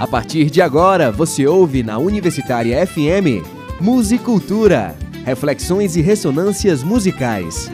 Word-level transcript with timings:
A 0.00 0.06
partir 0.06 0.48
de 0.48 0.62
agora, 0.62 1.12
você 1.12 1.46
ouve 1.46 1.82
na 1.82 1.98
Universitária 1.98 2.86
FM 2.86 3.44
Musicultura, 3.78 4.96
reflexões 5.26 5.94
e 5.94 6.00
ressonâncias 6.00 6.82
musicais. 6.82 7.70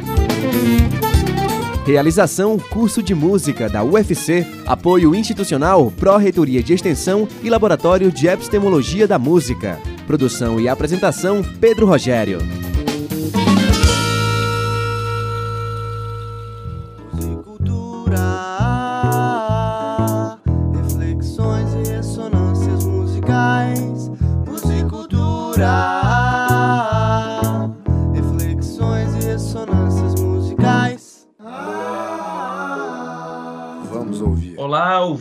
Realização 1.87 2.59
Curso 2.59 3.01
de 3.01 3.15
Música 3.15 3.69
da 3.69 3.85
UFC, 3.85 4.45
apoio 4.67 5.15
institucional 5.15 5.93
Pró-Reitoria 5.93 6.65
de 6.65 6.73
Extensão 6.73 7.29
e 7.45 7.49
Laboratório 7.49 8.11
de 8.11 8.27
Epistemologia 8.27 9.07
da 9.07 9.21
Música. 9.21 9.79
Produção 10.05 10.59
e 10.59 10.69
apresentação 10.69 11.45
Pedro 11.61 11.87
Rogério. 11.87 12.66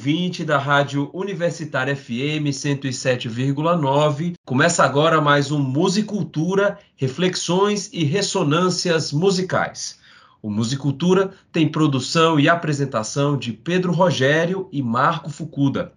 Ouvinte 0.05 0.45
da 0.45 0.59
Rádio 0.59 1.09
Universitária 1.11 1.95
FM 1.95 2.53
107,9. 2.53 4.35
Começa 4.45 4.83
agora 4.83 5.19
mais 5.19 5.49
um 5.51 5.57
Musicultura, 5.57 6.77
reflexões 6.95 7.89
e 7.91 8.03
ressonâncias 8.03 9.11
musicais. 9.11 9.99
O 10.43 10.49
Musicultura 10.51 11.31
tem 11.51 11.67
produção 11.67 12.39
e 12.39 12.47
apresentação 12.47 13.35
de 13.35 13.51
Pedro 13.51 13.91
Rogério 13.91 14.69
e 14.71 14.79
Marco 14.79 15.31
Fucuda. 15.31 15.91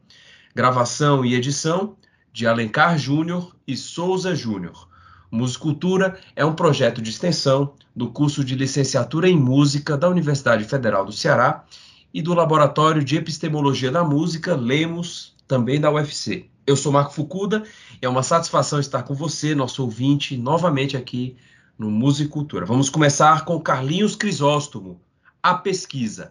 Gravação 0.55 1.23
e 1.23 1.35
edição 1.35 1.95
de 2.33 2.47
Alencar 2.47 2.97
Júnior 2.97 3.55
e 3.67 3.77
Souza 3.77 4.35
Júnior. 4.35 4.89
Musicultura 5.31 6.19
é 6.35 6.47
um 6.47 6.55
projeto 6.55 7.03
de 7.03 7.11
extensão 7.11 7.75
do 7.95 8.09
curso 8.09 8.43
de 8.43 8.55
licenciatura 8.55 9.29
em 9.29 9.37
música 9.37 9.99
da 9.99 10.09
Universidade 10.09 10.65
Federal 10.65 11.05
do 11.05 11.13
Ceará 11.13 11.67
e 12.13 12.23
do 12.23 12.35
Laboratório 12.35 13.05
de 13.05 13.17
Epistemologia 13.17 13.91
da 13.91 14.03
Música, 14.03 14.55
Lemos, 14.55 15.35
também 15.47 15.81
da 15.81 15.91
UFC. 15.91 16.47
Eu 16.67 16.77
sou 16.77 16.93
Marco 16.93 17.15
Fucuda 17.15 17.65
e 18.01 18.05
é 18.05 18.09
uma 18.09 18.23
satisfação 18.23 18.79
estar 18.79 19.03
com 19.03 19.15
você, 19.15 19.55
nosso 19.55 19.83
ouvinte, 19.83 20.37
novamente 20.37 20.97
aqui 20.97 21.37
no 21.79 21.91
Musicultura. 21.91 22.67
Vamos 22.67 22.91
começar 22.91 23.45
com 23.45 23.59
Carlinhos 23.61 24.15
Crisóstomo, 24.15 25.01
A 25.43 25.55
Pesquisa. 25.55 26.31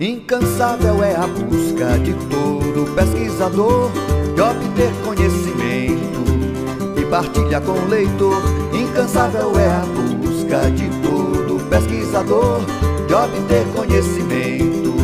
Incansável 0.00 1.02
é 1.02 1.16
a 1.16 1.26
busca 1.26 1.98
de 1.98 2.14
todo 2.28 2.94
pesquisador 2.94 3.90
de 4.36 4.40
obter 4.40 4.92
conhecimento 5.04 7.00
e 7.00 7.04
partilha 7.10 7.60
com 7.60 7.72
o 7.72 7.88
leitor. 7.88 8.40
Incansável 8.72 9.58
é 9.58 9.68
a 9.68 9.80
busca 9.80 10.07
busca 10.48 10.70
de 10.70 10.88
todo 11.02 11.62
pesquisador 11.68 12.60
de 13.06 13.14
obter 13.14 13.66
conhecimento 13.74 14.94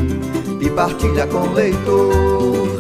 e 0.61 0.71
partilha 0.71 1.27
com 1.27 1.49
o 1.49 1.53
leitor. 1.53 2.79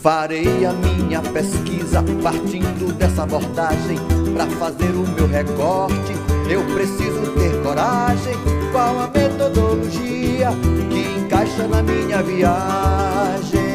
Farei 0.00 0.64
a 0.64 0.72
minha 0.72 1.20
pesquisa 1.20 2.04
partindo 2.22 2.92
dessa 2.94 3.24
abordagem 3.24 3.98
para 4.32 4.46
fazer 4.46 4.90
o 4.90 5.06
meu 5.08 5.26
recorte. 5.26 6.12
Eu 6.48 6.62
preciso 6.72 7.32
ter 7.32 7.60
coragem. 7.62 8.34
Qual 8.70 9.00
a 9.00 9.08
metodologia 9.08 10.50
que 10.90 11.18
encaixa 11.18 11.66
na 11.66 11.82
minha 11.82 12.22
viagem? 12.22 13.66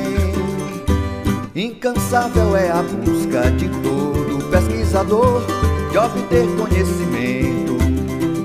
Incansável 1.54 2.56
é 2.56 2.72
a 2.72 2.82
busca 2.82 3.52
de 3.52 3.68
todo 3.68 4.50
pesquisador 4.50 5.42
de 5.92 5.98
obter 5.98 6.48
conhecimento 6.56 7.78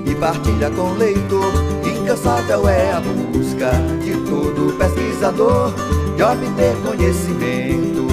e 0.05 0.15
partilha 0.15 0.69
com 0.71 0.81
o 0.81 0.97
leitor. 0.97 1.53
Incansável 1.85 2.67
é 2.67 2.91
a 2.91 2.99
busca 2.99 3.71
de 4.03 4.11
todo 4.29 4.77
pesquisador 4.77 5.73
de 6.15 6.23
obter 6.23 6.75
conhecimento 6.85 8.07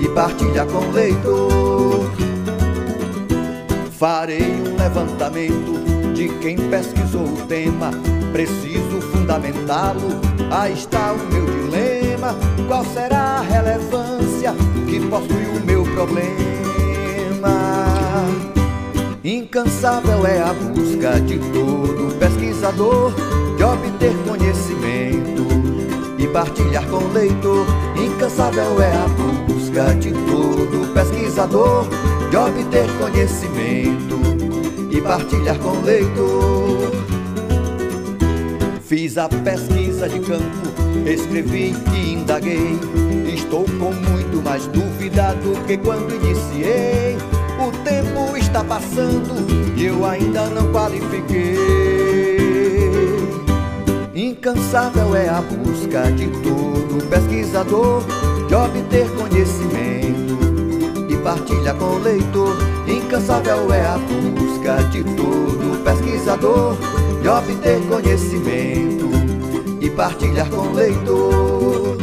e 0.00 0.08
partilha 0.08 0.64
com 0.66 0.78
o 0.78 0.92
leitor. 0.92 2.10
Farei 3.98 4.42
um 4.42 4.76
levantamento 4.76 5.80
de 6.14 6.28
quem 6.40 6.56
pesquisou 6.56 7.24
o 7.24 7.46
tema, 7.46 7.90
preciso 8.32 9.00
fundamentá-lo. 9.12 10.20
Aí 10.50 10.74
está 10.74 11.12
o 11.12 11.18
meu 11.32 11.46
dilema: 11.46 12.36
qual 12.68 12.84
será 12.84 13.18
a 13.18 13.40
relevância 13.40 14.54
que 14.88 15.00
possui 15.00 15.46
o 15.56 15.66
meu 15.66 15.82
problema? 15.84 17.89
Incansável 19.22 20.26
é 20.26 20.40
a 20.40 20.54
busca 20.54 21.20
de 21.20 21.38
todo 21.52 22.18
pesquisador 22.18 23.12
de 23.54 23.62
obter 23.62 24.14
conhecimento 24.26 25.46
e 26.18 26.26
partilhar 26.28 26.86
com 26.88 26.96
o 27.04 27.12
leitor. 27.12 27.66
Incansável 27.96 28.80
é 28.80 28.90
a 28.90 29.06
busca 29.46 29.94
de 29.96 30.12
todo 30.12 30.94
pesquisador 30.94 31.86
de 32.30 32.36
obter 32.38 32.86
conhecimento 32.98 34.18
e 34.90 35.02
partilhar 35.02 35.58
com 35.58 35.68
o 35.68 35.82
leitor. 35.82 36.90
Fiz 38.80 39.18
a 39.18 39.28
pesquisa 39.28 40.08
de 40.08 40.20
campo, 40.20 40.66
escrevi 41.06 41.76
e 41.94 42.14
indaguei. 42.14 42.78
Estou 43.34 43.66
com 43.78 43.92
muito 43.92 44.42
mais 44.42 44.66
dúvida 44.68 45.34
do 45.34 45.62
que 45.66 45.76
quando 45.76 46.14
iniciei. 46.14 47.18
O 47.60 47.70
tempo 47.84 48.29
passando 48.90 49.76
e 49.76 49.84
eu 49.84 50.04
ainda 50.04 50.46
não 50.46 50.72
qualifiquei. 50.72 51.56
Incansável 54.14 55.14
é 55.14 55.28
a 55.28 55.40
busca 55.40 56.10
de 56.12 56.26
todo 56.42 57.08
pesquisador 57.08 58.02
de 58.48 58.54
obter 58.54 59.08
conhecimento 59.10 60.38
e 61.08 61.16
partilha 61.18 61.74
com 61.74 61.84
o 61.84 61.98
leitor. 62.00 62.56
Incansável 62.88 63.72
é 63.72 63.86
a 63.86 63.98
busca 63.98 64.82
de 64.90 65.04
todo 65.04 65.84
pesquisador 65.84 66.76
de 67.22 67.28
obter 67.28 67.80
conhecimento 67.88 69.10
e 69.80 69.88
partilhar 69.90 70.50
com 70.50 70.68
o 70.68 70.72
leitor. 70.72 71.96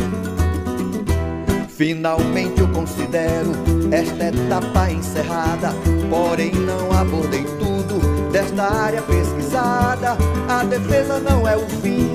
Finalmente 1.68 2.62
eu 2.62 2.68
considero 2.70 3.52
esta 3.92 4.30
etapa 4.30 4.90
encerrada, 4.90 5.74
porém 6.10 6.52
não 6.52 6.92
abordei 6.92 7.44
tudo 7.60 8.00
desta 8.32 8.64
área 8.64 9.02
pesquisada. 9.02 10.18
A 10.48 10.64
defesa 10.64 11.20
não 11.20 11.48
é 11.48 11.56
o 11.56 11.68
fim, 11.82 12.14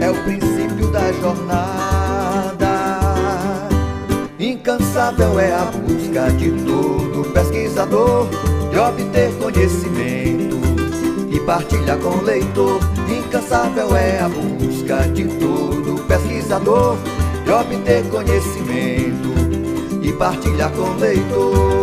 é 0.00 0.10
o 0.10 0.14
princípio 0.24 0.90
da 0.90 1.12
jornada. 1.12 2.72
Incansável 4.38 5.38
é 5.38 5.52
a 5.52 5.64
busca 5.66 6.30
de 6.32 6.50
todo 6.64 7.32
pesquisador 7.32 8.28
de 8.70 8.78
obter 8.78 9.32
conhecimento 9.38 10.56
e 11.30 11.38
partilhar 11.40 11.98
com 11.98 12.10
o 12.10 12.22
leitor. 12.22 12.80
Incansável 13.08 13.94
é 13.96 14.20
a 14.20 14.28
busca 14.28 15.08
de 15.08 15.24
todo 15.24 16.02
pesquisador 16.06 16.96
de 17.44 17.50
obter 17.50 18.04
conhecimento 18.08 19.32
e 20.02 20.12
partilhar 20.12 20.70
com 20.72 20.82
o 20.82 20.96
leitor. 20.96 21.81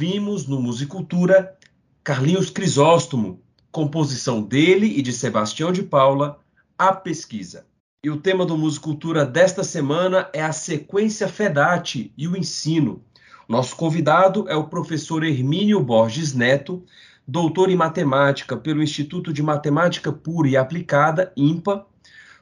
Ouvimos 0.00 0.46
no 0.46 0.62
Musicultura 0.62 1.58
Carlinhos 2.04 2.50
Crisóstomo, 2.50 3.42
composição 3.72 4.40
dele 4.40 4.86
e 4.96 5.02
de 5.02 5.12
Sebastião 5.12 5.72
de 5.72 5.82
Paula, 5.82 6.38
A 6.78 6.92
Pesquisa. 6.92 7.66
E 8.04 8.08
o 8.08 8.16
tema 8.20 8.46
do 8.46 8.56
Musicultura 8.56 9.26
desta 9.26 9.64
semana 9.64 10.30
é 10.32 10.40
a 10.40 10.52
sequência 10.52 11.26
FEDAT 11.26 12.12
e 12.16 12.28
o 12.28 12.36
ensino. 12.36 13.02
Nosso 13.48 13.74
convidado 13.74 14.48
é 14.48 14.54
o 14.54 14.68
professor 14.68 15.24
Hermínio 15.24 15.82
Borges 15.82 16.32
Neto, 16.32 16.84
doutor 17.26 17.68
em 17.68 17.74
matemática 17.74 18.56
pelo 18.56 18.84
Instituto 18.84 19.32
de 19.32 19.42
Matemática 19.42 20.12
Pura 20.12 20.48
e 20.48 20.56
Aplicada, 20.56 21.32
IMPA, 21.36 21.84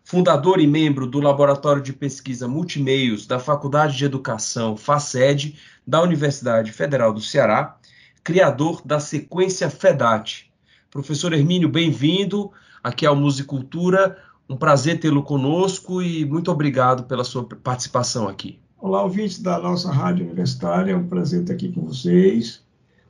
fundador 0.06 0.60
e 0.60 0.68
membro 0.68 1.04
do 1.04 1.18
Laboratório 1.18 1.82
de 1.82 1.92
Pesquisa 1.92 2.46
Multimeios 2.46 3.26
da 3.26 3.40
Faculdade 3.40 3.96
de 3.96 4.04
Educação 4.04 4.76
FACED 4.76 5.58
da 5.84 6.00
Universidade 6.00 6.70
Federal 6.70 7.12
do 7.12 7.20
Ceará, 7.20 7.76
criador 8.22 8.80
da 8.84 9.00
sequência 9.00 9.68
FEDAT. 9.68 10.48
Professor 10.92 11.32
Hermínio, 11.32 11.68
bem-vindo 11.68 12.52
aqui 12.84 13.04
ao 13.04 13.16
Musicultura. 13.16 14.16
Um 14.48 14.56
prazer 14.56 15.00
tê-lo 15.00 15.24
conosco 15.24 16.00
e 16.00 16.24
muito 16.24 16.52
obrigado 16.52 17.02
pela 17.02 17.24
sua 17.24 17.44
participação 17.44 18.28
aqui. 18.28 18.60
Olá, 18.78 19.02
ouvintes 19.02 19.42
da 19.42 19.58
nossa 19.58 19.90
rádio 19.90 20.24
universitária, 20.24 20.92
é 20.92 20.96
um 20.96 21.08
prazer 21.08 21.40
estar 21.40 21.54
aqui 21.54 21.72
com 21.72 21.84
vocês. 21.84 22.62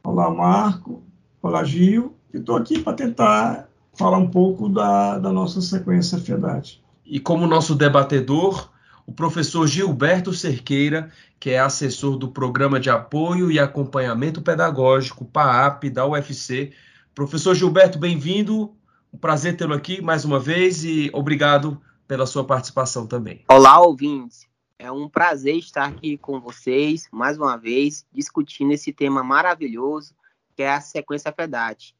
Olá, 0.03 0.31
Marco. 0.31 1.03
Olá, 1.43 1.63
Gil. 1.63 2.15
estou 2.33 2.57
aqui 2.57 2.79
para 2.79 2.95
tentar 2.95 3.69
falar 3.93 4.17
um 4.17 4.31
pouco 4.31 4.67
da, 4.67 5.19
da 5.19 5.31
nossa 5.31 5.61
sequência 5.61 6.17
FEDAT. 6.17 6.86
E 7.07 7.21
como 7.21 7.47
nosso 7.47 7.77
debatedor, 7.77 8.69
o 9.07 9.13
professor 9.13 9.65
Gilberto 9.67 10.33
Cerqueira, 10.33 11.13
que 11.39 11.51
é 11.51 11.61
assessor 11.61 12.17
do 12.17 12.33
Programa 12.33 12.81
de 12.81 12.91
Apoio 12.91 13.49
e 13.51 13.61
Acompanhamento 13.61 14.43
Pedagógico, 14.43 15.25
PAAP, 15.25 15.85
da 15.85 16.05
UFC. 16.05 16.73
Professor 17.15 17.55
Gilberto, 17.55 17.97
bem-vindo. 17.97 18.75
Um 19.13 19.19
prazer 19.19 19.57
tê-lo 19.57 19.73
aqui 19.73 20.03
mais 20.03 20.25
uma 20.25 20.41
vez 20.41 20.85
e 20.85 21.09
obrigado 21.13 21.81
pela 22.09 22.27
sua 22.27 22.45
participação 22.45 23.07
também. 23.07 23.45
Olá, 23.49 23.81
ouvintes. 23.81 24.49
É 24.77 24.91
um 24.91 25.09
prazer 25.09 25.57
estar 25.57 25.85
aqui 25.85 26.19
com 26.19 26.41
vocês 26.41 27.09
mais 27.13 27.39
uma 27.39 27.57
vez, 27.57 28.05
discutindo 28.13 28.73
esse 28.73 28.93
tema 28.93 29.23
maravilhoso 29.23 30.13
que 30.57 30.63
é 30.63 30.73
a 30.73 30.81
sequência 30.81 31.31
FEDAT. 31.31 31.95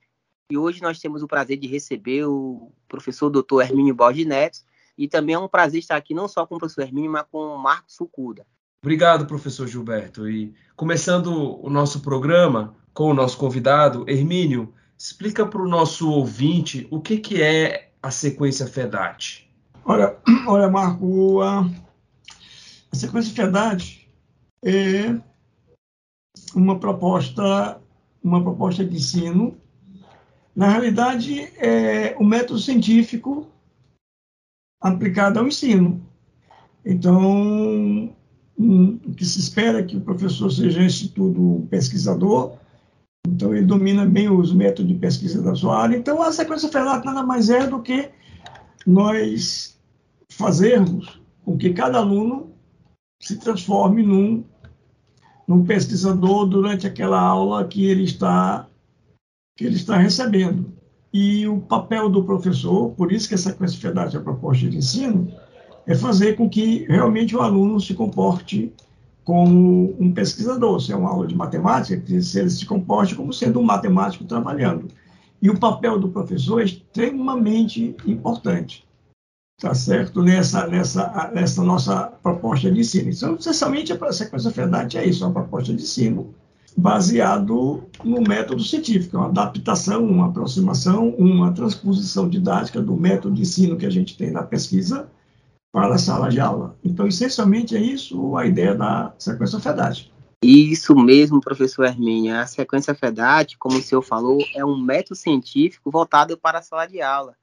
E 0.51 0.57
hoje 0.57 0.81
nós 0.83 0.99
temos 0.99 1.23
o 1.23 1.29
prazer 1.29 1.59
de 1.59 1.69
receber 1.69 2.25
o 2.25 2.73
professor 2.89 3.31
Dr. 3.31 3.61
Hermínio 3.63 3.95
Borges 3.95 4.27
Neto, 4.27 4.61
e 4.97 5.09
também 5.09 5.35
é 5.35 5.39
um 5.39 5.49
prazer 5.49 5.81
estar 5.81 5.97
aqui 5.97 6.15
não 6.15 6.29
só 6.29 6.47
com 6.47 6.57
o 6.57 6.59
professor 6.59 6.83
Hermínio, 6.83 7.11
mas 7.11 7.27
com 7.31 7.39
o 7.39 7.59
Marcos 7.59 7.97
Fucuda. 7.97 8.47
Obrigado, 8.83 9.27
professor 9.27 9.67
Gilberto. 9.67 10.29
E 10.29 10.55
começando 10.77 11.61
o 11.61 11.69
nosso 11.69 12.01
programa 12.01 12.75
com 12.95 13.11
o 13.11 13.15
nosso 13.15 13.37
convidado, 13.37 14.09
Hermínio, 14.09 14.73
explica 14.97 15.45
para 15.45 15.61
o 15.61 15.69
nosso 15.69 16.11
ouvinte 16.11 16.87
o 16.91 17.01
que, 17.01 17.19
que 17.19 17.43
é 17.43 17.91
a 18.03 18.11
sequência 18.11 18.67
FEDAT. 18.67 19.51
Olha, 19.85 20.17
olha 20.47 20.69
Marco, 20.71 21.41
a, 21.43 21.61
a 22.91 22.97
sequência 22.97 23.35
FEDAT 23.35 24.09
é 24.65 25.15
uma 26.55 26.79
proposta, 26.79 27.81
uma 28.23 28.43
proposta 28.43 28.85
de 28.85 28.97
ensino. 28.97 29.57
Na 30.55 30.71
realidade, 30.71 31.53
é 31.59 32.17
o 32.19 32.23
um 32.23 32.27
método 32.27 32.59
científico 32.59 33.47
aplicado 34.81 35.39
ao 35.39 35.47
ensino. 35.47 36.01
Então, 36.85 38.15
o 38.59 39.13
que 39.17 39.25
se 39.25 39.41
espera 39.41 39.81
é 39.81 39.83
que 39.83 39.97
o 39.97 40.01
professor 40.01 40.51
seja, 40.51 40.85
esse 40.85 41.09
tudo, 41.09 41.67
pesquisador, 41.69 42.57
então 43.27 43.55
ele 43.55 43.67
domina 43.67 44.07
bem 44.07 44.31
os 44.31 44.53
métodos 44.53 44.93
de 44.93 44.99
pesquisa 44.99 45.43
da 45.43 45.55
sua 45.55 45.83
área. 45.83 45.97
Então, 45.97 46.23
a 46.23 46.31
sequência 46.31 46.69
FELAT 46.69 47.05
nada 47.05 47.23
mais 47.23 47.51
é 47.51 47.67
do 47.67 47.83
que 47.83 48.11
nós 48.87 49.77
fazermos 50.31 51.21
com 51.45 51.57
que 51.57 51.73
cada 51.73 51.99
aluno 51.99 52.53
se 53.21 53.39
transforme 53.39 54.03
num, 54.03 54.45
num 55.47 55.65
pesquisador 55.65 56.47
durante 56.47 56.87
aquela 56.87 57.21
aula 57.21 57.67
que 57.67 57.87
ele 57.87 58.05
está 58.05 58.69
que 59.57 59.65
ele 59.65 59.77
está 59.77 59.97
recebendo. 59.97 60.76
E 61.13 61.47
o 61.47 61.61
papel 61.61 62.09
do 62.09 62.25
professor, 62.25 62.91
por 62.91 63.13
isso 63.13 63.29
que 63.29 63.35
a 63.35 63.39
sequência 63.39 63.81
FEDAT 63.81 64.15
é 64.15 64.19
a 64.19 64.23
proposta 64.23 64.69
de 64.69 64.77
ensino, 64.77 65.33
é 65.87 65.95
fazer 65.95 66.37
com 66.37 66.49
que 66.49 66.85
realmente 66.89 67.35
o 67.37 67.41
aluno 67.41 67.81
se 67.81 67.95
comporte 67.95 68.73
como 69.25 69.97
um 69.99 70.13
pesquisador. 70.13 70.81
Se 70.81 70.93
é 70.93 70.97
uma 70.97 71.11
aula 71.11 71.27
de 71.27 71.35
matemática, 71.35 72.01
que 72.01 72.15
ele 72.15 72.51
se 72.51 72.67
comporte 72.67 73.15
como 73.15 73.33
sendo 73.33 73.61
um 73.61 73.65
matemático 73.65 74.25
trabalhando. 74.25 74.89
E 75.41 75.49
o 75.51 75.59
papel 75.59 75.99
do 75.99 76.09
professor 76.09 76.61
é 76.61 76.65
extremamente 76.65 77.95
importante, 78.07 78.85
tá 79.61 79.75
certo? 79.75 80.23
Nessa, 80.23 80.67
nessa, 80.67 81.31
nessa 81.35 81.63
nossa 81.63 82.05
proposta 82.23 82.71
de 82.71 82.81
ensino. 82.81 83.11
Então, 83.11 83.35
essencialmente, 83.35 83.93
a 83.93 84.13
sequência 84.13 84.51
FEDAT 84.51 84.97
é 84.97 85.07
isso, 85.07 85.23
é 85.23 85.27
uma 85.27 85.35
proposta 85.35 85.73
de 85.73 85.83
ensino 85.83 86.35
baseado 86.77 87.89
no 88.05 88.21
método 88.21 88.63
científico, 88.63 89.17
uma 89.17 89.27
adaptação, 89.27 90.05
uma 90.05 90.27
aproximação, 90.27 91.09
uma 91.11 91.53
transposição 91.53 92.29
didática 92.29 92.83
do 92.83 92.95
método 92.95 93.35
de 93.35 93.43
ensino 93.43 93.79
que 93.79 93.87
a 93.87 93.91
gente 93.91 94.17
tem 94.17 94.31
na 94.31 94.43
pesquisa 94.43 95.11
para 95.73 95.95
a 95.95 95.99
sala 95.99 96.29
de 96.29 96.39
aula. 96.39 96.77
Então, 96.85 97.07
essencialmente, 97.07 97.75
é 97.75 97.81
isso 97.81 98.37
a 98.37 98.47
ideia 98.47 98.75
da 98.75 99.15
sequência 99.19 99.59
FEDAT. 99.59 100.13
Isso 100.43 100.95
mesmo, 100.95 101.41
professor 101.41 101.87
Hermínio. 101.87 102.37
A 102.37 102.47
sequência 102.47 102.95
FEDAT, 102.95 103.57
como 103.59 103.79
o 103.79 103.83
senhor 103.83 104.03
falou, 104.03 104.39
é 104.55 104.65
um 104.65 104.77
método 104.77 105.17
científico 105.17 105.91
voltado 105.91 106.37
para 106.37 106.59
a 106.59 106.63
sala 106.63 106.87
de 106.87 107.01
aula. 107.01 107.35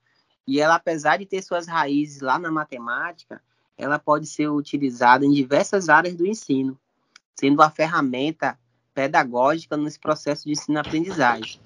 E 0.48 0.60
ela, 0.60 0.76
apesar 0.76 1.18
de 1.18 1.26
ter 1.26 1.42
suas 1.42 1.68
raízes 1.68 2.22
lá 2.22 2.38
na 2.38 2.52
matemática, 2.52 3.42
ela 3.78 3.98
pode 3.98 4.28
ser 4.28 4.48
utilizada 4.50 5.26
em 5.26 5.32
diversas 5.32 5.90
áreas 5.90 6.16
do 6.16 6.26
ensino, 6.26 6.78
sendo 7.36 7.62
a 7.62 7.70
ferramenta 7.70 8.58
pedagógica 8.94 9.76
nesse 9.76 10.00
processo 10.00 10.46
de 10.46 10.52
ensino-aprendizagem. 10.52 11.60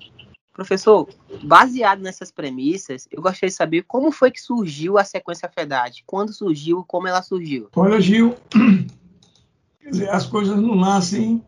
Professor, 0.57 1.07
baseado 1.44 2.00
nessas 2.00 2.31
premissas, 2.31 3.07
eu 3.12 3.21
gostaria 3.21 3.50
de 3.50 3.56
saber 3.56 3.83
como 3.83 4.12
foi 4.12 4.31
que 4.31 4.41
surgiu 4.41 4.97
a 4.97 5.03
sequência 5.03 5.47
FEDAD, 5.47 6.03
quando 6.03 6.33
surgiu, 6.33 6.83
como 6.88 7.07
ela 7.07 7.21
surgiu. 7.21 7.69
Olha, 7.75 8.01
Gil, 8.01 8.35
dizer, 9.88 10.09
as 10.09 10.25
coisas 10.25 10.57
não 10.59 10.75
nascem, 10.75 11.45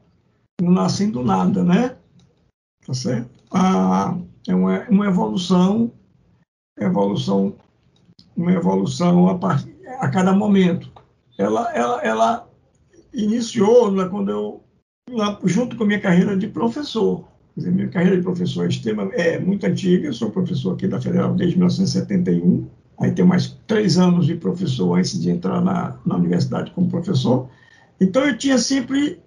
não 0.62 0.72
nascem 0.72 1.10
do 1.10 1.24
nada, 1.24 1.64
né? 1.64 1.98
Tá 2.86 2.94
certo? 2.94 3.32
Ah, 3.52 4.16
é 4.48 4.54
uma, 4.54 4.88
uma 4.90 5.08
evolução, 5.08 5.92
evolução, 6.80 7.56
uma 8.38 8.52
evolução 8.52 9.28
a, 9.28 9.40
part, 9.40 9.68
a 10.00 10.08
cada 10.10 10.34
momento. 10.34 10.92
Ela, 11.36 11.74
ela, 11.74 12.02
ela 12.04 12.50
iniciou 13.12 13.92
né, 13.92 14.08
quando 14.08 14.30
eu 14.30 14.64
junto 15.46 15.76
com 15.76 15.84
a 15.84 15.88
minha 15.88 16.00
carreira 16.00 16.38
de 16.38 16.48
professor. 16.48 17.26
Dizer, 17.56 17.72
minha 17.72 17.90
carreira 17.90 18.18
de 18.18 18.24
professor 18.24 18.68
é, 19.14 19.36
é 19.36 19.40
muito 19.40 19.66
antiga, 19.66 20.08
eu 20.08 20.14
sou 20.14 20.32
professor 20.32 20.74
aqui 20.74 20.88
da 20.88 21.02
Federal 21.02 21.34
desde 21.34 21.58
1971, 21.58 22.68
aí 23.00 23.12
tenho 23.12 23.28
mais 23.28 23.58
três 23.68 23.98
anos 23.98 24.26
de 24.26 24.36
professor 24.36 24.98
antes 24.98 25.20
de 25.20 25.30
entrar 25.30 25.62
na, 25.62 25.98
na 26.06 26.16
universidade 26.16 26.72
como 26.72 26.90
professor. 26.90 27.50
Então 28.00 28.26
eu 28.26 28.38
tinha 28.38 28.58
sempre 28.58 29.20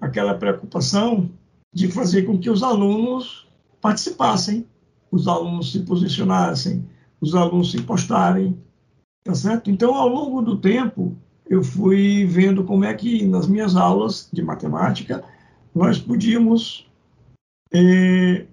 aquela 0.00 0.34
preocupação 0.34 1.30
de 1.72 1.88
fazer 1.88 2.22
com 2.22 2.38
que 2.38 2.50
os 2.50 2.62
alunos 2.62 3.46
participassem, 3.80 4.66
os 5.10 5.26
alunos 5.28 5.72
se 5.72 5.80
posicionassem, 5.80 6.84
os 7.20 7.34
alunos 7.34 7.70
se 7.70 7.82
postarem, 7.82 8.58
tá 9.24 9.34
certo? 9.34 9.70
Então, 9.70 9.94
ao 9.94 10.08
longo 10.08 10.42
do 10.42 10.56
tempo, 10.56 11.16
eu 11.48 11.62
fui 11.62 12.24
vendo 12.26 12.64
como 12.64 12.84
é 12.84 12.92
que 12.94 13.24
nas 13.26 13.46
minhas 13.46 13.74
aulas 13.74 14.28
de 14.32 14.42
matemática 14.42 15.24
nós 15.74 15.98
podíamos 15.98 16.86
é, 17.72 18.46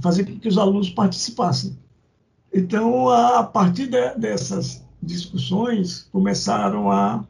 fazer 0.00 0.24
com 0.24 0.38
que 0.38 0.48
os 0.48 0.58
alunos 0.58 0.90
participassem. 0.90 1.78
Então, 2.52 3.08
a 3.08 3.42
partir 3.42 3.86
de, 3.86 4.14
dessas 4.16 4.84
discussões, 5.02 6.08
começaram 6.12 6.90
a, 6.90 7.26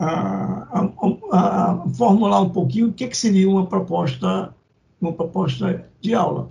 a, 0.00 0.80
a, 0.80 0.92
a, 1.32 1.88
formular 1.90 2.40
um 2.40 2.50
pouquinho 2.50 2.88
o 2.88 2.92
que, 2.92 3.08
que 3.08 3.16
seria 3.16 3.48
uma 3.48 3.66
proposta, 3.66 4.54
uma 5.00 5.12
proposta 5.12 5.84
de 6.00 6.14
aula, 6.14 6.50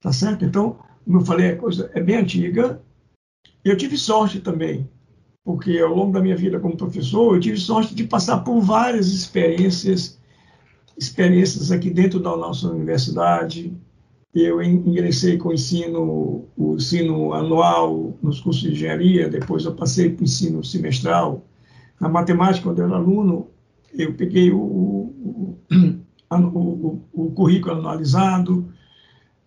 tá 0.00 0.12
certo? 0.12 0.44
Então, 0.44 0.78
como 1.04 1.18
eu 1.18 1.24
falei, 1.24 1.50
a 1.50 1.56
coisa 1.56 1.90
é 1.94 2.00
bem 2.00 2.16
antiga. 2.16 2.80
Eu 3.62 3.76
tive 3.76 3.98
sorte 3.98 4.40
também, 4.40 4.88
porque 5.44 5.78
ao 5.78 5.94
longo 5.94 6.12
da 6.12 6.20
minha 6.20 6.36
vida 6.36 6.60
como 6.60 6.76
professor, 6.76 7.34
eu 7.34 7.40
tive 7.40 7.58
sorte 7.58 7.94
de 7.94 8.04
passar 8.04 8.38
por 8.38 8.60
várias 8.60 9.08
experiências, 9.08 10.18
experiências 10.96 11.72
aqui 11.72 11.90
dentro 11.90 12.20
da 12.20 12.36
nossa 12.36 12.68
universidade. 12.68 13.72
Eu 14.34 14.62
ingressei 14.62 15.38
com 15.38 15.48
o 15.48 15.52
ensino, 15.52 16.44
o 16.56 16.76
ensino 16.76 17.32
anual 17.32 18.14
nos 18.22 18.40
cursos 18.40 18.62
de 18.62 18.72
engenharia, 18.72 19.28
depois 19.28 19.64
eu 19.64 19.74
passei 19.74 20.10
para 20.10 20.20
o 20.20 20.24
ensino 20.24 20.62
semestral. 20.62 21.44
Na 22.00 22.08
matemática, 22.08 22.64
quando 22.64 22.78
eu 22.78 22.86
era 22.86 22.96
aluno, 22.96 23.48
eu 23.92 24.14
peguei 24.14 24.52
o, 24.52 24.60
o, 24.60 25.58
o, 26.30 27.02
o 27.12 27.30
currículo 27.32 27.74
analisado. 27.74 28.72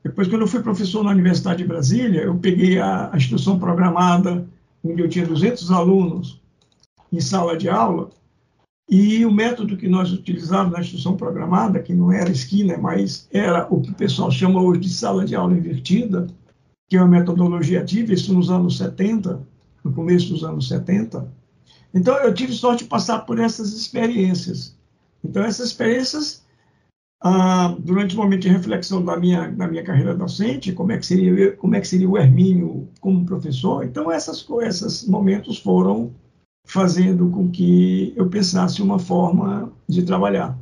Depois, 0.03 0.27
quando 0.27 0.41
eu 0.41 0.47
fui 0.47 0.61
professor 0.61 1.03
na 1.03 1.11
Universidade 1.11 1.59
de 1.59 1.67
Brasília, 1.67 2.23
eu 2.23 2.35
peguei 2.35 2.77
a, 2.77 3.09
a 3.13 3.17
instrução 3.17 3.57
programada, 3.57 4.45
onde 4.83 5.01
eu 5.01 5.09
tinha 5.09 5.25
200 5.25 5.71
alunos 5.71 6.41
em 7.11 7.21
sala 7.21 7.57
de 7.57 7.69
aula, 7.69 8.09
e 8.89 9.25
o 9.25 9.31
método 9.31 9.77
que 9.77 9.87
nós 9.87 10.11
utilizávamos 10.11 10.73
na 10.73 10.81
instrução 10.81 11.15
programada, 11.15 11.81
que 11.81 11.93
não 11.93 12.11
era 12.11 12.29
esquina, 12.29 12.77
mas 12.77 13.27
era 13.31 13.65
o 13.73 13.81
que 13.81 13.91
o 13.91 13.95
pessoal 13.95 14.29
chama 14.29 14.61
hoje 14.61 14.81
de 14.81 14.89
sala 14.89 15.23
de 15.25 15.35
aula 15.35 15.55
invertida, 15.55 16.27
que 16.89 16.97
é 16.97 17.01
uma 17.01 17.07
metodologia 17.07 17.81
ativa, 17.81 18.13
isso 18.13 18.33
nos 18.33 18.49
anos 18.51 18.77
70, 18.77 19.41
no 19.83 19.93
começo 19.93 20.29
dos 20.29 20.43
anos 20.43 20.67
70. 20.67 21.27
Então, 21.93 22.15
eu 22.17 22.33
tive 22.33 22.53
sorte 22.53 22.83
de 22.83 22.89
passar 22.89 23.19
por 23.19 23.39
essas 23.39 23.73
experiências. 23.73 24.75
Então, 25.23 25.43
essas 25.43 25.67
experiências 25.67 26.42
ah, 27.23 27.75
durante 27.79 28.15
o 28.15 28.19
momento 28.19 28.41
de 28.41 28.49
reflexão 28.49 29.03
da 29.03 29.17
minha, 29.17 29.47
da 29.47 29.67
minha 29.67 29.83
carreira 29.83 30.13
docente, 30.13 30.73
como 30.73 30.91
é 30.91 30.97
que 30.97 31.05
seria, 31.05 31.53
como 31.53 31.75
é 31.75 31.79
que 31.79 31.87
seria 31.87 32.09
o 32.09 32.17
Hermínio 32.17 32.89
como 32.99 33.25
professor. 33.25 33.85
Então, 33.85 34.11
essas, 34.11 34.45
esses 34.63 35.07
momentos 35.07 35.57
foram 35.57 36.13
fazendo 36.65 37.29
com 37.29 37.49
que 37.49 38.13
eu 38.15 38.29
pensasse 38.29 38.81
uma 38.81 38.99
forma 38.99 39.71
de 39.87 40.03
trabalhar. 40.03 40.57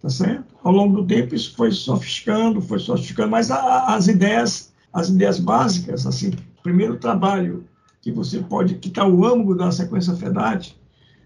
Tá 0.00 0.08
certo? 0.08 0.54
Ao 0.62 0.72
longo 0.72 1.02
do 1.02 1.06
tempo, 1.06 1.34
isso 1.34 1.54
foi 1.56 1.72
sofisticando, 1.72 2.62
foi 2.62 2.78
sofisticando, 2.78 3.30
mas 3.30 3.50
a, 3.50 3.94
as 3.94 4.08
ideias 4.08 4.70
as 4.92 5.08
ideias 5.08 5.38
básicas, 5.38 6.06
assim, 6.06 6.32
primeiro 6.62 6.96
trabalho 6.96 7.64
que 8.02 8.10
você 8.10 8.40
pode, 8.40 8.74
que 8.76 8.88
está 8.88 9.06
o 9.06 9.24
âmago 9.24 9.54
da 9.54 9.70
sequência 9.70 10.14
FEDAT, 10.14 10.76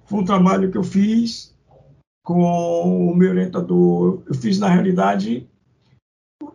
foi 0.06 0.21
um 0.21 0.25
trabalho 0.25 0.71
que 0.71 0.76
eu 0.76 0.85
fiz 0.85 1.53
com 2.25 3.11
o 3.11 3.14
meu 3.14 3.31
orientador, 3.31 4.23
eu 4.26 4.35
fiz 4.35 4.59
na 4.59 4.69
realidade 4.69 5.47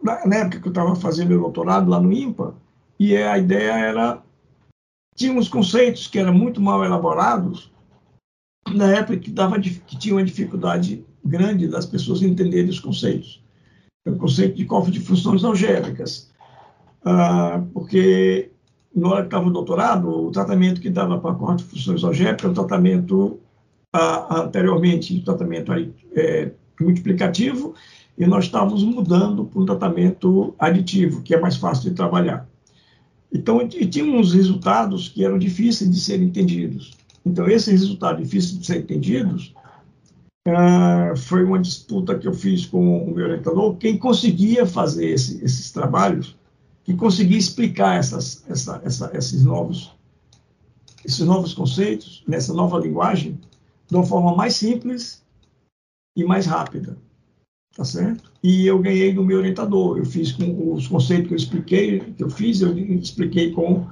na, 0.02 0.36
época 0.36 0.60
que 0.60 0.68
eu 0.68 0.72
estava 0.72 0.96
fazendo 0.96 1.30
meu 1.30 1.42
doutorado 1.42 1.90
lá 1.90 2.00
no 2.00 2.12
IMPA, 2.12 2.56
e 3.00 3.16
a 3.16 3.38
ideia 3.38 3.74
era 3.74 4.22
tinha 5.16 5.32
uns 5.32 5.48
conceitos 5.48 6.08
que 6.08 6.18
eram 6.18 6.34
muito 6.34 6.60
mal 6.60 6.84
elaborados 6.84 7.72
na 8.74 8.90
época 8.96 9.18
que 9.18 9.30
dava 9.30 9.60
que 9.60 9.98
tinha 9.98 10.16
uma 10.16 10.24
dificuldade 10.24 11.06
grande 11.24 11.68
das 11.68 11.86
pessoas 11.86 12.22
entenderem 12.22 12.70
os 12.70 12.80
conceitos. 12.80 13.44
O 14.08 14.16
conceito 14.16 14.56
de 14.56 14.66
cofre 14.66 14.92
de 14.92 15.00
funções 15.00 15.44
algébricas, 15.44 16.32
ah, 17.04 17.64
porque 17.74 18.52
na 18.96 19.10
hora 19.10 19.22
que 19.22 19.28
estava 19.28 19.48
o 19.48 19.52
doutorado, 19.52 20.10
o 20.10 20.32
tratamento 20.32 20.82
que 20.82 20.90
dava 20.90 21.20
para 21.20 21.36
cofre 21.36 21.58
de 21.58 21.64
funções 21.66 22.04
algébricas 22.04 22.46
era 22.46 22.52
um 22.52 22.56
tratamento 22.56 23.40
ah, 23.92 24.42
anteriormente, 24.42 25.16
um 25.16 25.24
tratamento 25.24 25.72
é, 26.16 26.52
multiplicativo, 26.80 27.74
e 28.18 28.26
nós 28.28 28.46
estávamos 28.46 28.84
mudando 28.84 29.46
para 29.46 29.62
um 29.62 29.66
tratamento 29.66 30.54
aditivo, 30.60 31.22
que 31.22 31.34
é 31.34 31.40
mais 31.40 31.56
fácil 31.56 31.90
de 31.90 31.96
trabalhar. 31.96 32.48
Então, 33.32 33.62
e 33.62 33.86
tinha 33.86 34.06
uns 34.06 34.34
resultados 34.34 35.08
que 35.08 35.24
eram 35.24 35.38
difíceis 35.38 35.90
de 35.90 36.00
serem 36.00 36.28
entendidos. 36.28 36.98
Então, 37.26 37.48
esses 37.48 37.82
resultados 37.82 38.24
difíceis 38.24 38.60
de 38.60 38.66
serem 38.66 38.82
entendidos 38.82 39.54
uh, 40.48 41.16
foi 41.16 41.44
uma 41.44 41.60
disputa 41.60 42.18
que 42.18 42.28
eu 42.28 42.34
fiz 42.34 42.66
com 42.66 43.04
o 43.06 43.16
meu 43.16 43.26
orientador. 43.26 43.76
Quem 43.78 43.98
conseguia 43.98 44.66
fazer 44.66 45.10
esse, 45.12 45.44
esses 45.44 45.72
trabalhos, 45.72 46.36
que 46.84 46.94
conseguia 46.96 47.38
explicar 47.38 47.98
essas, 47.98 48.44
essa, 48.50 48.82
essa, 48.84 49.12
esses, 49.14 49.46
novos, 49.46 49.92
esses 51.06 51.20
novos 51.20 51.54
conceitos, 51.54 52.24
nessa 52.28 52.54
nova 52.54 52.80
linguagem, 52.80 53.40
de 53.90 53.96
uma 53.96 54.06
forma 54.06 54.36
mais 54.36 54.56
simples 54.56 55.24
e 56.16 56.24
mais 56.24 56.46
rápida 56.46 56.98
tá 57.80 57.86
certo? 57.86 58.30
E 58.44 58.68
eu 58.68 58.80
ganhei 58.80 59.14
do 59.14 59.24
meu 59.24 59.38
orientador. 59.38 59.98
Eu 59.98 60.06
fiz 60.06 60.34
com 60.34 60.74
os 60.74 60.88
conceitos 60.88 61.28
que 61.28 61.34
eu 61.34 61.38
expliquei, 61.38 62.00
que 62.00 62.24
eu 62.24 62.30
fiz, 62.30 62.62
eu 62.62 62.78
expliquei 62.78 63.52
com 63.52 63.86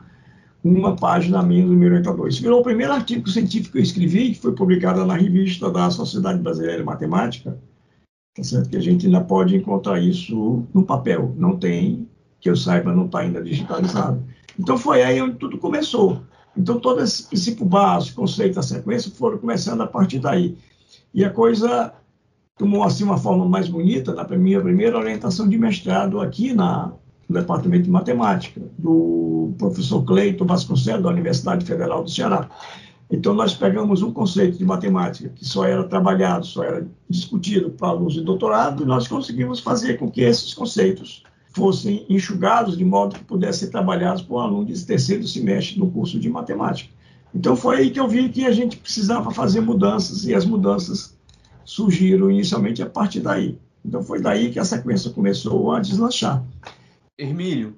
uma 0.61 0.95
página 0.95 1.41
minha 1.41 1.65
do 1.65 1.73
meu 1.73 1.87
orientador. 1.89 2.27
Isso 2.27 2.41
virou 2.41 2.59
o 2.59 2.63
primeiro 2.63 2.91
artigo 2.91 3.29
científico 3.29 3.73
que 3.73 3.77
eu 3.77 3.83
escrevi, 3.83 4.31
que 4.33 4.41
foi 4.41 4.53
publicado 4.53 5.05
na 5.05 5.15
revista 5.15 5.71
da 5.71 5.89
Sociedade 5.89 6.41
Brasileira 6.41 6.79
de 6.79 6.83
Matemática, 6.83 7.57
tá 8.35 8.43
certo? 8.43 8.69
Que 8.69 8.75
a 8.75 8.81
gente 8.81 9.05
ainda 9.05 9.21
pode 9.21 9.55
encontrar 9.55 10.01
isso 10.01 10.65
no 10.73 10.83
papel. 10.83 11.33
Não 11.37 11.57
tem, 11.57 12.09
que 12.41 12.49
eu 12.49 12.57
saiba, 12.57 12.93
não 12.93 13.05
está 13.05 13.19
ainda 13.19 13.41
digitalizado. 13.41 14.21
Então 14.59 14.77
foi 14.77 15.01
aí 15.01 15.21
onde 15.21 15.35
tudo 15.35 15.57
começou. 15.57 16.21
Então 16.57 16.79
todo 16.79 17.01
esse 17.01 17.27
princípio 17.27 17.65
básico, 17.65 18.21
conceito 18.21 18.55
da 18.55 18.63
sequência 18.63 19.11
foram 19.11 19.37
começando 19.37 19.81
a 19.81 19.87
partir 19.87 20.19
daí. 20.19 20.57
E 21.13 21.23
a 21.23 21.29
coisa 21.29 21.93
tomou 22.57 22.83
assim 22.83 23.03
uma 23.03 23.17
forma 23.17 23.45
mais 23.45 23.69
bonita 23.69 24.13
na 24.13 24.23
minha 24.35 24.59
primeira 24.59 24.97
orientação 24.97 25.47
de 25.47 25.57
mestrado 25.57 26.19
aqui 26.19 26.53
na, 26.53 26.91
no 27.29 27.39
Departamento 27.39 27.83
de 27.83 27.91
Matemática, 27.91 28.61
do 28.77 29.53
professor 29.57 30.03
Cleiton 30.03 30.45
Vasconcelos, 30.45 31.03
da 31.03 31.09
Universidade 31.09 31.65
Federal 31.65 32.03
do 32.03 32.09
Ceará. 32.09 32.49
Então, 33.09 33.33
nós 33.33 33.53
pegamos 33.53 34.01
um 34.01 34.11
conceito 34.11 34.57
de 34.57 34.65
matemática 34.65 35.29
que 35.29 35.45
só 35.45 35.63
era 35.63 35.83
trabalhado, 35.85 36.45
só 36.45 36.63
era 36.63 36.85
discutido 37.09 37.69
para 37.69 37.89
alunos 37.89 38.13
de 38.13 38.21
doutorado, 38.21 38.83
e 38.83 38.85
nós 38.85 39.07
conseguimos 39.07 39.61
fazer 39.61 39.97
com 39.97 40.11
que 40.11 40.21
esses 40.21 40.53
conceitos 40.53 41.23
fossem 41.57 42.05
enxugados 42.07 42.77
de 42.77 42.85
modo 42.85 43.15
que 43.15 43.23
pudessem 43.23 43.65
ser 43.65 43.71
trabalhados 43.71 44.21
por 44.21 44.35
um 44.35 44.39
aluno 44.39 44.65
de 44.65 44.85
terceiro 44.85 45.27
semestre 45.27 45.79
no 45.79 45.89
curso 45.89 46.19
de 46.19 46.29
matemática. 46.29 46.93
Então, 47.33 47.55
foi 47.55 47.77
aí 47.77 47.89
que 47.89 47.99
eu 47.99 48.07
vi 48.07 48.29
que 48.29 48.45
a 48.45 48.51
gente 48.51 48.77
precisava 48.77 49.31
fazer 49.31 49.59
mudanças, 49.59 50.25
e 50.25 50.33
as 50.33 50.45
mudanças 50.45 51.17
surgiram 51.65 52.31
inicialmente 52.31 52.81
a 52.81 52.85
partir 52.85 53.19
daí. 53.19 53.57
Então 53.83 54.01
foi 54.03 54.21
daí 54.21 54.51
que 54.51 54.59
a 54.59 54.65
sequência 54.65 55.11
começou 55.11 55.71
a 55.71 55.79
deslanchar. 55.79 56.43
Hermílio, 57.17 57.75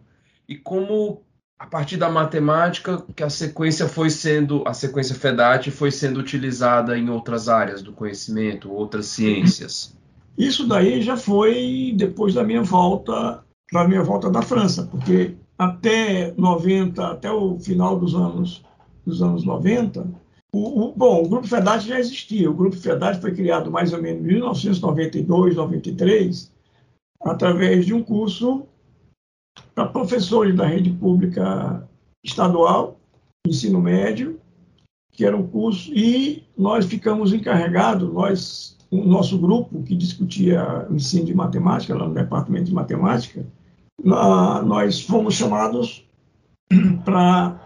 e 0.48 0.56
como 0.56 1.22
a 1.58 1.66
partir 1.66 1.98
da 1.98 2.10
matemática 2.10 3.04
que 3.16 3.24
a 3.24 3.30
sequência 3.30 3.88
foi 3.88 4.10
sendo, 4.10 4.64
a 4.66 4.74
sequência 4.74 5.16
FEDAT 5.16 5.70
foi 5.72 5.92
sendo 5.92 6.20
utilizada 6.20 6.98
em 6.98 7.10
outras 7.10 7.50
áreas 7.50 7.82
do 7.82 7.92
conhecimento, 7.92 8.72
outras 8.72 9.08
ciências? 9.08 9.96
Isso 10.38 10.68
daí 10.68 11.02
já 11.02 11.18
foi 11.18 11.94
depois 11.96 12.34
da 12.34 12.44
minha 12.44 12.64
volta, 12.64 13.44
da 13.72 13.88
minha 13.88 14.04
volta 14.04 14.30
da 14.30 14.42
França, 14.42 14.88
porque 14.90 15.36
até 15.58 16.34
90, 16.38 17.06
até 17.06 17.32
o 17.32 17.60
final 17.60 18.00
dos 18.00 18.16
anos 18.16 18.64
dos 19.06 19.22
anos 19.22 19.44
90, 19.44 20.08
o, 20.54 20.86
o, 20.86 20.94
bom, 20.96 21.24
o 21.24 21.30
Grupo 21.30 21.48
FEDAT 21.48 21.88
já 21.88 22.00
existia. 22.00 22.50
O 22.50 22.54
Grupo 22.54 22.76
FEDAT 22.76 23.20
foi 23.20 23.34
criado 23.34 23.72
mais 23.72 23.94
ou 23.94 24.02
menos 24.02 24.22
em 24.22 24.28
1992, 24.28 25.56
93, 25.56 26.52
através 27.22 27.86
de 27.86 27.94
um 27.94 28.04
curso 28.04 28.66
para 29.76 29.88
professores 29.88 30.56
da 30.56 30.66
rede 30.66 30.92
pública 30.92 31.88
estadual, 32.24 33.00
ensino 33.46 33.82
médio, 33.82 34.40
que 35.12 35.26
era 35.26 35.36
um 35.36 35.48
curso, 35.48 35.92
e 35.94 36.44
nós 36.58 36.86
ficamos 36.86 37.34
encarregados, 37.34 38.12
nós, 38.14 38.78
o 38.90 39.04
nosso 39.04 39.38
grupo 39.38 39.84
que 39.84 39.96
discutia 39.96 40.88
o 40.90 40.96
ensino 40.96 41.26
de 41.26 41.34
matemática, 41.34 41.96
lá 41.96 42.08
no 42.08 42.14
departamento 42.14 42.66
de 42.66 42.74
matemática, 42.74 43.46
nós 44.04 45.02
fomos 45.02 45.36
chamados 45.36 46.08
para 47.04 47.60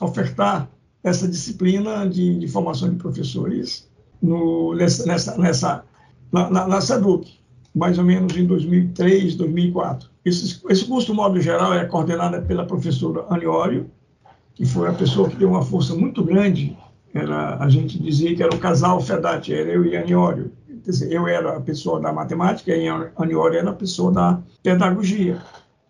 ofertar 0.00 0.68
essa 1.02 1.26
disciplina 1.26 2.08
de, 2.08 2.38
de 2.38 2.48
formação 2.48 2.90
de 2.90 2.96
professores 2.96 3.88
no, 4.20 4.74
nessa, 4.74 5.38
nessa, 5.38 5.84
na, 6.30 6.50
na, 6.50 6.68
na 6.68 6.80
SEDUC, 6.80 7.38
mais 7.74 7.98
ou 7.98 8.04
menos 8.04 8.36
em 8.36 8.46
2003, 8.46 9.36
2004. 9.36 10.10
Esse, 10.24 10.60
esse 10.68 10.84
curso, 10.84 11.06
de 11.06 11.12
modo 11.14 11.40
geral, 11.40 11.72
é 11.72 11.84
coordenado 11.86 12.40
pela 12.46 12.66
professora 12.66 13.24
Aniório, 13.30 13.90
que 14.54 14.66
foi 14.66 14.88
a 14.88 14.92
pessoa 14.92 15.28
que 15.28 15.36
deu 15.36 15.48
uma 15.48 15.62
força 15.62 15.94
muito 15.94 16.22
grande. 16.22 16.76
Era, 17.14 17.56
a 17.56 17.68
gente 17.68 17.98
dizia 17.98 18.34
que 18.36 18.42
era 18.42 18.54
o 18.54 18.58
casal 18.58 19.00
FEDAT, 19.00 19.52
era 19.52 19.70
eu 19.70 19.84
e 19.84 19.96
Aniório. 19.96 20.52
Dizer, 20.84 21.12
eu 21.12 21.26
era 21.26 21.56
a 21.56 21.60
pessoa 21.60 22.00
da 22.00 22.12
matemática 22.12 22.74
e 22.74 22.88
Aniório 22.88 23.58
era 23.58 23.70
a 23.70 23.74
pessoa 23.74 24.12
da 24.12 24.40
pedagogia. 24.62 25.40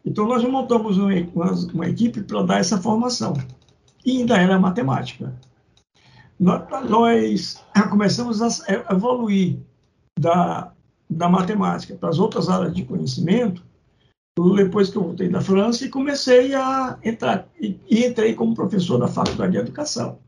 Então, 0.05 0.27
nós 0.27 0.43
montamos 0.45 0.97
uma, 0.97 1.13
uma, 1.75 1.89
equipe 1.89 2.23
para 2.23 2.43
dar 2.43 2.61
essa 2.61 2.81
formação 2.81 3.35
e 4.05 4.19
ainda 4.19 4.37
era 4.37 4.59
matemática. 4.59 5.35
Nós, 6.39 7.63
começamos 7.91 8.41
a 8.41 8.49
evoluir 8.91 9.59
da, 10.19 10.73
da 11.09 11.29
matemática 11.29 11.95
para 11.95 12.09
as 12.09 12.19
outras 12.19 12.49
áreas 12.49 12.75
de 12.75 12.85
conhecimento 12.85 13.63
depois 14.57 14.89
que 14.89 14.97
eu 14.97 15.03
voltei 15.03 15.29
da 15.29 15.41
França 15.41 15.85
e 15.85 15.89
comecei 15.89 16.55
a 16.55 16.99
entrar 17.05 17.47
e, 17.61 17.79
e 17.89 18.07
entrei 18.07 18.35
como 18.35 18.55
professor 18.55 18.99
da 18.99 19.09
Faculdade 19.09 19.53
de 19.53 19.59
Educação. 19.59 20.19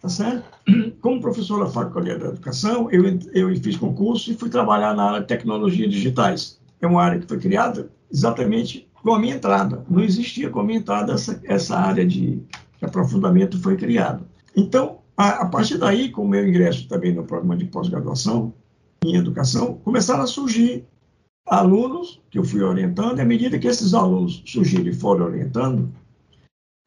Tá 0.00 0.08
certo? 0.08 0.44
Como 1.00 1.18
professor 1.18 1.64
da 1.64 1.70
Faculdade 1.70 2.20
de 2.20 2.26
Educação, 2.26 2.90
eu, 2.90 3.04
eu 3.32 3.56
fiz 3.56 3.74
concurso 3.74 4.30
e 4.30 4.36
fui 4.36 4.50
trabalhar 4.50 4.94
na 4.94 5.04
área 5.04 5.20
de 5.20 5.26
tecnologias 5.26 5.90
digitais. 5.90 6.60
É 6.78 6.86
uma 6.86 7.02
área 7.02 7.18
que 7.18 7.26
foi 7.26 7.38
criada 7.38 7.88
exatamente 8.14 8.88
com 8.94 9.12
a 9.12 9.18
minha 9.18 9.34
entrada. 9.34 9.84
Não 9.90 10.02
existia 10.02 10.48
com 10.48 10.60
a 10.60 10.64
minha 10.64 10.78
entrada 10.78 11.12
essa, 11.12 11.40
essa 11.44 11.76
área 11.76 12.06
de 12.06 12.40
que 12.78 12.84
aprofundamento 12.84 13.60
foi 13.60 13.76
criado. 13.76 14.24
Então, 14.56 14.98
a, 15.16 15.42
a 15.42 15.46
partir 15.46 15.78
daí, 15.78 16.10
com 16.10 16.22
o 16.22 16.28
meu 16.28 16.48
ingresso 16.48 16.88
também 16.88 17.12
no 17.12 17.24
programa 17.24 17.56
de 17.56 17.64
pós-graduação 17.64 18.54
em 19.04 19.16
educação, 19.16 19.74
começaram 19.84 20.22
a 20.22 20.28
surgir 20.28 20.86
alunos 21.46 22.22
que 22.30 22.38
eu 22.38 22.44
fui 22.44 22.62
orientando, 22.62 23.18
e 23.18 23.20
à 23.20 23.24
medida 23.24 23.58
que 23.58 23.66
esses 23.66 23.92
alunos 23.92 24.42
surgiram 24.46 24.88
e 24.88 24.94
foram 24.94 25.26
orientando, 25.26 25.92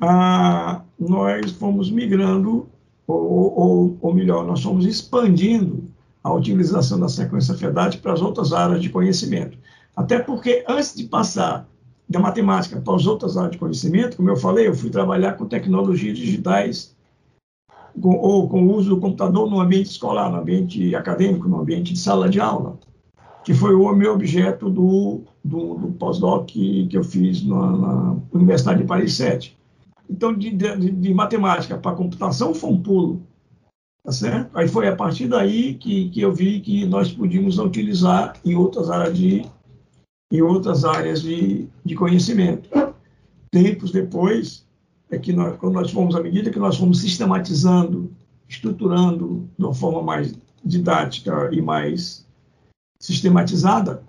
ah, 0.02 0.82
nós 0.98 1.52
fomos 1.52 1.92
migrando, 1.92 2.68
ou, 3.06 3.60
ou, 3.60 3.98
ou, 4.02 4.14
melhor, 4.14 4.46
nós 4.46 4.64
fomos 4.64 4.86
expandindo 4.86 5.84
a 6.24 6.34
utilização 6.34 7.00
da 7.00 7.08
sequência 7.08 7.54
FEDAT 7.54 8.00
para 8.00 8.14
as 8.14 8.22
outras 8.22 8.52
áreas 8.52 8.82
de 8.82 8.90
conhecimento. 8.90 9.58
Até 9.98 10.20
porque, 10.20 10.64
antes 10.70 10.96
de 10.96 11.06
passar 11.06 11.68
da 12.08 12.20
matemática 12.20 12.80
para 12.80 12.96
as 12.96 13.08
outras 13.08 13.36
áreas 13.36 13.54
de 13.54 13.58
conhecimento, 13.58 14.16
como 14.16 14.30
eu 14.30 14.38
falei, 14.38 14.68
eu 14.68 14.76
fui 14.76 14.92
trabalhar 14.92 15.34
com 15.34 15.48
tecnologias 15.48 16.16
digitais 16.16 16.96
com, 18.00 18.16
ou 18.16 18.48
com 18.48 18.62
o 18.62 18.76
uso 18.76 18.92
do 18.92 19.02
computador 19.02 19.50
no 19.50 19.60
ambiente 19.60 19.90
escolar, 19.90 20.32
no 20.32 20.38
ambiente 20.38 20.96
acadêmico, 20.96 21.50
no 21.50 21.60
ambiente 21.60 21.94
de 21.94 22.00
sala 22.00 22.30
de 22.30 22.40
aula, 22.40 22.78
que 23.44 23.56
foi 23.56 23.74
o 23.74 23.92
meu 23.96 24.14
objeto 24.14 24.70
do, 24.70 25.22
do, 25.44 25.74
do 25.74 25.88
pós-doc 25.94 26.46
que, 26.46 26.86
que 26.86 26.96
eu 26.96 27.04
fiz 27.04 27.44
na, 27.44 27.72
na, 27.72 28.16
Universidade 28.32 28.82
de 28.82 28.88
Paris 28.88 29.16
7. 29.16 29.58
Então, 30.08 30.32
de, 30.32 30.52
de, 30.52 30.92
de 30.92 31.12
matemática 31.12 31.76
para 31.76 31.96
computação 31.96 32.54
foi 32.54 32.70
um 32.70 32.80
pulo, 32.80 33.24
tá 34.04 34.12
certo? 34.12 34.56
Aí 34.56 34.68
foi 34.68 34.88
a 34.88 34.96
partir 34.96 35.28
daí 35.28 35.74
que, 35.74 36.10
que 36.10 36.22
eu 36.22 36.32
vi 36.32 36.60
que 36.60 36.86
nós 36.86 37.12
podíamos 37.12 37.58
utilizar 37.58 38.36
em 38.46 38.56
outras 38.56 38.92
áreas 38.92 39.18
de 39.18 39.44
em 40.32 40.42
outras 40.42 40.84
áreas 40.84 41.22
de, 41.22 41.68
de 41.84 41.96
conhecimento. 41.96 42.70
tempos 43.52 43.92
depois, 43.92 44.66
é 45.10 45.18
que 45.18 45.32
nós, 45.32 45.58
quando 45.58 45.76
nós 45.76 45.92
fomos, 45.92 46.16
à 46.16 46.22
medida 46.22 46.52
que 46.52 46.60
nós 46.60 46.78
fomos 46.78 47.00
sistematizando, 47.00 48.12
estruturando 48.48 49.48
de 49.58 49.66
uma 49.66 49.74
forma 49.74 50.02
mais 50.02 50.36
didática 50.64 51.50
e 51.52 51.62
mais 51.62 52.26
sistematizada, 53.00 54.04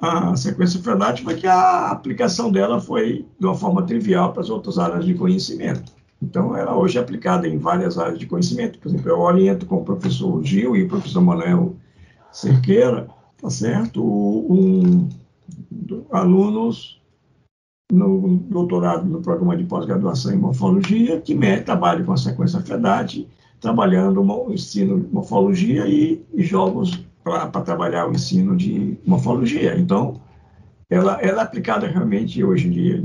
a 0.00 0.36
sequência 0.36 0.80
frenética, 0.80 1.34
que 1.34 1.46
a 1.46 1.90
aplicação 1.90 2.52
dela 2.52 2.80
foi 2.80 3.26
de 3.38 3.46
uma 3.46 3.54
forma 3.54 3.82
trivial 3.82 4.32
para 4.32 4.42
as 4.42 4.50
outras 4.50 4.78
áreas 4.78 5.04
de 5.04 5.14
conhecimento. 5.14 5.92
Então, 6.22 6.56
ela 6.56 6.76
hoje 6.76 6.98
é 6.98 7.00
aplicada 7.00 7.46
em 7.48 7.58
várias 7.58 7.98
áreas 7.98 8.18
de 8.18 8.26
conhecimento. 8.26 8.78
Por 8.78 8.88
exemplo, 8.88 9.10
eu 9.10 9.20
oriento 9.20 9.66
com 9.66 9.76
o 9.76 9.84
professor 9.84 10.42
Gil 10.44 10.76
e 10.76 10.82
o 10.82 10.88
professor 10.88 11.20
Manuel 11.20 11.76
Cerqueira, 12.32 13.08
tá 13.40 13.50
certo? 13.50 14.02
Um, 14.02 15.08
alunos 16.10 17.00
no 17.92 18.38
doutorado 18.50 19.06
no 19.06 19.22
programa 19.22 19.56
de 19.56 19.64
pós-graduação 19.64 20.32
em 20.32 20.38
morfologia, 20.38 21.20
que 21.20 21.36
trabalham 21.64 22.04
com 22.04 22.12
a 22.12 22.16
sequência 22.16 22.60
FEDAT, 22.60 23.28
trabalhando 23.60 24.20
o 24.22 24.52
ensino 24.52 25.00
de 25.00 25.12
morfologia 25.12 25.86
e, 25.86 26.24
e 26.34 26.42
jogos 26.42 27.04
para 27.22 27.48
trabalhar 27.62 28.08
o 28.08 28.12
ensino 28.12 28.56
de 28.56 28.98
morfologia. 29.06 29.78
Então, 29.78 30.20
ela, 30.90 31.20
ela 31.20 31.42
é 31.42 31.44
aplicada 31.44 31.86
realmente 31.86 32.42
hoje 32.42 32.68
em 32.68 32.70
dia, 32.70 33.04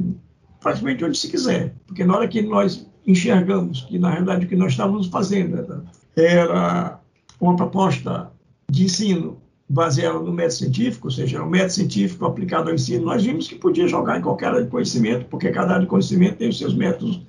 praticamente 0.60 1.04
onde 1.04 1.18
se 1.18 1.30
quiser, 1.30 1.74
porque 1.88 2.04
na 2.04 2.16
hora 2.16 2.28
que 2.28 2.42
nós 2.42 2.88
enxergamos 3.06 3.82
que, 3.82 3.98
na 3.98 4.12
realidade, 4.12 4.46
o 4.46 4.50
que 4.50 4.56
nós 4.56 4.74
estávamos 4.74 5.08
fazendo 5.08 5.84
era 6.16 7.00
uma 7.40 7.56
proposta 7.56 8.32
de 8.70 8.86
ensino 8.86 9.41
baseada 9.72 10.20
no 10.20 10.34
método 10.34 10.54
científico, 10.54 11.08
ou 11.08 11.12
seja, 11.12 11.42
o 11.42 11.50
método 11.50 11.74
científico 11.74 12.25
aplicado 12.25 12.70
ao 12.70 12.75
ensino, 12.75 13.06
nós 13.06 13.24
vimos 13.24 13.48
que 13.48 13.56
podia 13.56 13.88
jogar 13.88 14.20
em 14.20 14.22
qualquer 14.22 14.48
área 14.48 14.63
de 14.63 14.70
conhecimento, 14.70 15.25
porque 15.25 15.50
cada 15.50 15.74
área 15.74 15.82
de 15.82 15.88
conhecimento 15.88 16.38
tem 16.38 16.50
os 16.50 16.58
seus 16.58 16.74
métodos 16.74 17.22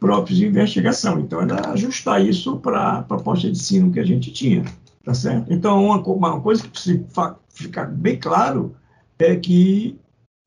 próprios 0.00 0.38
de 0.38 0.46
investigação. 0.46 1.20
Então, 1.20 1.40
era 1.40 1.70
ajustar 1.70 2.24
isso 2.24 2.56
para 2.58 2.98
a 2.98 3.02
proposta 3.02 3.50
de 3.50 3.58
ensino 3.58 3.92
que 3.92 4.00
a 4.00 4.04
gente 4.04 4.32
tinha, 4.32 4.64
tá 5.04 5.12
certo? 5.12 5.52
Então, 5.52 5.84
uma, 5.84 5.98
uma 6.00 6.40
coisa 6.40 6.62
que 6.62 6.68
precisa 6.68 7.04
ficar 7.50 7.86
bem 7.86 8.18
claro 8.18 8.74
é 9.18 9.36
que 9.36 9.98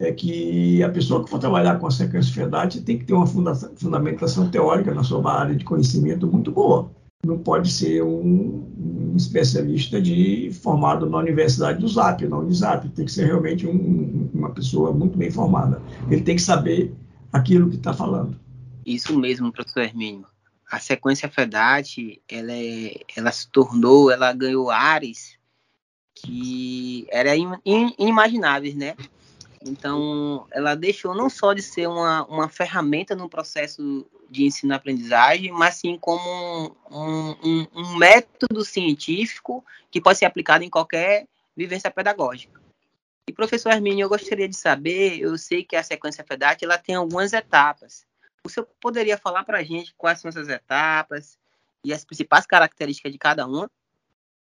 é 0.02 0.14
que 0.14 0.82
a 0.82 0.90
pessoa 0.90 1.24
que 1.24 1.30
for 1.30 1.40
trabalhar 1.40 1.78
com 1.78 1.86
a 1.86 1.92
sequência 1.92 2.34
FEDAT 2.34 2.80
tem 2.82 2.98
que 2.98 3.04
ter 3.04 3.14
uma 3.14 3.28
fundamentação 3.28 4.50
teórica 4.50 4.94
na 4.94 5.04
sua 5.04 5.30
área 5.30 5.54
de 5.54 5.66
conhecimento 5.66 6.26
muito 6.26 6.52
boa. 6.54 6.90
Não 7.26 7.38
pode 7.38 7.72
ser 7.72 8.02
um, 8.02 8.66
um 8.78 9.14
especialista 9.16 10.02
de 10.02 10.52
formado 10.62 11.10
na 11.10 11.18
Universidade 11.18 11.80
do 11.80 11.88
Zap, 11.88 12.26
na 12.26 12.38
Unisap. 12.38 12.88
Tem 12.90 13.06
que 13.06 13.12
ser 13.12 13.26
realmente 13.26 13.68
um, 13.68 14.30
uma 14.34 14.52
pessoa 14.52 14.94
muito 14.94 15.18
bem 15.18 15.30
formada. 15.30 15.82
Ele 16.10 16.22
tem 16.22 16.38
que 16.38 16.42
saber 16.42 16.94
aquilo 17.32 17.70
que 17.70 17.76
está 17.76 17.94
falando. 17.94 18.40
Isso 18.86 19.18
mesmo, 19.20 19.52
professor 19.52 19.82
Hermínio. 19.82 20.26
A 20.72 20.80
sequência 20.80 21.30
FEDAT, 21.30 22.22
ela, 22.30 22.54
é, 22.54 23.02
ela 23.16 23.32
se 23.32 23.50
tornou, 23.50 24.10
ela 24.10 24.32
ganhou 24.32 24.70
ares 24.70 25.38
que 26.16 27.08
eram 27.12 27.60
inimagináveis, 27.98 28.76
né? 28.76 28.96
Então, 29.66 30.48
ela 30.52 30.76
deixou 30.76 31.14
não 31.14 31.30
só 31.30 31.54
de 31.54 31.62
ser 31.62 31.88
uma, 31.88 32.26
uma 32.26 32.48
ferramenta 32.48 33.16
no 33.16 33.30
processo 33.30 34.10
de 34.30 34.46
ensino-aprendizagem, 34.46 35.52
mas 35.52 35.76
sim 35.76 35.98
como 36.00 36.76
um, 36.90 37.36
um, 37.44 37.68
um, 37.76 37.98
método 37.98 38.64
científico 38.64 39.66
que 39.92 40.00
pode 40.00 40.20
ser 40.20 40.26
aplicado 40.26 40.64
em 40.64 40.70
qualquer 40.70 41.28
vivência 41.56 41.92
pedagógica. 41.92 42.62
E, 43.28 43.34
professor 43.34 43.72
Hermínio, 43.72 44.06
eu 44.06 44.10
gostaria 44.10 44.48
de 44.48 44.56
saber, 44.56 45.20
eu 45.20 45.38
sei 45.38 45.64
que 45.64 45.76
a 45.76 45.84
sequência 45.84 46.24
FEDAT 46.24 46.64
ela 46.64 46.78
tem 46.78 46.96
algumas 46.96 47.34
etapas. 47.34 48.06
O 48.46 48.50
senhor 48.50 48.68
poderia 48.80 49.18
falar 49.18 49.44
para 49.44 49.60
a 49.60 49.64
gente 49.64 49.94
quais 49.98 50.22
são 50.22 50.30
essas 50.30 50.48
etapas 50.48 51.38
e 51.84 51.94
as 51.94 52.06
principais 52.06 52.46
características 52.46 53.12
de 53.12 53.18
cada 53.18 53.46
uma? 53.46 53.70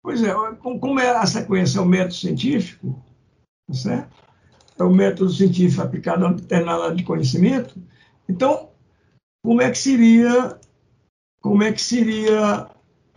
Pois 0.01 0.23
é, 0.23 0.33
como 0.79 0.99
é 0.99 1.09
a 1.09 1.25
sequência 1.25 1.79
é 1.79 1.81
um 1.81 1.85
método 1.85 2.13
científico, 2.13 3.03
tá 3.67 3.73
certo? 3.73 4.28
É 4.79 4.83
o 4.83 4.89
método 4.89 5.29
científico 5.29 5.81
aplicado 5.81 6.25
a 6.25 6.31
determinada 6.31 6.95
de 6.95 7.03
conhecimento. 7.03 7.75
Então, 8.27 8.69
como 9.43 9.61
é 9.61 9.69
que 9.69 9.77
seria, 9.77 10.57
como 11.41 11.63
é 11.63 11.71
que 11.71 11.81
seria 11.81 12.67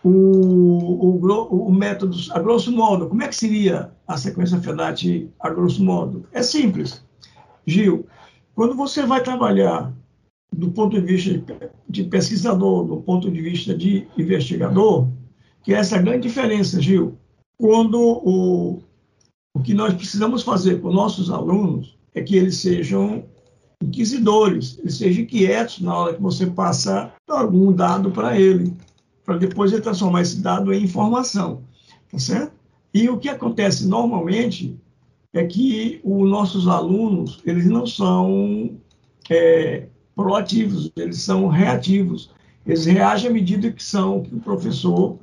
o, 0.02 0.10
o, 0.10 1.68
o 1.68 1.72
método, 1.72 2.16
a 2.32 2.40
grosso 2.40 2.72
modo, 2.72 3.08
como 3.08 3.22
é 3.22 3.28
que 3.28 3.36
seria 3.36 3.92
a 4.06 4.16
sequência 4.16 4.60
FEDAT 4.60 5.30
a 5.38 5.50
grosso 5.50 5.82
modo? 5.84 6.26
É 6.32 6.42
simples. 6.42 7.04
Gil, 7.66 8.06
quando 8.54 8.74
você 8.74 9.06
vai 9.06 9.22
trabalhar 9.22 9.92
do 10.52 10.70
ponto 10.70 11.00
de 11.00 11.06
vista 11.06 11.72
de 11.88 12.04
pesquisador, 12.04 12.84
do 12.84 12.96
ponto 12.98 13.30
de 13.30 13.40
vista 13.40 13.74
de 13.74 14.06
investigador, 14.18 15.08
que 15.62 15.72
é 15.72 15.78
essa 15.78 15.98
grande 15.98 16.28
diferença, 16.28 16.80
Gil, 16.80 17.16
quando 17.56 17.98
o, 18.00 18.82
o 19.54 19.60
que 19.60 19.74
nós 19.74 19.94
precisamos 19.94 20.42
fazer 20.42 20.80
com 20.80 20.92
nossos 20.92 21.30
alunos 21.30 21.96
é 22.14 22.22
que 22.22 22.36
eles 22.36 22.56
sejam 22.56 23.24
inquisidores, 23.82 24.78
eles 24.78 24.96
sejam 24.96 25.26
quietos 25.26 25.80
na 25.80 25.96
hora 25.96 26.14
que 26.14 26.22
você 26.22 26.46
passa 26.46 27.12
algum 27.28 27.72
dado 27.72 28.10
para 28.10 28.38
ele, 28.38 28.76
para 29.24 29.36
depois 29.36 29.72
ele 29.72 29.82
transformar 29.82 30.22
esse 30.22 30.40
dado 30.40 30.72
em 30.72 30.84
informação, 30.84 31.62
tá 32.10 32.18
certo? 32.18 32.52
E 32.94 33.08
o 33.08 33.18
que 33.18 33.28
acontece 33.28 33.86
normalmente 33.86 34.78
é 35.32 35.44
que 35.44 36.00
os 36.04 36.28
nossos 36.28 36.68
alunos, 36.68 37.40
eles 37.44 37.66
não 37.66 37.86
são 37.86 38.76
é, 39.30 39.86
proativos, 40.14 40.92
eles 40.96 41.20
são 41.20 41.48
reativos. 41.48 42.30
Eles 42.66 42.84
reagem 42.84 43.30
à 43.30 43.32
medida 43.32 43.72
que 43.72 43.82
são 43.82 44.22
que 44.22 44.34
o 44.34 44.40
professor 44.40 45.18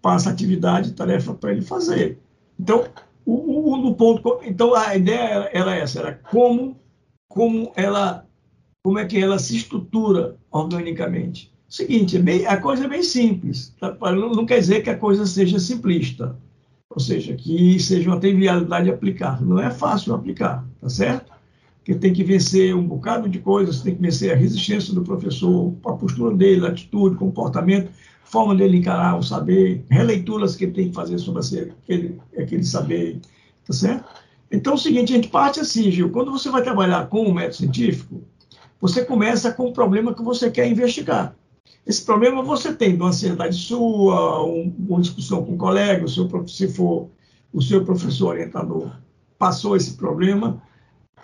passa 0.00 0.30
atividade, 0.30 0.92
tarefa 0.92 1.34
para 1.34 1.52
ele 1.52 1.62
fazer. 1.62 2.18
Então, 2.58 2.84
o, 3.30 3.88
o, 3.88 3.94
ponto, 3.94 4.40
então 4.42 4.74
a 4.74 4.96
ideia 4.96 5.50
era 5.52 5.74
essa, 5.74 6.00
era 6.00 6.14
como, 6.14 6.80
como 7.28 7.70
ela, 7.76 8.26
como 8.82 8.98
é 8.98 9.04
que 9.04 9.22
ela 9.22 9.38
se 9.38 9.54
estrutura 9.54 10.36
organicamente. 10.50 11.52
Seguinte, 11.68 12.16
é 12.16 12.20
bem, 12.20 12.46
a 12.46 12.56
coisa 12.56 12.86
é 12.86 12.88
bem 12.88 13.02
simples, 13.02 13.74
tá? 13.78 13.94
não, 14.12 14.30
não, 14.30 14.46
quer 14.46 14.58
dizer 14.58 14.82
que 14.82 14.88
a 14.88 14.96
coisa 14.96 15.26
seja 15.26 15.58
simplista, 15.58 16.34
ou 16.88 16.98
seja, 16.98 17.34
que 17.34 17.78
seja 17.78 18.08
uma 18.08 18.18
trivialidade 18.18 18.86
de 18.86 18.90
aplicar. 18.90 19.42
Não 19.42 19.60
é 19.60 19.70
fácil 19.70 20.14
aplicar, 20.14 20.66
tá 20.80 20.88
certo? 20.88 21.30
Porque 21.76 21.94
tem 21.94 22.14
que 22.14 22.24
vencer 22.24 22.74
um 22.74 22.86
bocado 22.86 23.28
de 23.28 23.40
coisas, 23.40 23.82
tem 23.82 23.94
que 23.94 24.00
vencer 24.00 24.32
a 24.32 24.36
resistência 24.36 24.94
do 24.94 25.02
professor, 25.02 25.74
a 25.84 25.92
postura 25.92 26.34
dele, 26.34 26.64
a 26.64 26.70
atitude, 26.70 27.16
comportamento 27.16 27.90
forma 28.30 28.54
dele 28.54 28.78
encarar 28.78 29.18
o 29.18 29.22
saber, 29.22 29.84
releituras 29.90 30.54
que 30.54 30.64
ele 30.64 30.72
tem 30.72 30.88
que 30.88 30.94
fazer 30.94 31.18
sobre 31.18 31.40
aquele, 31.40 32.20
aquele 32.36 32.64
saber, 32.64 33.20
tá 33.66 33.72
certo? 33.72 34.04
Então, 34.50 34.72
é 34.72 34.76
o 34.76 34.78
seguinte, 34.78 35.12
a 35.12 35.16
gente 35.16 35.28
parte 35.28 35.60
assim, 35.60 35.90
Gil, 35.90 36.10
quando 36.10 36.30
você 36.30 36.50
vai 36.50 36.62
trabalhar 36.62 37.06
com 37.08 37.24
o 37.24 37.34
método 37.34 37.56
científico, 37.56 38.22
você 38.80 39.04
começa 39.04 39.52
com 39.52 39.66
o 39.66 39.72
problema 39.72 40.14
que 40.14 40.22
você 40.22 40.50
quer 40.50 40.70
investigar. 40.70 41.34
Esse 41.86 42.04
problema 42.04 42.42
você 42.42 42.72
tem 42.72 42.90
de 42.90 43.02
uma 43.02 43.08
ansiedade 43.08 43.56
sua, 43.56 44.44
um, 44.44 44.74
uma 44.78 45.00
discussão 45.00 45.44
com 45.44 45.52
um 45.52 45.58
colega, 45.58 46.04
o 46.04 46.08
seu, 46.08 46.28
se 46.46 46.68
for 46.68 47.08
o 47.52 47.62
seu 47.62 47.84
professor 47.84 48.28
orientador 48.28 48.90
passou 49.38 49.76
esse 49.76 49.94
problema, 49.94 50.60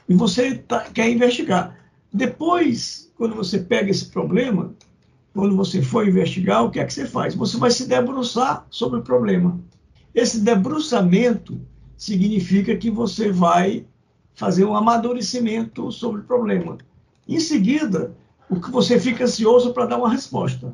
e 0.09 0.15
você 0.15 0.55
tá, 0.55 0.81
quer 0.81 1.11
investigar. 1.11 1.77
Depois, 2.13 3.13
quando 3.17 3.35
você 3.35 3.59
pega 3.59 3.91
esse 3.91 4.07
problema, 4.07 4.73
quando 5.35 5.57
você 5.57 5.83
for 5.83 6.07
investigar, 6.07 6.65
o 6.65 6.71
que 6.71 6.79
é 6.79 6.85
que 6.85 6.95
você 6.95 7.07
faz? 7.07 7.35
Você 7.35 7.57
vai 7.57 7.71
se 7.71 7.89
debruçar 7.89 8.65
sobre 8.71 9.01
o 9.01 9.03
problema. 9.03 9.61
Esse 10.15 10.41
debruçamento 10.41 11.61
significa 11.97 12.77
que 12.77 12.89
você 12.89 13.33
vai 13.33 13.85
fazer 14.35 14.65
um 14.65 14.77
amadurecimento 14.77 15.91
sobre 15.91 16.21
o 16.21 16.25
problema. 16.25 16.79
Em 17.29 17.41
seguida, 17.41 18.15
o 18.49 18.61
que 18.61 18.71
você 18.71 18.99
fica 19.01 19.25
ansioso 19.25 19.73
para 19.73 19.87
dar 19.87 19.99
uma 19.99 20.11
resposta. 20.11 20.73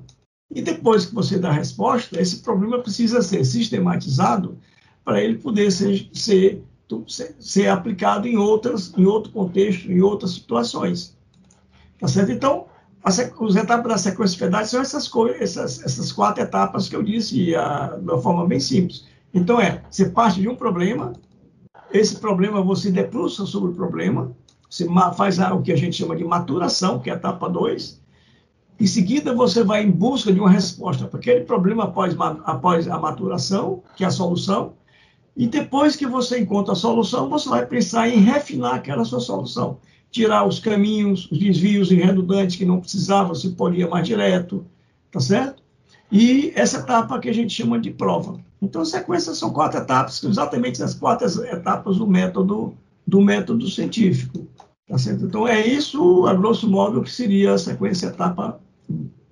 E 0.51 0.61
depois 0.61 1.07
que 1.07 1.15
você 1.15 1.39
dá 1.39 1.49
a 1.49 1.53
resposta, 1.53 2.21
esse 2.21 2.39
problema 2.39 2.81
precisa 2.81 3.23
ser 3.23 3.45
sistematizado 3.45 4.59
para 5.05 5.23
ele 5.23 5.39
poder 5.39 5.71
ser, 5.71 6.11
ser, 6.13 6.63
ser, 7.39 7.69
aplicado 7.69 8.29
em 8.29 8.37
outras, 8.37 8.93
em 8.97 9.07
outro 9.07 9.33
contexto, 9.33 9.91
em 9.91 10.03
outras 10.03 10.33
situações. 10.33 11.17
Tá 11.99 12.09
certo? 12.09 12.33
Então, 12.33 12.67
as, 13.03 13.19
as 13.19 13.57
etapas 13.57 13.93
da 13.93 13.99
sequência 13.99 14.39
FEDAT 14.39 14.69
são 14.69 14.81
essas, 14.81 15.11
essas, 15.41 15.83
essas 15.85 16.13
quatro 16.13 16.43
etapas 16.43 16.89
que 16.89 16.97
eu 16.97 17.03
disse 17.03 17.55
a, 17.55 17.97
de 17.97 18.05
uma 18.05 18.21
forma 18.21 18.47
bem 18.47 18.61
simples. 18.61 19.07
Então, 19.33 19.61
é, 19.61 19.83
você 19.91 20.11
parte 20.11 20.41
de 20.41 20.49
um 20.49 20.55
problema, 20.55 21.13
esse 21.93 22.17
problema 22.17 22.61
você 22.61 22.91
debruça 22.91 23.47
sobre 23.47 23.71
o 23.71 23.75
problema, 23.75 24.33
você 24.69 24.87
faz 25.17 25.39
o 25.39 25.63
que 25.63 25.73
a 25.73 25.77
gente 25.77 25.97
chama 25.97 26.15
de 26.15 26.25
maturação, 26.25 27.01
que 27.01 27.11
é 27.11 27.15
a 27.15 27.17
etapa 27.17 27.49
2, 27.49 28.01
em 28.79 28.87
seguida 28.87 29.35
você 29.35 29.63
vai 29.63 29.83
em 29.83 29.91
busca 29.91 30.33
de 30.33 30.41
uma 30.41 30.51
resposta 30.51 31.07
para 31.07 31.19
aquele 31.19 31.45
problema 31.45 31.85
após, 31.85 32.17
após 32.19 32.89
a 32.89 32.99
maturação, 32.99 33.83
que 33.97 34.05
é 34.05 34.07
a 34.07 34.11
solução, 34.11 34.75
e 35.37 35.47
depois 35.47 35.97
que 35.97 36.07
você 36.07 36.41
encontra 36.41 36.73
a 36.73 36.77
solução, 36.77 37.29
você 37.29 37.49
vai 37.49 37.67
pensar 37.67 38.09
em 38.09 38.19
refinar 38.19 38.75
aquela 38.75 39.05
sua 39.05 39.21
solução. 39.21 39.79
Tirar 40.11 40.47
os 40.47 40.59
caminhos, 40.59 41.31
os 41.31 41.39
desvios 41.39 41.91
irredundantes 41.91 42.57
que 42.57 42.65
não 42.65 42.81
precisava, 42.81 43.35
se 43.35 43.51
polia 43.51 43.89
mais 43.89 44.07
direto, 44.07 44.67
tá 45.11 45.21
certo? 45.21 45.63
E 46.11 46.53
essa 46.57 46.79
etapa 46.79 47.19
que 47.21 47.29
a 47.29 47.35
gente 47.35 47.53
chama 47.53 47.79
de 47.79 47.91
prova. 47.91 48.41
Então, 48.61 48.83
a 48.83 48.85
sequência 48.85 49.33
são 49.35 49.51
quatro 49.51 49.81
etapas, 49.81 50.23
exatamente 50.23 50.83
as 50.83 50.95
quatro 50.95 51.27
etapas 51.45 51.97
do 51.97 52.07
método 52.07 52.75
do 53.07 53.21
método 53.21 53.69
científico. 53.69 54.47
Tá 54.89 54.99
certo? 54.99 55.25
Então, 55.25 55.47
é 55.47 55.65
isso, 55.65 56.27
a 56.27 56.35
grosso 56.35 56.69
modo, 56.69 57.03
que 57.03 57.11
seria 57.11 57.55
a 57.55 57.59
sequência 57.59 58.09
etapa, 58.09 58.61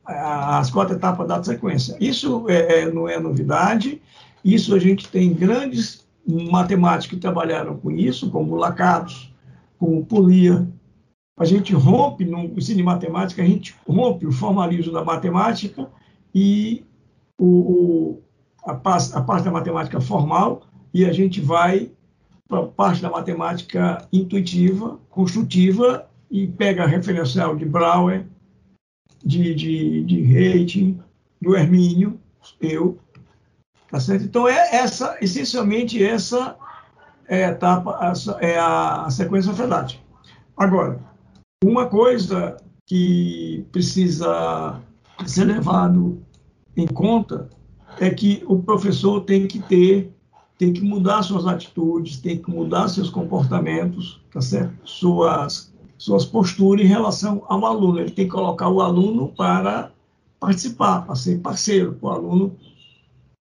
as 0.05 0.71
quatro 0.71 0.95
etapas 0.95 1.27
da 1.27 1.43
sequência. 1.43 1.97
Isso 2.01 2.49
é, 2.49 2.83
é, 2.83 2.93
não 2.93 3.09
é 3.09 3.19
novidade, 3.19 4.01
isso 4.45 4.75
a 4.75 4.79
gente 4.79 5.09
tem 5.09 5.35
grandes 5.35 6.07
matemáticos 6.27 7.17
que 7.17 7.21
trabalharam 7.21 7.77
com 7.77 7.91
isso, 7.91 8.31
como 8.31 8.55
Lacatos, 8.55 9.33
como 9.79 10.05
Polia. 10.05 10.69
A 11.39 11.45
gente 11.45 11.73
rompe, 11.73 12.25
no 12.25 12.41
ensino 12.41 12.79
de 12.79 12.83
matemática, 12.83 13.43
a 13.43 13.47
gente 13.47 13.75
rompe 13.87 14.27
o 14.27 14.33
formalismo 14.33 14.93
da 14.93 15.05
matemática 15.05 15.89
e 16.35 16.85
o, 17.39 17.47
o 17.47 18.23
a, 18.67 18.73
a 18.73 19.23
parte 19.23 19.45
da 19.45 19.51
matemática 19.51 20.01
formal 20.01 20.63
e 20.93 21.05
a 21.05 21.13
gente 21.13 21.41
vai 21.41 21.91
para 22.49 22.61
a 22.61 22.67
parte 22.67 23.03
da 23.03 23.11
matemática 23.11 24.09
intuitiva, 24.13 24.99
construtiva, 25.11 26.09
e 26.31 26.47
pega 26.47 26.87
referencial 26.87 27.57
de 27.57 27.65
Brouwer, 27.65 28.27
de, 29.25 29.55
de, 29.55 30.05
de 30.05 30.21
Reiting, 30.23 31.01
do 31.41 31.57
Hermínio, 31.57 32.19
eu, 32.61 32.99
tá 33.91 33.99
certo? 33.99 34.25
Então, 34.25 34.47
é 34.47 34.77
essa, 34.77 35.17
essencialmente, 35.21 36.03
essa 36.03 36.57
é 37.29 37.45
a 37.45 37.51
etapa, 37.51 37.99
é 38.41 38.59
a 38.59 39.09
sequência 39.11 39.53
FEDAT. 39.53 40.03
Agora, 40.57 40.99
uma 41.63 41.87
coisa 41.87 42.57
que 42.87 43.65
precisa 43.71 44.81
ser 45.27 45.45
levado 45.45 46.23
em 46.77 46.87
conta 46.87 47.51
é 48.01 48.11
que 48.11 48.43
o 48.47 48.63
professor 48.63 49.21
tem 49.21 49.47
que 49.47 49.59
ter, 49.59 50.13
tem 50.57 50.73
que 50.73 50.81
mudar 50.81 51.23
suas 51.23 51.47
atitudes, 51.47 52.19
tem 52.19 52.41
que 52.41 52.51
mudar 52.51 52.89
seus 52.89 53.11
comportamentos, 53.11 54.21
tá 54.33 54.41
certo? 54.41 54.75
Suas, 54.85 55.73
suas 55.99 56.25
posturas 56.25 56.85
em 56.85 56.89
relação 56.89 57.45
ao 57.47 57.65
aluno. 57.67 58.01
Ele 58.01 58.11
tem 58.11 58.25
que 58.25 58.31
colocar 58.31 58.69
o 58.69 58.81
aluno 58.81 59.29
para 59.37 59.93
participar, 60.41 61.03
para 61.03 61.15
ser 61.15 61.41
parceiro, 61.41 61.95
para 61.95 62.09
o 62.09 62.13
aluno 62.13 62.57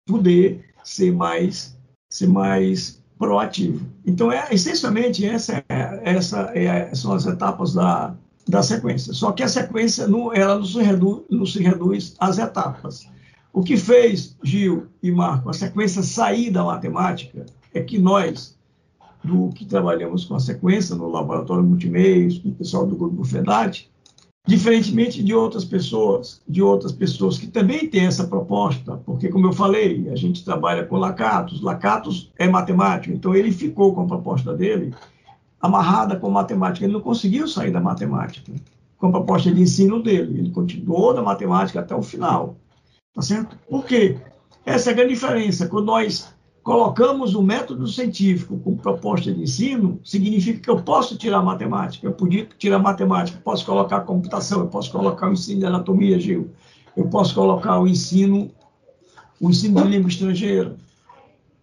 poder 0.06 0.66
ser 0.84 1.14
mais, 1.14 1.78
ser 2.10 2.28
mais 2.28 3.01
proativo. 3.22 3.86
Então, 4.04 4.32
é, 4.32 4.48
essencialmente, 4.52 5.24
essa, 5.24 5.64
essa 5.70 6.52
é, 6.56 6.94
são 6.96 7.14
as 7.14 7.28
etapas 7.28 7.72
da, 7.72 8.16
da 8.48 8.64
sequência. 8.64 9.14
Só 9.14 9.32
que 9.32 9.44
a 9.44 9.48
sequência 9.48 10.08
não, 10.08 10.34
ela 10.34 10.56
não 10.56 10.66
se, 10.66 10.82
reduz, 10.82 11.22
não 11.30 11.46
se 11.46 11.62
reduz 11.62 12.16
às 12.20 12.40
etapas. 12.40 13.08
O 13.54 13.62
que 13.62 13.78
fez, 13.78 14.36
Gil 14.44 14.88
e 15.04 15.12
Marco, 15.12 15.52
a 15.52 15.54
sequência 15.54 16.02
sair 16.02 16.50
da 16.50 16.64
matemática 16.64 17.46
é 17.76 17.82
que 17.82 18.00
nós, 18.00 18.58
do 19.24 19.50
que 19.50 19.66
trabalhamos 19.66 20.26
com 20.26 20.34
a 20.34 20.40
sequência 20.40 20.96
no 20.96 21.08
laboratório 21.08 21.64
multimeios, 21.64 22.40
com 22.40 22.50
o 22.50 22.56
pessoal 22.56 22.88
do 22.88 22.96
grupo 22.96 23.24
FEDAT, 23.24 23.88
diferentemente 24.46 25.24
de 25.24 25.34
outras 25.34 25.64
pessoas, 25.64 26.42
de 26.48 26.62
outras 26.62 26.92
pessoas 26.92 27.38
que 27.38 27.48
também 27.48 27.88
têm 27.88 28.06
essa 28.06 28.28
proposta, 28.28 28.98
porque, 29.06 29.30
como 29.30 29.48
eu 29.48 29.54
falei, 29.54 30.10
a 30.10 30.16
gente 30.16 30.44
trabalha 30.44 30.86
com 30.86 30.98
Lacatos, 30.98 31.62
Lacatos 31.62 32.32
é 32.38 32.48
matemático, 32.48 33.14
então 33.14 33.36
ele 33.36 33.52
ficou 33.52 33.94
com 33.94 34.02
a 34.02 34.08
proposta 34.08 34.54
dele 34.54 34.94
amarrada 35.62 36.16
com 36.16 36.30
matemática, 36.30 36.86
ele 36.86 36.94
não 36.94 37.02
conseguiu 37.02 37.48
sair 37.48 37.72
da 37.72 37.80
matemática, 37.80 38.52
com 38.98 39.08
a 39.08 39.12
proposta 39.12 39.52
de 39.52 39.62
ensino 39.62 40.02
dele, 40.02 40.40
ele 40.40 40.50
continuou 40.50 41.14
na 41.14 41.22
matemática 41.22 41.80
até 41.80 41.96
o 41.96 42.02
final. 42.02 42.56
Tá 43.14 43.22
certo? 43.22 43.58
Por 43.70 43.86
quê? 43.86 44.18
Essa 44.66 44.90
é 44.90 44.94
a 44.94 44.96
grande 44.96 45.14
diferença. 45.14 45.68
Quando 45.68 45.88
nós 45.88 46.34
colocamos 46.64 47.34
o 47.34 47.42
método 47.42 47.88
científico 47.88 48.60
como 48.60 48.78
proposta 48.78 49.34
de 49.34 49.42
ensino, 49.42 50.00
significa 50.04 50.60
que 50.60 50.70
eu 50.70 50.82
posso 50.82 51.18
tirar 51.18 51.42
matemática, 51.42 52.06
eu 52.06 52.14
podia 52.14 52.48
tirar 52.58 52.80
matemática, 52.80 53.40
posso 53.44 53.66
colocar 53.66 54.02
computação, 54.02 54.62
eu 54.62 54.68
posso 54.68 54.92
colocar 54.92 55.30
o 55.30 55.34
ensino 55.34 55.60
de 55.60 55.66
anatomia, 55.66 56.20
Gil, 56.20 56.52
eu 56.96 57.08
posso 57.08 57.34
colocar 57.34 57.80
o 57.80 57.88
ensino, 57.88 58.52
o 59.40 59.50
ensino 59.50 59.82
de 59.82 59.88
língua 59.88 60.10
estrangeira, 60.10 60.76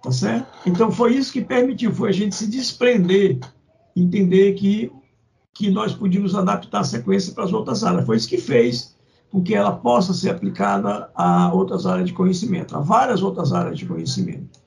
tá 0.02 0.10
certo? 0.10 0.48
Então 0.66 0.90
foi 0.90 1.14
isso 1.14 1.32
que 1.32 1.42
permitiu, 1.42 1.92
foi 1.92 2.08
a 2.08 2.12
gente 2.12 2.34
se 2.34 2.48
desprender, 2.48 3.38
entender 3.96 4.54
que 4.54 4.90
que 5.58 5.70
nós 5.72 5.92
podíamos 5.92 6.36
adaptar 6.36 6.80
a 6.80 6.84
sequência 6.84 7.34
para 7.34 7.42
as 7.42 7.52
outras 7.52 7.82
áreas. 7.82 8.06
Foi 8.06 8.16
isso 8.16 8.28
que 8.28 8.38
fez 8.38 8.96
com 9.28 9.42
que 9.42 9.56
ela 9.56 9.72
possa 9.72 10.14
ser 10.14 10.30
aplicada 10.30 11.10
a 11.16 11.52
outras 11.52 11.84
áreas 11.84 12.06
de 12.06 12.14
conhecimento, 12.14 12.76
a 12.76 12.80
várias 12.80 13.22
outras 13.24 13.52
áreas 13.52 13.76
de 13.76 13.84
conhecimento. 13.84 14.57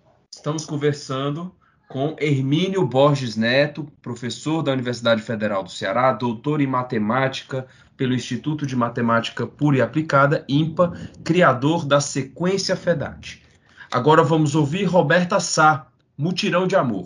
Estamos 0.41 0.65
conversando 0.65 1.53
com 1.87 2.15
Hermínio 2.19 2.83
Borges 2.83 3.35
Neto, 3.35 3.87
professor 4.01 4.63
da 4.63 4.71
Universidade 4.71 5.21
Federal 5.21 5.61
do 5.61 5.69
Ceará, 5.69 6.11
doutor 6.13 6.61
em 6.61 6.65
matemática 6.65 7.67
pelo 7.95 8.15
Instituto 8.15 8.65
de 8.65 8.75
Matemática 8.75 9.45
Pura 9.45 9.77
e 9.77 9.81
Aplicada, 9.83 10.43
IMPA, 10.49 10.93
criador 11.23 11.85
da 11.85 12.01
sequência 12.01 12.75
FEDAT. 12.75 13.43
Agora 13.91 14.23
vamos 14.23 14.55
ouvir 14.55 14.85
Roberta 14.85 15.39
Sá, 15.39 15.85
Mutirão 16.17 16.65
de 16.65 16.75
Amor. 16.75 17.05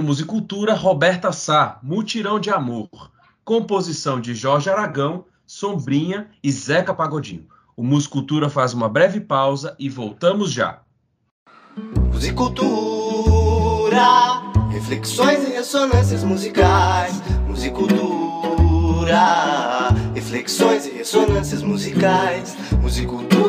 Musicultura 0.00 0.74
Roberta 0.74 1.32
Sá, 1.32 1.78
Mutirão 1.82 2.38
de 2.38 2.48
Amor. 2.48 2.88
Composição 3.44 4.20
de 4.20 4.34
Jorge 4.34 4.70
Aragão, 4.70 5.24
Sombrinha 5.44 6.30
e 6.42 6.50
Zeca 6.50 6.94
Pagodinho. 6.94 7.46
O 7.76 7.82
Musicultura 7.82 8.48
faz 8.48 8.72
uma 8.72 8.88
breve 8.88 9.20
pausa 9.20 9.74
e 9.78 9.88
voltamos 9.88 10.52
já. 10.52 10.80
Musicultura, 12.12 12.80
reflexões 14.70 15.42
e 15.48 15.52
ressonâncias 15.52 16.22
musicais. 16.22 17.20
Musicultura, 17.46 19.18
reflexões 20.14 20.86
e 20.86 20.90
ressonâncias 20.90 21.62
musicais. 21.62 22.56
Musicultura. 22.80 23.42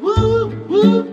Vamos 0.00 1.11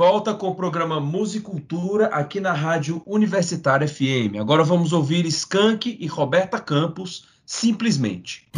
volta 0.00 0.32
com 0.32 0.48
o 0.48 0.54
programa 0.54 0.98
Musicultura 0.98 2.06
aqui 2.06 2.40
na 2.40 2.54
Rádio 2.54 3.02
Universitária 3.04 3.86
FM. 3.86 4.40
Agora 4.40 4.64
vamos 4.64 4.94
ouvir 4.94 5.26
Skank 5.26 5.98
e 6.00 6.06
Roberta 6.06 6.58
Campos, 6.58 7.26
simplesmente. 7.44 8.48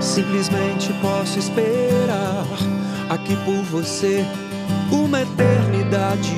Simplesmente 0.00 0.90
posso 1.02 1.38
esperar 1.38 2.46
aqui 3.10 3.36
por 3.44 3.62
você 3.64 4.24
uma 4.90 5.20
eternidade, 5.20 6.34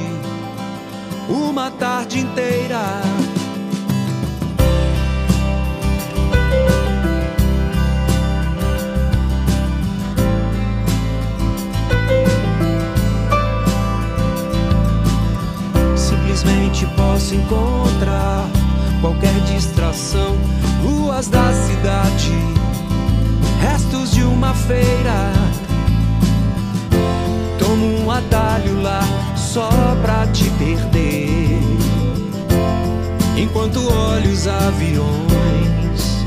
uma 1.28 1.70
tarde 1.70 2.18
inteira. 2.18 3.19
Simplesmente 16.40 16.86
posso 16.96 17.34
encontrar 17.34 18.48
qualquer 19.02 19.34
distração, 19.40 20.38
ruas 20.82 21.28
da 21.28 21.52
cidade 21.52 22.32
restos 23.60 24.12
de 24.12 24.22
uma 24.22 24.54
feira. 24.54 25.32
Tomo 27.58 28.04
um 28.04 28.10
atalho 28.10 28.80
lá 28.80 29.02
só 29.36 29.68
pra 30.00 30.26
te 30.28 30.48
perder. 30.52 31.60
Enquanto 33.36 33.86
olho 33.92 34.30
os 34.30 34.46
aviões, 34.46 36.24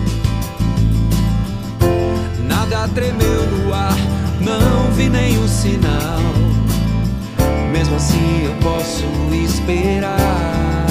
nada 2.47 2.87
tremeu 2.89 3.47
no 3.49 3.73
ar, 3.73 3.97
não 4.39 4.91
vi 4.91 5.09
nenhum 5.09 5.47
sinal. 5.47 6.32
Mesmo 7.73 7.95
assim 7.95 8.45
eu 8.45 8.53
posso 8.61 9.03
esperar 9.33 10.85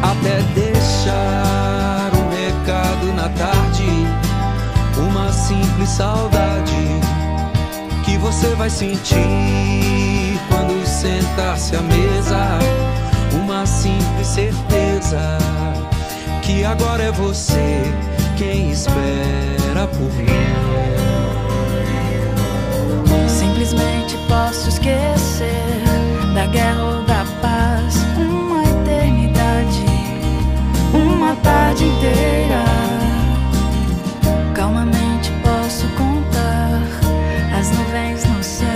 até 0.00 0.40
deixar 0.54 2.12
um 2.14 2.30
recado 2.30 3.12
na 3.16 3.28
tarde 3.30 3.84
uma 4.96 5.32
simples 5.32 5.88
saudade 5.88 7.00
que 8.04 8.16
você 8.18 8.54
vai 8.54 8.70
sentir 8.70 10.38
quando 10.48 10.86
sentar-se 10.86 11.74
à 11.74 11.80
mesa. 11.82 12.58
Uma 13.42 13.66
simples 13.66 14.28
certeza 14.28 15.38
que 16.42 16.64
agora 16.64 17.02
é 17.02 17.10
você 17.10 17.82
quem 18.38 18.70
espera 18.70 19.88
por 19.88 20.12
mim. 20.14 20.89
Simplesmente 23.70 24.18
posso 24.26 24.68
esquecer 24.68 25.84
da 26.34 26.44
guerra 26.46 26.82
ou 26.82 27.02
da 27.04 27.24
paz. 27.40 27.94
Uma 28.16 28.64
eternidade, 28.64 29.84
uma 30.92 31.36
tarde 31.36 31.84
inteira. 31.84 32.64
Calmamente 34.54 35.30
posso 35.44 35.86
contar 35.90 36.82
as 37.56 37.70
nuvens 37.70 38.24
no 38.24 38.42
céu, 38.42 38.66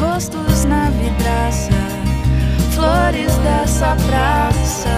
rostos 0.00 0.64
na 0.66 0.88
vidraça, 0.90 1.72
flores 2.70 3.34
dessa 3.38 3.96
praça. 4.06 4.88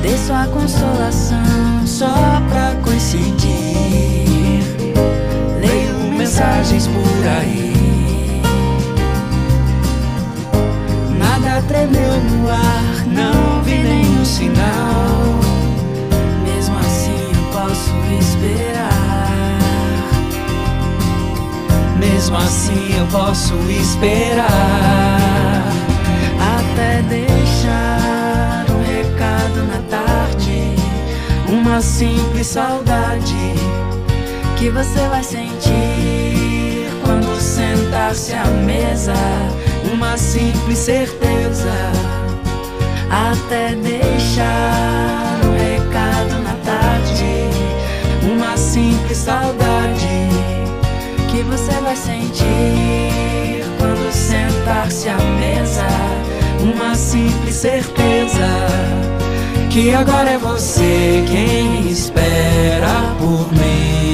Dei 0.00 0.16
sua 0.16 0.46
consolação 0.46 1.86
só 1.86 2.40
pra 2.48 2.74
coincidir. 2.82 4.27
Mensagens 6.38 6.86
por 6.86 7.26
aí. 7.26 7.72
Nada 11.18 11.60
tremeu 11.66 12.20
no 12.30 12.48
ar, 12.48 13.04
não 13.08 13.60
vi 13.64 13.78
nenhum 13.78 14.24
sinal. 14.24 15.40
Mesmo 16.44 16.78
assim 16.78 17.32
eu 17.34 17.42
posso 17.52 17.92
esperar. 18.20 19.58
Mesmo 21.98 22.36
assim 22.36 22.96
eu 22.96 23.06
posso 23.06 23.54
esperar. 23.68 24.46
Até 26.56 27.02
deixar 27.02 28.64
um 28.70 28.82
recado 28.86 29.66
na 29.66 29.82
tarde. 29.90 30.76
Uma 31.48 31.80
simples 31.80 32.46
saudade 32.46 33.54
que 34.56 34.70
você 34.70 35.00
vai 35.08 35.24
sentir 35.24 35.97
sentar-se 37.88 38.34
à 38.34 38.44
mesa. 38.44 39.14
Uma 39.92 40.16
simples 40.16 40.78
certeza. 40.78 41.72
Até 43.10 43.74
deixar 43.74 45.40
um 45.44 45.56
recado 45.56 46.42
na 46.42 46.54
tarde. 46.64 47.48
Uma 48.30 48.56
simples 48.56 49.16
saudade. 49.16 50.28
que 51.30 51.42
você 51.42 51.72
vai 51.80 51.96
sentir 51.96 53.64
quando 53.78 54.12
sentar-se 54.12 55.08
à 55.08 55.16
mesa. 55.16 55.86
Uma 56.60 56.94
simples 56.94 57.54
certeza 57.54 58.66
que 59.70 59.94
agora 59.94 60.30
é 60.30 60.38
você 60.38 61.24
quem 61.30 61.88
espera 61.88 63.14
por 63.18 63.52
mim. 63.52 64.07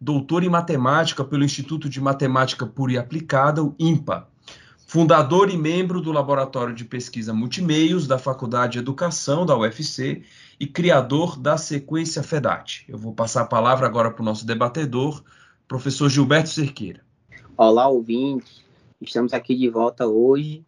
doutor 0.00 0.42
em 0.42 0.48
matemática 0.48 1.24
pelo 1.24 1.44
Instituto 1.44 1.88
de 1.88 2.00
Matemática 2.00 2.66
Pura 2.66 2.92
e 2.92 2.98
Aplicada, 2.98 3.62
o 3.62 3.74
IMPA, 3.78 4.28
fundador 4.94 5.50
e 5.50 5.56
membro 5.56 6.00
do 6.00 6.12
Laboratório 6.12 6.72
de 6.72 6.84
Pesquisa 6.84 7.34
Multimeios 7.34 8.06
da 8.06 8.16
Faculdade 8.16 8.74
de 8.74 8.78
Educação 8.78 9.44
da 9.44 9.58
UFC 9.58 10.22
e 10.60 10.68
criador 10.68 11.36
da 11.36 11.56
sequência 11.56 12.22
FEDAT. 12.22 12.84
Eu 12.88 12.96
vou 12.96 13.12
passar 13.12 13.40
a 13.40 13.46
palavra 13.46 13.88
agora 13.88 14.08
para 14.08 14.22
o 14.22 14.24
nosso 14.24 14.46
debatedor, 14.46 15.24
professor 15.66 16.08
Gilberto 16.08 16.50
Cerqueira. 16.50 17.00
Olá, 17.56 17.88
ouvinte. 17.88 18.64
Estamos 19.00 19.32
aqui 19.32 19.56
de 19.56 19.68
volta 19.68 20.06
hoje 20.06 20.64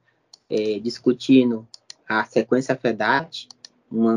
é, 0.50 0.80
discutindo 0.80 1.64
a 2.08 2.24
sequência 2.24 2.74
FEDAT, 2.74 3.46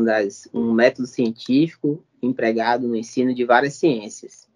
das, 0.04 0.48
um 0.52 0.72
método 0.72 1.06
científico 1.06 2.02
empregado 2.20 2.88
no 2.88 2.96
ensino 2.96 3.32
de 3.32 3.44
várias 3.44 3.74
ciências. 3.74 4.49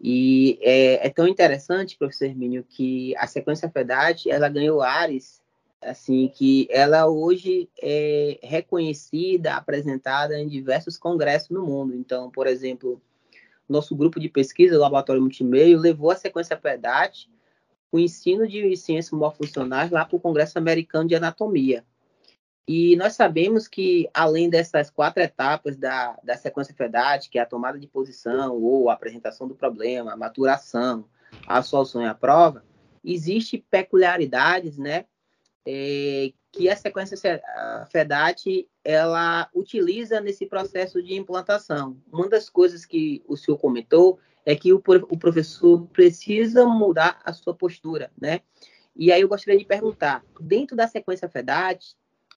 E 0.00 0.58
é, 0.60 1.06
é 1.06 1.10
tão 1.10 1.26
interessante, 1.26 1.96
professor 1.96 2.26
Hermínio, 2.26 2.64
que 2.68 3.16
a 3.16 3.26
sequência 3.26 3.68
FEDAT, 3.70 4.30
ela 4.30 4.48
ganhou 4.48 4.82
ares, 4.82 5.42
assim, 5.80 6.28
que 6.28 6.68
ela 6.70 7.06
hoje 7.06 7.68
é 7.80 8.38
reconhecida, 8.42 9.54
apresentada 9.54 10.38
em 10.38 10.48
diversos 10.48 10.98
congressos 10.98 11.50
no 11.50 11.64
mundo. 11.64 11.94
Então, 11.94 12.30
por 12.30 12.46
exemplo, 12.46 13.00
nosso 13.68 13.96
grupo 13.96 14.20
de 14.20 14.28
pesquisa, 14.28 14.76
o 14.76 14.80
Laboratório 14.80 15.22
Multimeio, 15.22 15.78
levou 15.78 16.10
a 16.10 16.16
sequência 16.16 16.56
FEDAT, 16.56 17.28
o 17.90 17.98
ensino 17.98 18.46
de 18.46 18.76
ciências 18.76 19.12
morfuncionais, 19.12 19.90
lá 19.90 20.04
para 20.04 20.16
o 20.16 20.20
Congresso 20.20 20.58
Americano 20.58 21.08
de 21.08 21.14
Anatomia. 21.14 21.84
E 22.68 22.96
nós 22.96 23.14
sabemos 23.14 23.68
que, 23.68 24.08
além 24.12 24.50
dessas 24.50 24.90
quatro 24.90 25.22
etapas 25.22 25.76
da, 25.76 26.18
da 26.24 26.36
sequência 26.36 26.74
FEDAT, 26.74 27.30
que 27.30 27.38
é 27.38 27.42
a 27.42 27.46
tomada 27.46 27.78
de 27.78 27.86
posição 27.86 28.60
ou 28.60 28.90
a 28.90 28.94
apresentação 28.94 29.46
do 29.46 29.54
problema, 29.54 30.12
a 30.12 30.16
maturação, 30.16 31.04
a 31.46 31.62
solução 31.62 32.02
e 32.02 32.06
a 32.06 32.14
prova, 32.14 32.64
existe 33.04 33.64
peculiaridades, 33.70 34.76
né, 34.78 35.04
é, 35.64 36.32
que 36.50 36.68
a 36.68 36.76
sequência 36.76 37.16
FEDAT 37.88 38.68
ela 38.82 39.48
utiliza 39.54 40.20
nesse 40.20 40.46
processo 40.46 41.00
de 41.00 41.14
implantação. 41.14 41.96
Uma 42.12 42.28
das 42.28 42.48
coisas 42.48 42.84
que 42.84 43.22
o 43.28 43.36
senhor 43.36 43.58
comentou 43.58 44.18
é 44.44 44.56
que 44.56 44.72
o, 44.72 44.82
o 45.08 45.18
professor 45.18 45.86
precisa 45.88 46.64
mudar 46.66 47.20
a 47.24 47.32
sua 47.32 47.54
postura, 47.54 48.10
né? 48.20 48.40
E 48.94 49.12
aí 49.12 49.20
eu 49.20 49.28
gostaria 49.28 49.58
de 49.58 49.66
perguntar, 49.66 50.24
dentro 50.40 50.74
da 50.74 50.88
sequência 50.88 51.28
FEDAT, 51.28 51.96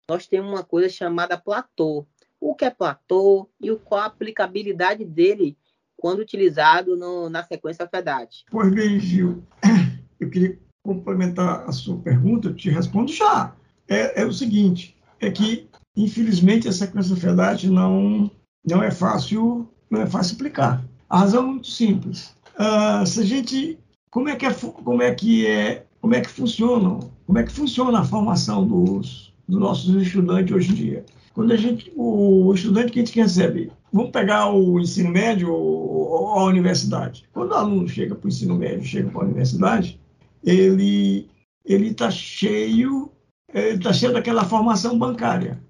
nós 0.10 0.26
temos 0.26 0.52
uma 0.52 0.64
coisa 0.64 0.90
chamada 0.90 1.38
platô. 1.38 2.06
O 2.42 2.56
que 2.56 2.66
é 2.66 2.70
platô 2.72 3.48
e 3.62 3.74
qual 3.76 4.02
a 4.02 4.06
aplicabilidade 4.06 5.06
dele 5.06 5.56
quando 5.96 6.20
utilizado 6.20 6.98
no, 6.98 7.30
na 7.30 7.44
sequência 7.44 7.88
FEDAT? 7.88 8.46
Pois 8.50 8.74
bem, 8.74 9.00
Gil, 9.00 9.44
eu 10.20 10.30
queria 10.30 10.58
complementar 10.84 11.68
a 11.68 11.72
sua 11.72 11.98
pergunta, 11.98 12.48
eu 12.48 12.56
te 12.56 12.70
respondo 12.70 13.12
já. 13.12 13.54
É, 13.88 14.22
é 14.22 14.26
o 14.26 14.32
seguinte, 14.32 14.98
é 15.20 15.30
que, 15.30 15.70
infelizmente, 15.96 16.68
a 16.68 16.72
sequência 16.72 17.16
FEDAT 17.16 17.70
não, 17.70 18.32
não 18.66 18.82
é 18.82 18.90
fácil 18.90 19.70
não 19.90 20.02
é 20.02 20.08
fácil 20.08 20.36
aplicar. 20.36 20.84
A 21.10 21.20
razão 21.20 21.44
é 21.44 21.48
muito 21.48 21.68
simples. 21.68 22.36
Uh, 22.56 23.06
se 23.06 23.20
a 23.22 23.24
gente, 23.24 23.80
como 24.12 24.30
é 24.30 24.36
que 24.36 24.46
é, 24.46 24.54
como 24.54 25.02
é 25.02 25.14
que 25.14 25.48
é, 25.48 25.86
como 26.00 26.14
é 26.14 26.22
que 26.22 26.30
funciona, 26.30 27.00
como 27.26 27.38
é 27.38 27.44
que 27.44 27.52
funciona 27.52 28.00
a 28.00 28.04
formação 28.04 28.68
dos 28.68 29.34
dos 29.50 29.60
nossos 29.60 29.96
estudantes 29.96 30.56
hoje 30.56 30.72
em 30.72 30.76
dia. 30.76 31.06
Quando 31.34 31.52
a 31.52 31.58
gente, 31.58 31.92
o 31.96 32.54
estudante 32.54 32.92
que 32.92 33.00
a 33.00 33.06
gente 33.06 33.20
recebe, 33.20 33.72
vamos 33.92 34.12
pegar 34.12 34.52
o 34.52 34.80
ensino 34.80 35.10
médio 35.10 35.52
ou 35.52 36.40
a 36.40 36.44
universidade. 36.44 37.28
Quando 37.34 37.52
o 37.52 37.56
aluno 37.56 37.88
chega 37.88 38.14
para 38.14 38.26
o 38.26 38.30
ensino 38.30 38.56
médio, 38.56 38.84
chega 38.84 39.10
para 39.10 39.22
a 39.22 39.26
universidade, 39.26 40.00
ele 40.44 41.28
ele 41.66 41.90
está 41.90 42.10
cheio, 42.10 43.12
ele 43.54 43.78
está 43.78 43.92
cheio 43.94 44.14
daquela 44.14 44.46
formação 44.46 44.98
bancária. 44.98 45.62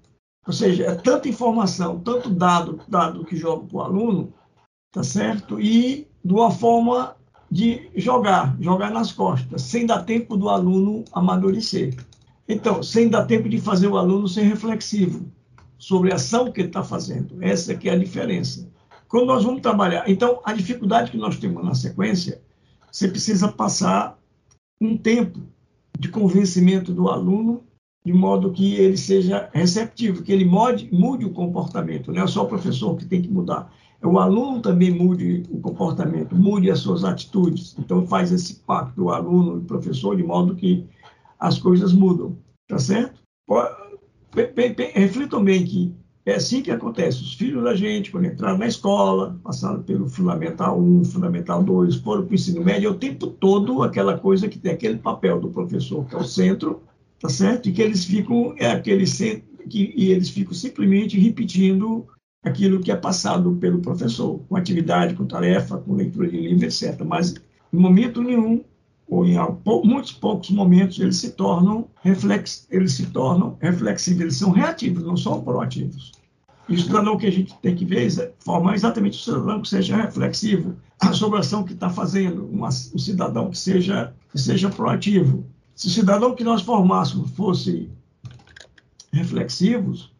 Ou 0.46 0.52
seja, 0.52 0.84
é 0.84 0.94
tanta 0.94 1.28
informação, 1.28 2.00
tanto 2.00 2.30
dado, 2.30 2.80
dado 2.88 3.24
que 3.24 3.36
joga 3.36 3.66
para 3.66 3.76
o 3.76 3.82
aluno, 3.82 4.32
tá 4.92 5.02
certo? 5.02 5.60
E 5.60 6.08
de 6.24 6.32
uma 6.32 6.50
forma 6.50 7.16
de 7.50 7.90
jogar, 7.96 8.56
jogar 8.60 8.90
nas 8.90 9.12
costas, 9.12 9.62
sem 9.62 9.84
dar 9.84 10.04
tempo 10.04 10.36
do 10.36 10.48
aluno 10.48 11.04
amadurecer. 11.12 11.94
Então, 12.52 12.82
sem 12.82 13.08
dar 13.08 13.26
tempo 13.26 13.48
de 13.48 13.60
fazer 13.60 13.86
o 13.86 13.96
aluno 13.96 14.26
ser 14.26 14.42
reflexivo 14.42 15.30
sobre 15.78 16.10
a 16.10 16.16
ação 16.16 16.50
que 16.50 16.60
ele 16.60 16.68
está 16.68 16.82
fazendo. 16.82 17.36
Essa 17.40 17.76
que 17.76 17.88
é 17.88 17.92
a 17.92 17.98
diferença. 17.98 18.68
Quando 19.08 19.26
nós 19.26 19.44
vamos 19.44 19.62
trabalhar, 19.62 20.10
então, 20.10 20.40
a 20.44 20.52
dificuldade 20.52 21.12
que 21.12 21.16
nós 21.16 21.38
temos 21.38 21.64
na 21.64 21.74
sequência, 21.74 22.42
você 22.90 23.06
precisa 23.06 23.46
passar 23.46 24.18
um 24.80 24.96
tempo 24.96 25.40
de 25.96 26.08
convencimento 26.08 26.92
do 26.92 27.08
aluno, 27.08 27.62
de 28.04 28.12
modo 28.12 28.50
que 28.50 28.74
ele 28.74 28.96
seja 28.96 29.48
receptivo, 29.52 30.22
que 30.24 30.32
ele 30.32 30.44
mude, 30.44 30.88
mude 30.92 31.24
o 31.24 31.32
comportamento. 31.32 32.12
Não 32.12 32.24
é 32.24 32.26
só 32.26 32.42
o 32.42 32.48
professor 32.48 32.96
que 32.96 33.04
tem 33.04 33.22
que 33.22 33.30
mudar, 33.30 33.72
é 34.02 34.06
o 34.06 34.18
aluno 34.18 34.60
também 34.60 34.90
mude 34.90 35.44
o 35.50 35.60
comportamento, 35.60 36.34
mude 36.34 36.68
as 36.68 36.80
suas 36.80 37.04
atitudes. 37.04 37.76
Então, 37.78 38.06
faz 38.06 38.32
esse 38.32 38.54
pacto 38.66 38.96
do 38.96 39.10
aluno 39.10 39.58
e 39.58 39.64
professor, 39.64 40.16
de 40.16 40.22
modo 40.24 40.56
que 40.56 40.84
as 41.40 41.58
coisas 41.58 41.92
mudam, 41.92 42.36
tá 42.68 42.78
certo? 42.78 43.20
Reflitam 44.94 45.42
bem 45.42 45.64
que 45.64 45.94
é 46.26 46.34
assim 46.34 46.62
que 46.62 46.70
acontece. 46.70 47.22
Os 47.22 47.34
filhos 47.34 47.64
da 47.64 47.74
gente, 47.74 48.10
quando 48.10 48.26
entraram 48.26 48.58
na 48.58 48.66
escola, 48.66 49.40
passaram 49.42 49.82
pelo 49.82 50.06
Fundamental 50.06 50.78
1, 50.78 51.04
Fundamental 51.06 51.62
2, 51.62 51.96
foram 51.96 52.24
para 52.24 52.32
o 52.32 52.34
ensino 52.34 52.62
médio, 52.62 52.88
é 52.88 52.90
o 52.90 52.98
tempo 52.98 53.26
todo 53.26 53.82
aquela 53.82 54.18
coisa 54.18 54.48
que 54.48 54.58
tem 54.58 54.72
aquele 54.72 54.98
papel 54.98 55.40
do 55.40 55.48
professor, 55.48 56.04
que 56.06 56.14
é 56.14 56.18
o 56.18 56.24
centro, 56.24 56.82
tá 57.18 57.28
certo? 57.28 57.68
E 57.68 57.72
que 57.72 57.82
eles 57.82 58.04
ficam, 58.04 58.54
é 58.58 58.70
aquele 58.70 59.06
centro, 59.06 59.48
que, 59.68 59.92
e 59.96 60.10
eles 60.10 60.28
ficam 60.28 60.52
simplesmente 60.52 61.18
repetindo 61.18 62.06
aquilo 62.42 62.80
que 62.80 62.92
é 62.92 62.96
passado 62.96 63.52
pelo 63.56 63.80
professor, 63.80 64.40
com 64.48 64.56
atividade, 64.56 65.14
com 65.14 65.26
tarefa, 65.26 65.78
com 65.78 65.94
leitura 65.94 66.28
de 66.28 66.36
livro, 66.36 66.64
etc. 66.64 67.02
Mas, 67.04 67.34
em 67.72 67.76
momento 67.78 68.22
nenhum, 68.22 68.62
ou 69.10 69.26
em 69.26 69.36
muitos 69.84 70.12
poucos 70.12 70.50
momentos, 70.50 71.00
eles 71.00 71.16
se 71.16 71.32
tornam 71.32 71.88
reflex, 72.00 72.68
eles 72.70 72.92
se 72.92 73.06
tornam 73.06 73.58
reflexivos, 73.60 74.20
eles 74.20 74.36
são 74.36 74.52
reativos, 74.52 75.02
não 75.02 75.16
são 75.16 75.42
proativos. 75.42 76.12
E 76.68 76.76
o 76.76 76.80
cidadão 76.80 77.18
que 77.18 77.26
a 77.26 77.32
gente 77.32 77.52
tem 77.60 77.74
que 77.74 77.84
ver 77.84 78.06
é 78.06 78.32
formar 78.38 78.76
exatamente 78.76 79.18
o 79.18 79.22
cidadão 79.22 79.60
que 79.60 79.68
seja 79.68 79.96
reflexivo 79.96 80.76
sobre 81.12 81.38
a 81.38 81.40
ação 81.40 81.64
que 81.64 81.72
está 81.72 81.90
fazendo, 81.90 82.44
um, 82.44 82.64
um 82.64 82.70
cidadão 82.70 83.50
que 83.50 83.58
seja, 83.58 84.14
que 84.30 84.38
seja 84.38 84.70
proativo. 84.70 85.44
Se 85.74 85.88
o 85.88 85.90
cidadão 85.90 86.36
que 86.36 86.44
nós 86.44 86.62
formássemos 86.62 87.32
fosse 87.32 87.90
reflexivos, 89.12 90.12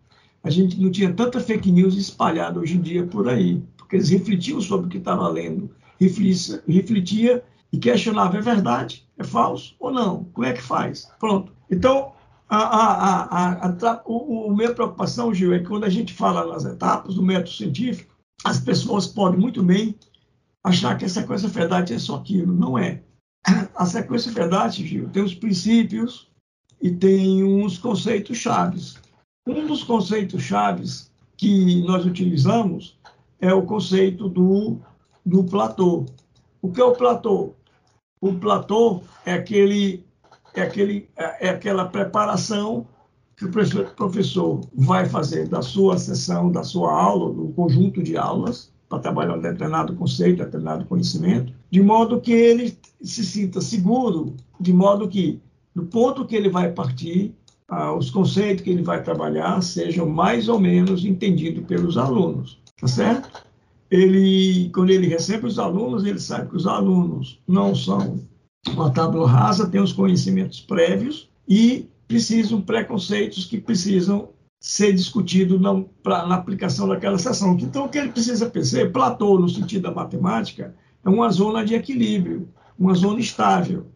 a 0.43 0.51
gente 0.51 0.81
não 0.81 0.91
tinha 0.91 1.13
tanta 1.13 1.39
fake 1.39 1.71
news 1.71 1.97
espalhada 1.97 2.59
hoje 2.59 2.77
em 2.77 2.81
dia 2.81 3.07
por 3.07 3.29
aí, 3.29 3.63
porque 3.77 3.95
eles 3.95 4.09
refletiam 4.09 4.61
sobre 4.61 4.87
o 4.87 4.89
que 4.89 4.99
estava 4.99 5.29
lendo, 5.29 5.71
refletia, 6.01 6.61
refletia 6.67 7.45
e 7.73 7.79
questionava 7.79 8.37
é 8.37 8.41
verdade, 8.41 9.07
é 9.19 9.25
falso 9.25 9.75
ou 9.79 9.93
não, 9.93 10.25
como 10.33 10.47
é 10.47 10.53
que 10.53 10.63
faz? 10.63 11.09
Pronto. 11.19 11.53
Então, 11.71 12.13
a, 12.49 12.59
a, 12.59 13.67
a, 13.67 14.03
o, 14.07 14.49
o 14.49 14.57
minha 14.57 14.75
preocupação, 14.75 15.33
Gil, 15.33 15.55
é 15.55 15.61
que 15.61 15.67
quando 15.67 15.85
a 15.85 15.89
gente 15.89 16.13
fala 16.13 16.47
nas 16.47 16.65
etapas 16.65 17.15
do 17.15 17.23
método 17.23 17.51
científico, 17.51 18.13
as 18.45 18.59
pessoas 18.59 19.07
podem 19.07 19.39
muito 19.39 19.63
bem 19.63 19.95
achar 20.65 20.99
que 20.99 21.05
a 21.05 21.09
sequência 21.09 21.49
verdade 21.49 21.95
é 21.95 21.99
só 21.99 22.17
aquilo. 22.17 22.53
Não 22.53 22.77
é. 22.77 23.03
A 23.75 23.87
sequência 23.87 24.33
verdade, 24.33 24.87
Gil, 24.87 25.09
tem 25.09 25.23
os 25.23 25.35
princípios 25.35 26.29
e 26.83 26.91
tem 26.91 27.45
uns 27.45 27.79
conceitos 27.79 28.37
chaves. 28.37 28.99
Um 29.47 29.67
dos 29.67 29.85
conceitos 29.85 30.43
chaves 30.43 31.11
que 31.37 31.83
nós 31.83 32.05
utilizamos 32.05 32.99
é 33.41 33.55
o 33.55 33.65
conceito 33.65 34.29
do, 34.29 34.79
do 35.25 35.45
platô. 35.45 36.05
O 36.61 36.71
que 36.71 36.81
é 36.81 36.85
o 36.85 36.93
platô? 36.93 37.55
O 38.21 38.35
platô 38.35 39.03
é 39.25 39.33
aquele 39.33 40.05
é, 40.55 40.63
aquele, 40.63 41.09
é, 41.17 41.49
é 41.49 41.51
aquela 41.51 41.85
preparação 41.87 42.87
que 43.37 43.45
o 43.47 43.51
professor 43.97 44.61
vai 44.75 45.09
fazer 45.09 45.49
da 45.49 45.63
sua 45.63 45.97
sessão, 45.97 46.53
da 46.53 46.63
sua 46.63 46.93
aula, 46.93 47.33
do 47.33 47.49
conjunto 47.55 48.03
de 48.03 48.17
aulas, 48.17 48.71
para 48.89 48.99
trabalhar 48.99 49.37
um 49.37 49.41
determinado 49.41 49.95
conceito, 49.95 50.45
determinado 50.45 50.85
conhecimento, 50.85 51.53
de 51.71 51.81
modo 51.81 52.21
que 52.21 52.33
ele 52.33 52.77
se 53.01 53.25
sinta 53.25 53.61
seguro, 53.61 54.35
de 54.61 54.73
modo 54.73 55.09
que, 55.09 55.41
do 55.75 55.85
ponto 55.85 56.27
que 56.27 56.37
ele 56.37 56.51
vai 56.51 56.71
partir, 56.73 57.35
ah, 57.69 57.95
os 57.95 58.11
conceitos 58.11 58.65
que 58.65 58.71
ele 58.71 58.83
vai 58.83 59.03
trabalhar 59.03 59.63
sejam 59.63 60.07
mais 60.07 60.49
ou 60.49 60.59
menos 60.59 61.05
entendidos 61.05 61.65
pelos 61.65 61.97
alunos, 61.97 62.61
tá 62.79 62.89
certo? 62.89 63.47
Ele, 63.91 64.71
quando 64.71 64.91
ele 64.91 65.09
recebe 65.09 65.47
os 65.47 65.59
alunos, 65.59 66.05
ele 66.05 66.21
sabe 66.21 66.49
que 66.49 66.57
os 66.57 66.67
alunos 66.67 67.41
não 67.47 67.75
são 67.75 68.21
uma 68.69 68.91
tábua 68.91 69.29
rasa, 69.29 69.69
têm 69.69 69.81
os 69.81 69.93
conhecimentos 69.93 70.61
prévios 70.61 71.29
e 71.49 71.89
precisam 72.07 72.61
preconceitos 72.61 73.47
que 73.47 73.61
precisam 73.61 74.29
ser 74.61 74.93
discutido 74.93 75.59
na, 75.59 75.83
pra, 76.03 76.27
na 76.27 76.37
aplicação 76.37 76.87
daquela 76.87 77.19
sessão. 77.19 77.57
Então, 77.59 77.87
o 77.87 77.89
que 77.89 77.99
ele 77.99 78.13
precisa 78.13 78.49
perceber, 78.49 78.91
Platô, 78.91 79.39
no 79.39 79.49
sentido 79.49 79.83
da 79.83 79.91
matemática, 79.91 80.75
é 81.05 81.09
uma 81.09 81.31
zona 81.31 81.65
de 81.65 81.75
equilíbrio, 81.75 82.49
uma 82.79 82.95
zona 82.95 83.19
estável, 83.19 83.87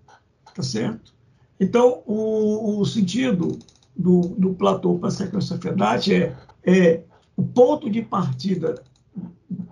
tá 0.55 0.63
certo? 0.63 1.13
Então, 1.61 2.03
o, 2.07 2.81
o 2.81 2.87
sentido 2.87 3.59
do, 3.95 4.21
do 4.39 4.55
Platô 4.55 4.99
para 4.99 5.09
a 5.09 5.13
sequência 5.13 5.59
Fedati 5.59 6.15
é, 6.15 6.37
é 6.65 7.03
o 7.37 7.43
ponto 7.43 7.91
de 7.91 8.03
partida 8.03 8.83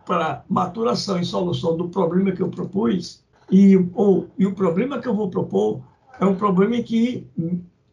para 0.07 0.45
maturação 0.49 1.19
e 1.19 1.25
solução 1.25 1.77
do 1.77 1.89
problema 1.89 2.33
que 2.33 2.43
eu 2.43 2.49
propus, 2.49 3.23
e, 3.51 3.77
ou, 3.95 4.29
e 4.39 4.47
o 4.47 4.55
problema 4.55 4.99
que 4.99 5.09
eu 5.09 5.15
vou 5.15 5.29
propor 5.29 5.83
é 6.21 6.25
um 6.25 6.35
problema 6.35 6.77
em 6.77 6.83
que 6.83 7.27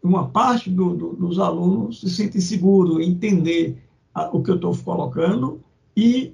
uma 0.02 0.30
parte 0.30 0.70
do, 0.70 0.96
do, 0.96 1.14
dos 1.14 1.40
alunos 1.40 2.02
se 2.02 2.10
sente 2.10 2.40
seguro 2.42 3.02
em 3.02 3.10
entender 3.10 3.82
a, 4.14 4.30
o 4.36 4.42
que 4.42 4.52
eu 4.52 4.56
estou 4.56 4.76
colocando 4.78 5.62
e 5.96 6.34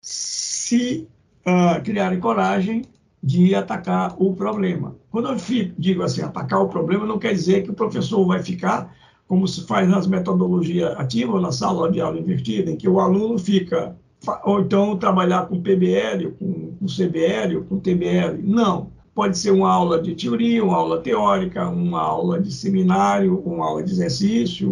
se 0.00 1.08
uh, 1.46 1.82
criarem 1.82 2.20
coragem 2.20 2.82
de 3.22 3.54
atacar 3.54 4.14
o 4.18 4.34
problema. 4.34 4.96
Quando 5.10 5.28
eu 5.28 5.38
fico, 5.38 5.74
digo 5.78 6.02
assim, 6.02 6.22
atacar 6.22 6.60
o 6.60 6.68
problema, 6.68 7.06
não 7.06 7.18
quer 7.18 7.32
dizer 7.32 7.62
que 7.62 7.70
o 7.70 7.74
professor 7.74 8.26
vai 8.26 8.42
ficar 8.42 8.94
como 9.28 9.46
se 9.46 9.64
faz 9.64 9.88
nas 9.88 10.06
metodologias 10.08 10.98
ativas, 10.98 11.40
na 11.40 11.52
sala 11.52 11.90
de 11.90 12.00
aula 12.00 12.18
invertida, 12.18 12.70
em 12.70 12.76
que 12.76 12.88
o 12.88 12.98
aluno 12.98 13.38
fica, 13.38 13.96
ou 14.44 14.60
então 14.60 14.96
trabalhar 14.96 15.46
com 15.46 15.60
PBL, 15.60 16.30
com, 16.38 16.72
com 16.78 16.86
CBL, 16.86 17.64
com 17.68 17.78
TBL. 17.78 18.42
Não. 18.42 18.90
Pode 19.14 19.36
ser 19.36 19.50
uma 19.50 19.70
aula 19.70 20.00
de 20.00 20.14
teoria, 20.14 20.64
uma 20.64 20.76
aula 20.76 21.00
teórica, 21.00 21.68
uma 21.68 22.00
aula 22.00 22.40
de 22.40 22.52
seminário, 22.52 23.42
uma 23.44 23.66
aula 23.66 23.82
de 23.82 23.90
exercício, 23.90 24.70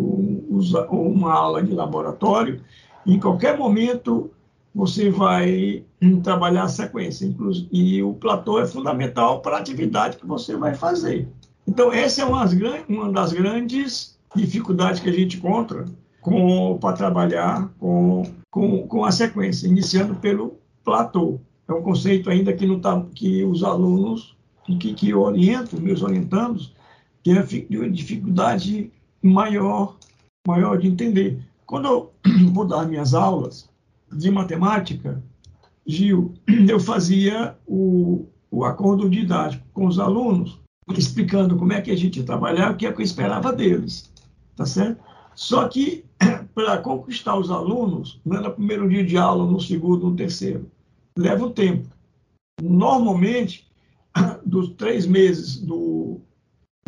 uma 0.91 1.33
aula 1.33 1.63
de 1.63 1.73
laboratório. 1.73 2.61
Em 3.07 3.19
qualquer 3.19 3.59
momento, 3.59 4.31
você 4.75 5.11
vai 5.11 5.85
trabalhar 6.23 6.63
a 6.63 6.69
sequência. 6.69 7.35
E 7.73 8.03
o 8.03 8.15
platô 8.15 8.61
é 8.61 8.67
fundamental 8.67 9.41
para 9.41 9.57
a 9.57 9.61
atividade 9.61 10.17
que 10.17 10.27
você 10.27 10.57
vai 10.57 10.75
fazer. 10.75 11.29
Então, 11.67 11.93
essa 11.93 12.23
é 12.23 12.25
uma 12.25 12.45
das, 12.45 12.55
uma 12.89 13.13
das 13.13 13.33
grandes 13.33 14.19
dificuldades 14.35 15.01
que 15.01 15.09
a 15.09 15.13
gente 15.13 15.37
encontra 15.37 15.85
para 16.81 16.93
trabalhar 16.93 17.71
com, 17.79 18.23
com, 18.51 18.87
com 18.87 19.05
a 19.05 19.13
sequência, 19.13 19.67
iniciando 19.67 20.15
pelo 20.17 20.59
platô. 20.85 21.41
É 21.67 21.73
um 21.73 21.83
conceito 21.83 22.31
ainda 22.31 22.53
que, 22.53 22.67
não 22.67 22.81
tá, 22.81 23.05
que 23.15 23.45
os 23.45 23.63
alunos 23.63 24.37
que, 24.79 24.95
que 24.95 25.15
orientam, 25.15 25.81
meus 25.81 26.03
orientandos, 26.03 26.75
têm 27.23 27.39
a 27.39 27.43
dificuldade 27.89 28.91
maior, 29.23 29.97
maior 30.47 30.79
de 30.79 30.89
entender. 30.89 31.43
Quando 31.67 31.87
eu 31.87 32.13
vou 32.53 32.67
dar 32.67 32.87
minhas 32.87 33.15
aulas 33.15 33.69
de 34.11 34.31
matemática, 34.31 35.23
Gil, 35.87 36.35
eu 36.69 36.81
fazia 36.81 37.57
o, 37.67 38.27
o 38.51 38.65
acordo 38.65 39.09
didático 39.09 39.65
com 39.73 39.87
os 39.87 39.99
alunos, 39.99 40.59
explicando 40.97 41.57
como 41.57 41.73
é 41.73 41.81
que 41.81 41.91
a 41.91 41.97
gente 41.97 42.19
ia 42.19 42.27
trabalhar, 42.27 42.73
o 42.73 42.77
que 42.77 42.87
é 42.87 42.93
que 42.93 43.01
eu 43.01 43.05
esperava 43.05 43.53
deles, 43.53 44.11
tá 44.57 44.65
certo? 44.65 45.03
Só 45.35 45.69
que 45.69 46.05
para 46.59 46.79
conquistar 46.79 47.39
os 47.39 47.53
alunos, 47.53 48.21
não 48.25 48.37
é 48.37 48.41
no 48.41 48.51
primeiro 48.51 48.89
dia 48.89 49.05
de 49.05 49.17
aula, 49.17 49.49
no 49.49 49.61
segundo, 49.61 50.11
no 50.11 50.17
terceiro, 50.17 50.69
leva 51.17 51.47
um 51.47 51.53
tempo. 51.53 51.89
Normalmente, 52.61 53.71
dos 54.45 54.71
três 54.71 55.07
meses, 55.07 55.59
do, 55.61 56.21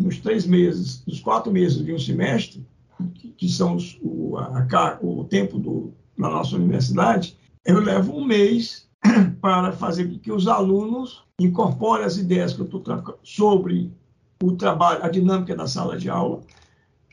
nos 0.01 0.19
três 0.19 0.45
meses, 0.45 1.05
dos 1.05 1.21
quatro 1.21 1.53
meses 1.53 1.85
de 1.85 1.93
um 1.93 1.99
semestre, 2.01 2.67
que, 3.37 3.49
são 3.49 3.77
os, 3.77 3.97
o, 4.03 4.37
a, 4.39 4.99
o 5.01 5.23
tempo 5.23 5.57
do, 5.57 5.95
na 6.19 6.29
nossa 6.29 6.57
universidade, 6.57 7.39
eu 7.65 7.79
levo 7.79 8.13
um 8.17 8.25
mês 8.25 8.89
para 9.41 9.71
fazer 9.71 10.09
com 10.11 10.19
que 10.19 10.33
os 10.33 10.49
alunos 10.49 11.23
incorporem 11.41 12.05
as 12.05 12.17
ideias 12.17 12.55
que 12.55 12.61
eu 12.61 12.67
estou 12.67 12.83
sobre 13.23 13.93
o 14.43 14.51
trabalho, 14.57 15.05
a 15.05 15.09
dinâmica 15.09 15.55
da 15.55 15.69
sala 15.69 15.97
de 15.97 16.11
aula, 16.11 16.41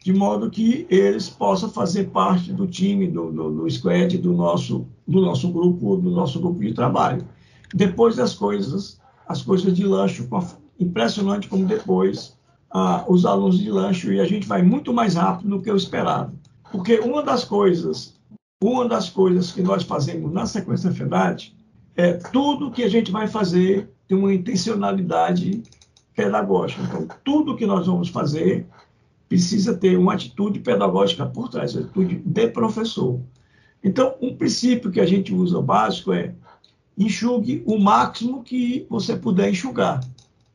de 0.04 0.14
modo 0.14 0.50
que 0.50 0.86
eles 0.90 1.30
possam 1.30 1.70
fazer 1.70 2.06
parte 2.06 2.54
do 2.54 2.68
time, 2.68 3.08
do, 3.08 3.32
do, 3.32 3.52
do 3.52 3.70
squad, 3.70 4.18
do 4.18 4.34
nosso, 4.34 4.88
do 5.08 5.22
nosso 5.22 5.52
grupo, 5.52 5.98
do 5.98 6.10
nosso 6.12 6.40
grupo 6.40 6.60
de 6.60 6.74
trabalho. 6.74 7.26
Depois 7.74 8.16
das 8.16 8.34
coisas, 8.34 9.00
as 9.28 9.42
coisas 9.42 9.74
de 9.74 9.84
lanche, 9.84 10.28
impressionante 10.80 11.48
como 11.48 11.66
depois 11.66 12.38
ah, 12.72 13.04
os 13.08 13.26
alunos 13.26 13.60
de 13.60 13.70
lanche 13.70 14.14
e 14.14 14.20
a 14.20 14.26
gente 14.26 14.48
vai 14.48 14.62
muito 14.62 14.94
mais 14.94 15.16
rápido 15.16 15.50
do 15.50 15.62
que 15.62 15.70
eu 15.70 15.76
esperava. 15.76 16.34
Porque 16.72 17.00
uma 17.00 17.24
das 17.24 17.44
coisas, 17.44 18.16
uma 18.62 18.88
das 18.88 19.10
coisas 19.10 19.52
que 19.52 19.62
nós 19.62 19.84
fazemos 19.84 20.32
na 20.32 20.46
sequência 20.46 20.92
FEDAT 20.92 21.56
é 21.96 22.14
tudo 22.14 22.72
que 22.72 22.84
a 22.84 22.90
gente 22.90 23.12
vai 23.12 23.28
fazer 23.28 23.90
tem 24.08 24.18
uma 24.18 24.34
intencionalidade 24.34 25.64
pedagógica. 26.16 26.82
Então, 26.84 27.08
tudo 27.24 27.56
que 27.56 27.66
nós 27.66 27.88
vamos 27.88 28.10
fazer 28.10 28.66
precisa 29.28 29.76
ter 29.76 29.98
uma 29.98 30.14
atitude 30.14 30.60
pedagógica 30.60 31.26
por 31.26 31.50
trás, 31.50 31.76
uma 31.76 31.84
atitude 31.84 32.22
de 32.26 32.48
professor. 32.48 33.20
Então, 33.84 34.16
um 34.22 34.36
princípio 34.36 34.92
que 34.92 35.00
a 35.00 35.06
gente 35.06 35.34
usa 35.34 35.62
básico 35.62 36.12
é 36.12 36.34
enxugue 36.98 37.64
o 37.66 37.78
máximo 37.78 38.44
que 38.44 38.88
você 38.90 39.16
puder 39.16 39.50
enxugar. 39.50 40.04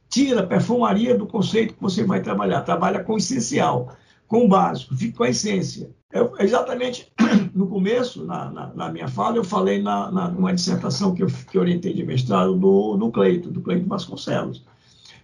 Tira 0.09 0.41
a 0.41 0.47
perfumaria 0.47 1.17
do 1.17 1.27
conceito 1.27 1.75
que 1.75 1.81
você 1.81 2.05
vai 2.05 2.21
trabalhar. 2.21 2.63
Trabalha 2.63 3.03
com 3.03 3.15
o 3.15 3.19
essencial, 3.19 3.97
com 4.27 4.45
o 4.45 4.49
básico, 4.49 4.95
fica 4.95 5.19
com 5.19 5.25
a 5.25 5.31
essência. 5.31 5.91
Eu, 6.13 6.35
exatamente 6.39 7.11
no 7.55 7.67
começo, 7.67 8.25
na, 8.25 8.51
na, 8.51 8.67
na, 8.75 8.93
minha 8.93 9.09
fala, 9.09 9.37
eu 9.37 9.45
falei 9.45 9.81
na, 9.81 10.11
na, 10.11 10.29
numa 10.29 10.53
dissertação 10.53 11.15
que 11.15 11.23
eu 11.23 11.29
que 11.51 11.59
orientei 11.59 11.95
de 11.95 12.05
mestrado 12.05 12.55
do, 12.55 12.97
do 12.97 13.11
Cleito, 13.11 13.51
do 13.51 13.63
Cleito 13.63 13.89
Vasconcelos. 13.89 14.63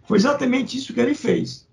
Foi 0.06 0.16
exatamente 0.16 0.78
isso 0.78 0.94
que 0.94 1.00
ele 1.00 1.14
fez. 1.14 1.67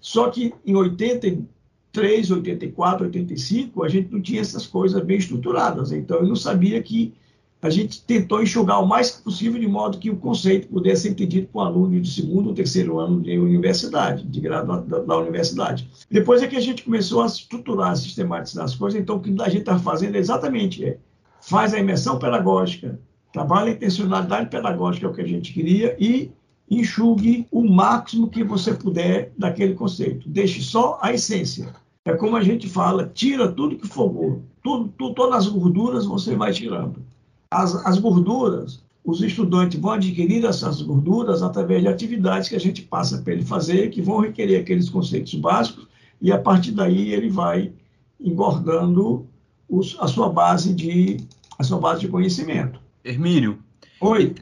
Só 0.00 0.30
que 0.30 0.54
em 0.64 0.74
83, 0.74 2.30
84, 2.30 3.06
85, 3.06 3.84
a 3.84 3.88
gente 3.88 4.12
não 4.12 4.20
tinha 4.20 4.40
essas 4.40 4.66
coisas 4.66 5.02
bem 5.02 5.18
estruturadas. 5.18 5.92
Então, 5.92 6.18
eu 6.18 6.26
não 6.26 6.36
sabia 6.36 6.82
que 6.82 7.14
a 7.60 7.70
gente 7.70 8.02
tentou 8.02 8.40
enxugar 8.40 8.80
o 8.80 8.86
mais 8.86 9.10
possível 9.10 9.60
de 9.60 9.66
modo 9.66 9.98
que 9.98 10.10
o 10.10 10.16
conceito 10.16 10.68
pudesse 10.68 11.02
ser 11.02 11.10
entendido 11.10 11.48
por 11.48 11.60
um 11.60 11.66
aluno 11.66 12.00
de 12.00 12.10
segundo 12.10 12.48
ou 12.48 12.54
terceiro 12.54 13.00
ano 13.00 13.20
de 13.20 13.36
universidade, 13.36 14.24
de 14.24 14.40
grado 14.40 14.80
da, 14.86 15.00
da, 15.00 15.18
universidade. 15.18 15.90
Depois 16.08 16.40
é 16.40 16.46
que 16.46 16.56
a 16.56 16.60
gente 16.60 16.84
começou 16.84 17.22
a 17.22 17.26
estruturar, 17.26 17.90
a 17.90 17.96
sistematizar 17.96 18.64
as 18.64 18.76
coisas, 18.76 19.00
então 19.00 19.16
o 19.16 19.20
que 19.20 19.34
a 19.42 19.48
gente 19.48 19.60
está 19.60 19.78
fazendo 19.78 20.14
é 20.14 20.18
exatamente 20.18 20.84
é, 20.84 20.98
faz 21.40 21.74
a 21.74 21.80
imersão 21.80 22.16
pedagógica, 22.18 23.00
trabalha 23.32 23.70
a 23.70 23.74
intencionalidade 23.74 24.50
pedagógica, 24.50 25.06
é 25.06 25.10
o 25.10 25.12
que 25.12 25.20
a 25.20 25.26
gente 25.26 25.52
queria, 25.52 25.96
e 25.98 26.30
enxugue 26.70 27.46
o 27.50 27.68
máximo 27.68 28.28
que 28.28 28.44
você 28.44 28.74
puder 28.74 29.32
daquele 29.36 29.74
conceito. 29.74 30.28
Deixe 30.28 30.60
só 30.60 30.98
a 31.00 31.12
essência. 31.12 31.74
É 32.04 32.14
como 32.14 32.36
a 32.36 32.42
gente 32.42 32.68
fala, 32.68 33.10
tira 33.12 33.50
tudo 33.50 33.76
que 33.76 33.86
for 33.86 34.40
tudo, 34.62 34.92
tudo, 34.96 35.14
todas 35.14 35.46
as 35.46 35.48
gorduras 35.48 36.06
você 36.06 36.34
vai 36.34 36.52
tirando. 36.52 37.02
As, 37.50 37.74
as 37.86 37.98
gorduras, 37.98 38.82
os 39.04 39.22
estudantes 39.22 39.80
vão 39.80 39.92
adquirir 39.92 40.44
essas 40.44 40.82
gorduras 40.82 41.42
através 41.42 41.82
de 41.82 41.88
atividades 41.88 42.48
que 42.48 42.56
a 42.56 42.60
gente 42.60 42.82
passa 42.82 43.18
para 43.18 43.32
ele 43.32 43.44
fazer, 43.44 43.90
que 43.90 44.02
vão 44.02 44.20
requerer 44.20 44.60
aqueles 44.60 44.90
conceitos 44.90 45.34
básicos, 45.34 45.86
e 46.20 46.30
a 46.30 46.38
partir 46.38 46.72
daí 46.72 47.12
ele 47.12 47.30
vai 47.30 47.72
engordando 48.20 49.26
os, 49.68 49.96
a 50.00 50.08
sua 50.08 50.28
base 50.28 50.74
de 50.74 51.18
a 51.58 51.64
sua 51.64 51.78
base 51.78 52.00
de 52.00 52.08
conhecimento. 52.08 52.80
Hermínio, 53.04 53.58
Oi. 54.00 54.34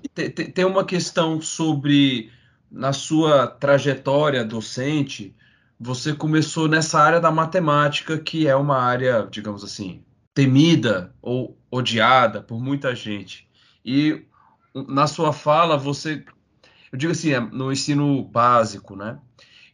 Tem, 0.55 0.65
uma 0.65 0.85
questão 0.85 1.41
sobre 1.41 2.31
na 2.71 2.93
sua 2.93 3.47
trajetória 3.47 4.45
docente, 4.45 5.35
você 5.79 6.13
começou 6.13 6.69
nessa 6.69 7.01
área 7.01 7.21
da 7.21 7.31
matemática, 7.31 8.19
que 8.19 8.47
é 8.47 8.55
uma 8.55 8.79
área, 8.79 9.27
digamos 9.31 9.65
assim, 9.65 10.03
temida 10.35 11.15
ou 11.23 11.57
odiada 11.71 12.43
por 12.43 12.61
muita 12.61 12.95
gente. 12.95 13.49
E 13.85 14.23
na 14.75 15.07
sua 15.07 15.33
fala, 15.33 15.79
você, 15.79 16.23
eu 16.93 16.99
digo 16.99 17.13
assim, 17.13 17.33
é, 17.33 17.41
no 17.41 17.73
ensino 17.73 18.23
básico, 18.25 18.95
né? 18.95 19.19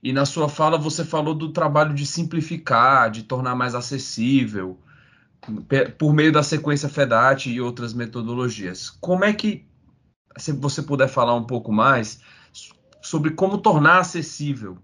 E 0.03 0.13
na 0.13 0.25
sua 0.25 0.49
fala 0.49 0.79
você 0.79 1.05
falou 1.05 1.35
do 1.35 1.53
trabalho 1.53 1.95
de 1.95 2.07
simplificar, 2.07 3.11
de 3.11 3.23
tornar 3.23 3.55
mais 3.55 3.75
acessível, 3.75 4.79
por 5.99 6.13
meio 6.13 6.33
da 6.33 6.43
sequência 6.43 6.89
FEDAT 6.89 7.51
e 7.51 7.61
outras 7.61 7.93
metodologias. 7.93 8.91
Como 8.91 9.25
é 9.25 9.33
que, 9.33 9.65
se 10.37 10.53
você 10.53 10.83
puder 10.83 11.09
falar 11.09 11.35
um 11.35 11.45
pouco 11.45 11.73
mais 11.73 12.21
sobre 13.01 13.33
como 13.33 13.59
tornar 13.59 13.99
acessível 13.99 14.79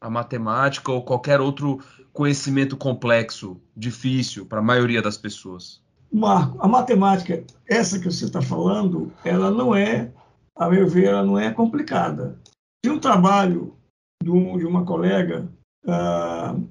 a 0.00 0.10
matemática 0.10 0.90
ou 0.90 1.02
qualquer 1.02 1.40
outro 1.40 1.80
conhecimento 2.12 2.76
complexo, 2.76 3.60
difícil 3.76 4.44
para 4.44 4.58
a 4.58 4.62
maioria 4.62 5.00
das 5.00 5.16
pessoas? 5.16 5.80
Marco, 6.12 6.58
a 6.60 6.68
matemática, 6.68 7.42
essa 7.66 7.98
que 7.98 8.04
você 8.04 8.26
está 8.26 8.42
falando, 8.42 9.10
ela 9.24 9.50
não 9.50 9.74
é, 9.74 10.10
a 10.56 10.68
meu 10.68 10.86
ver, 10.86 11.06
ela 11.06 11.24
não 11.24 11.38
é 11.38 11.50
complicada. 11.50 12.38
Tem 12.82 12.92
um 12.92 12.98
trabalho 12.98 13.74
de, 14.22 14.30
um, 14.30 14.58
de 14.58 14.66
uma 14.66 14.84
colega 14.84 15.48
uh, 15.86 16.62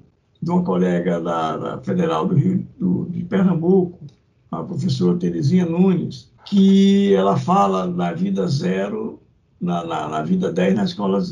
de 0.42 0.50
uma 0.50 0.64
colega 0.64 1.20
da, 1.20 1.56
da 1.56 1.80
Federal 1.82 2.26
do 2.26 2.34
Rio 2.34 2.66
do, 2.76 3.04
de 3.08 3.22
Pernambuco, 3.24 4.04
a 4.52 4.62
professora 4.62 5.18
Terezinha 5.18 5.64
Nunes, 5.64 6.30
que 6.44 7.14
ela 7.14 7.38
fala 7.38 7.86
na 7.86 8.12
vida 8.12 8.46
zero, 8.46 9.20
na, 9.58 9.84
na, 9.84 10.08
na 10.08 10.22
vida 10.22 10.52
10 10.52 10.74
na 10.74 10.84
escola, 10.84 11.22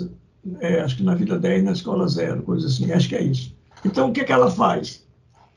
é, 0.60 0.80
acho 0.80 0.96
que 0.96 1.02
na 1.02 1.14
vida 1.14 1.38
10 1.38 1.64
na 1.64 1.72
escola 1.72 2.08
zero, 2.08 2.42
coisa 2.42 2.66
assim, 2.66 2.90
acho 2.90 3.08
que 3.08 3.16
é 3.16 3.22
isso. 3.22 3.54
Então, 3.84 4.08
o 4.08 4.12
que, 4.12 4.24
que 4.24 4.32
ela 4.32 4.50
faz? 4.50 5.06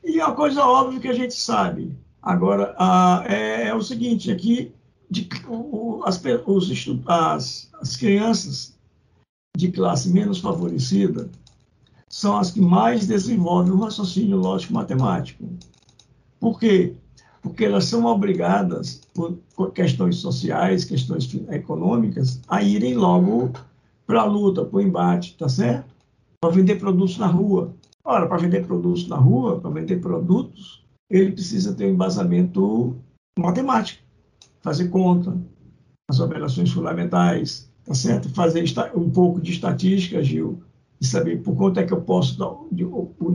E 0.04 0.20
é 0.20 0.24
uma 0.24 0.34
coisa 0.34 0.64
óbvia 0.64 1.00
que 1.00 1.08
a 1.08 1.14
gente 1.14 1.34
sabe. 1.34 1.96
Agora, 2.22 2.74
a, 2.78 3.24
é, 3.26 3.68
é, 3.68 3.74
o 3.74 3.82
seguinte, 3.82 4.30
aqui, 4.30 4.72
de, 5.10 5.28
o, 5.48 6.02
as, 6.04 6.22
os, 6.46 6.70
as, 7.06 7.70
as 7.80 7.96
crianças 7.96 8.74
de 9.56 9.70
classe 9.70 10.10
menos 10.10 10.40
favorecida 10.40 11.30
são 12.08 12.36
as 12.36 12.50
que 12.50 12.60
mais 12.60 13.06
desenvolvem 13.06 13.72
o 13.72 13.80
raciocínio 13.80 14.36
lógico-matemático. 14.36 15.44
Por 16.38 16.58
quê? 16.58 16.94
Porque 17.44 17.66
elas 17.66 17.84
são 17.84 18.06
obrigadas, 18.06 19.02
por, 19.12 19.38
questões 19.74 20.16
sociais, 20.16 20.82
questões 20.82 21.32
econômicas, 21.50 22.40
a 22.48 22.62
irem 22.62 22.94
logo 22.94 23.52
para 24.06 24.22
a 24.22 24.24
luta, 24.24 24.64
para 24.64 24.78
o 24.78 24.80
embate, 24.80 25.36
tá 25.36 25.46
certo? 25.46 25.94
Para 26.40 26.54
vender 26.54 26.76
produtos 26.76 27.18
na 27.18 27.26
rua. 27.26 27.74
Ora, 28.02 28.26
para 28.26 28.38
vender 28.38 28.66
produtos 28.66 29.06
na 29.08 29.16
rua, 29.16 29.60
para 29.60 29.70
vender 29.70 30.00
produtos, 30.00 30.82
ele 31.10 31.32
precisa 31.32 31.74
ter 31.74 31.84
um 31.84 31.90
embasamento 31.90 32.96
matemático, 33.38 34.02
fazer 34.62 34.88
conta, 34.88 35.36
as 36.08 36.20
operações 36.20 36.72
fundamentais, 36.72 37.70
tá 37.84 37.94
certo? 37.94 38.30
Fazer 38.30 38.64
um 38.94 39.10
pouco 39.10 39.38
de 39.38 39.52
estatística, 39.52 40.22
Gil, 40.24 40.62
e 41.04 41.06
saber 41.06 41.42
por 41.42 41.54
quanto 41.54 41.78
é 41.78 41.84
que 41.84 41.92
eu 41.92 42.00
posso 42.00 42.38
dar, 42.38 42.50
de, 42.72 42.84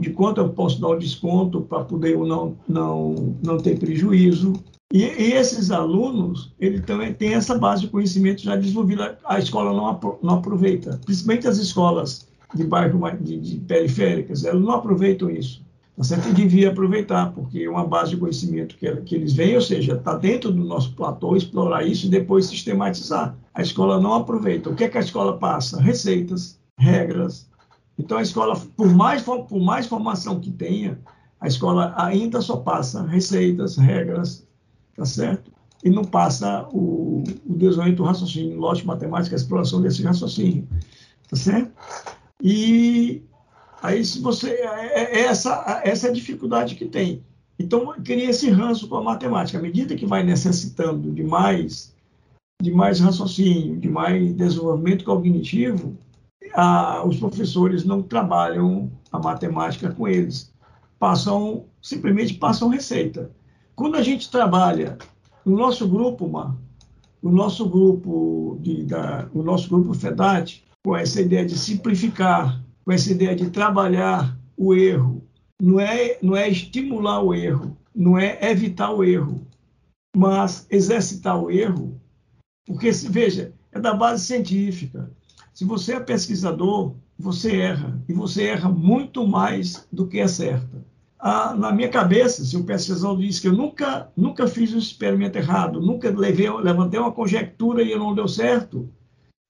de 0.00 0.10
quanto 0.10 0.40
eu 0.40 0.48
posso 0.50 0.80
dar 0.80 0.88
o 0.88 0.98
desconto 0.98 1.62
para 1.62 1.84
poder 1.84 2.14
eu 2.14 2.26
não, 2.26 2.56
não, 2.68 3.36
não 3.42 3.58
ter 3.58 3.78
prejuízo. 3.78 4.52
E, 4.92 5.04
e, 5.04 5.32
esses 5.34 5.70
alunos, 5.70 6.52
ele 6.58 6.80
também 6.80 7.14
tem 7.14 7.34
essa 7.34 7.56
base 7.56 7.82
de 7.82 7.88
conhecimento 7.88 8.42
já 8.42 8.56
desenvolvida, 8.56 9.16
a 9.24 9.38
escola 9.38 9.72
não, 9.72 10.18
não 10.20 10.34
aproveita, 10.34 11.00
principalmente 11.04 11.46
as 11.46 11.58
escolas 11.58 12.28
de 12.52 12.64
bairro 12.64 13.00
de, 13.20 13.38
de 13.38 13.58
periféricas, 13.60 14.44
elas 14.44 14.60
não 14.60 14.72
aproveitam 14.72 15.30
isso. 15.30 15.62
Tá 15.96 16.16
devia 16.16 16.70
aproveitar, 16.70 17.30
porque 17.32 17.62
é 17.62 17.70
uma 17.70 17.86
base 17.86 18.12
de 18.12 18.16
conhecimento 18.16 18.74
que, 18.78 18.90
que 19.02 19.14
eles 19.14 19.34
vêm, 19.34 19.54
ou 19.54 19.60
seja, 19.60 19.94
está 19.94 20.16
dentro 20.16 20.50
do 20.50 20.64
nosso 20.64 20.94
platô, 20.94 21.36
explorar 21.36 21.86
isso 21.86 22.06
e 22.06 22.10
depois 22.10 22.46
sistematizar. 22.46 23.36
A 23.54 23.60
escola 23.60 24.00
não 24.00 24.14
aproveita. 24.14 24.70
O 24.70 24.74
que, 24.74 24.84
é 24.84 24.88
que 24.88 24.96
a 24.96 25.02
escola 25.02 25.36
passa? 25.36 25.78
Receitas, 25.78 26.58
regras. 26.80 27.49
Então, 28.00 28.16
a 28.16 28.22
escola, 28.22 28.58
por 28.76 28.88
mais, 28.88 29.22
por 29.22 29.60
mais 29.60 29.86
formação 29.86 30.40
que 30.40 30.50
tenha, 30.50 30.98
a 31.38 31.46
escola 31.46 31.94
ainda 31.98 32.40
só 32.40 32.56
passa 32.56 33.02
receitas, 33.02 33.76
regras, 33.76 34.46
tá 34.96 35.04
certo? 35.04 35.52
E 35.84 35.90
não 35.90 36.02
passa 36.02 36.66
o, 36.72 37.22
o 37.46 38.02
raciocínio, 38.02 38.58
lógico, 38.58 38.88
matemática, 38.88 39.36
a 39.36 39.38
exploração 39.38 39.82
desse 39.82 40.02
raciocínio, 40.02 40.66
tá 41.28 41.36
certo? 41.36 41.72
E 42.42 43.22
aí, 43.82 44.02
se 44.02 44.18
você. 44.20 44.48
É, 44.50 45.20
é 45.20 45.20
essa, 45.26 45.82
essa 45.84 46.06
é 46.06 46.10
a 46.10 46.14
dificuldade 46.14 46.76
que 46.76 46.86
tem. 46.86 47.22
Então, 47.58 47.94
cria 48.02 48.30
esse 48.30 48.48
ranço 48.48 48.88
com 48.88 48.96
a 48.96 49.02
matemática. 49.02 49.58
À 49.58 49.62
medida 49.62 49.94
que 49.94 50.06
vai 50.06 50.22
necessitando 50.22 51.12
de 51.12 51.22
mais, 51.22 51.94
de 52.62 52.70
mais 52.70 52.98
raciocínio, 52.98 53.78
de 53.78 53.90
mais 53.90 54.34
desenvolvimento 54.34 55.04
cognitivo, 55.04 55.98
a, 56.54 57.04
os 57.04 57.18
professores 57.18 57.84
não 57.84 58.02
trabalham 58.02 58.90
a 59.12 59.18
matemática 59.18 59.90
com 59.92 60.06
eles. 60.06 60.52
Passam, 60.98 61.64
simplesmente 61.80 62.34
passam 62.34 62.68
receita. 62.68 63.30
Quando 63.74 63.96
a 63.96 64.02
gente 64.02 64.30
trabalha 64.30 64.98
no 65.44 65.56
nosso 65.56 65.88
grupo, 65.88 66.26
uma, 66.26 66.58
o 67.22 67.30
nosso 67.30 67.68
grupo 67.68 68.58
de, 68.60 68.84
da, 68.84 69.28
o 69.32 69.42
nosso 69.42 69.68
grupo 69.68 69.94
FEDAT, 69.94 70.64
com 70.84 70.96
essa 70.96 71.20
ideia 71.20 71.44
de 71.44 71.58
simplificar, 71.58 72.62
com 72.84 72.92
essa 72.92 73.10
ideia 73.10 73.34
de 73.34 73.50
trabalhar 73.50 74.36
o 74.56 74.74
erro. 74.74 75.22
Não 75.60 75.78
é, 75.78 76.18
não 76.22 76.36
é 76.36 76.48
estimular 76.48 77.22
o 77.22 77.34
erro, 77.34 77.76
não 77.94 78.18
é 78.18 78.38
evitar 78.50 78.92
o 78.92 79.04
erro, 79.04 79.46
mas 80.16 80.66
exercitar 80.70 81.38
o 81.38 81.50
erro, 81.50 82.00
porque, 82.66 82.90
veja, 82.90 83.52
é 83.72 83.78
da 83.78 83.94
base 83.94 84.24
científica. 84.24 85.10
Se 85.52 85.64
você 85.64 85.94
é 85.94 86.00
pesquisador, 86.00 86.94
você 87.18 87.56
erra, 87.56 88.00
e 88.08 88.12
você 88.12 88.44
erra 88.44 88.68
muito 88.68 89.26
mais 89.26 89.86
do 89.92 90.06
que 90.06 90.20
acerta. 90.20 90.84
Ah, 91.18 91.54
na 91.54 91.70
minha 91.70 91.88
cabeça, 91.88 92.42
se 92.44 92.56
o 92.56 92.64
pesquisador 92.64 93.18
diz 93.18 93.38
que 93.38 93.48
eu 93.48 93.52
nunca, 93.52 94.10
nunca 94.16 94.46
fiz 94.46 94.72
um 94.72 94.78
experimento 94.78 95.36
errado, 95.36 95.80
nunca 95.80 96.10
levei, 96.10 96.50
levantei 96.50 96.98
uma 96.98 97.12
conjectura 97.12 97.82
e 97.82 97.94
não 97.94 98.14
deu 98.14 98.26
certo, 98.26 98.88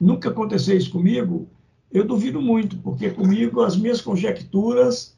nunca 0.01 0.31
aconteceu 0.31 0.77
isso 0.77 0.91
comigo, 0.91 1.49
eu 1.93 2.05
duvido 2.05 2.43
muito, 2.43 2.77
porque 2.79 3.11
comigo 3.11 3.61
as 3.61 3.77
minhas 3.77 4.01
conjecturas 4.01 5.17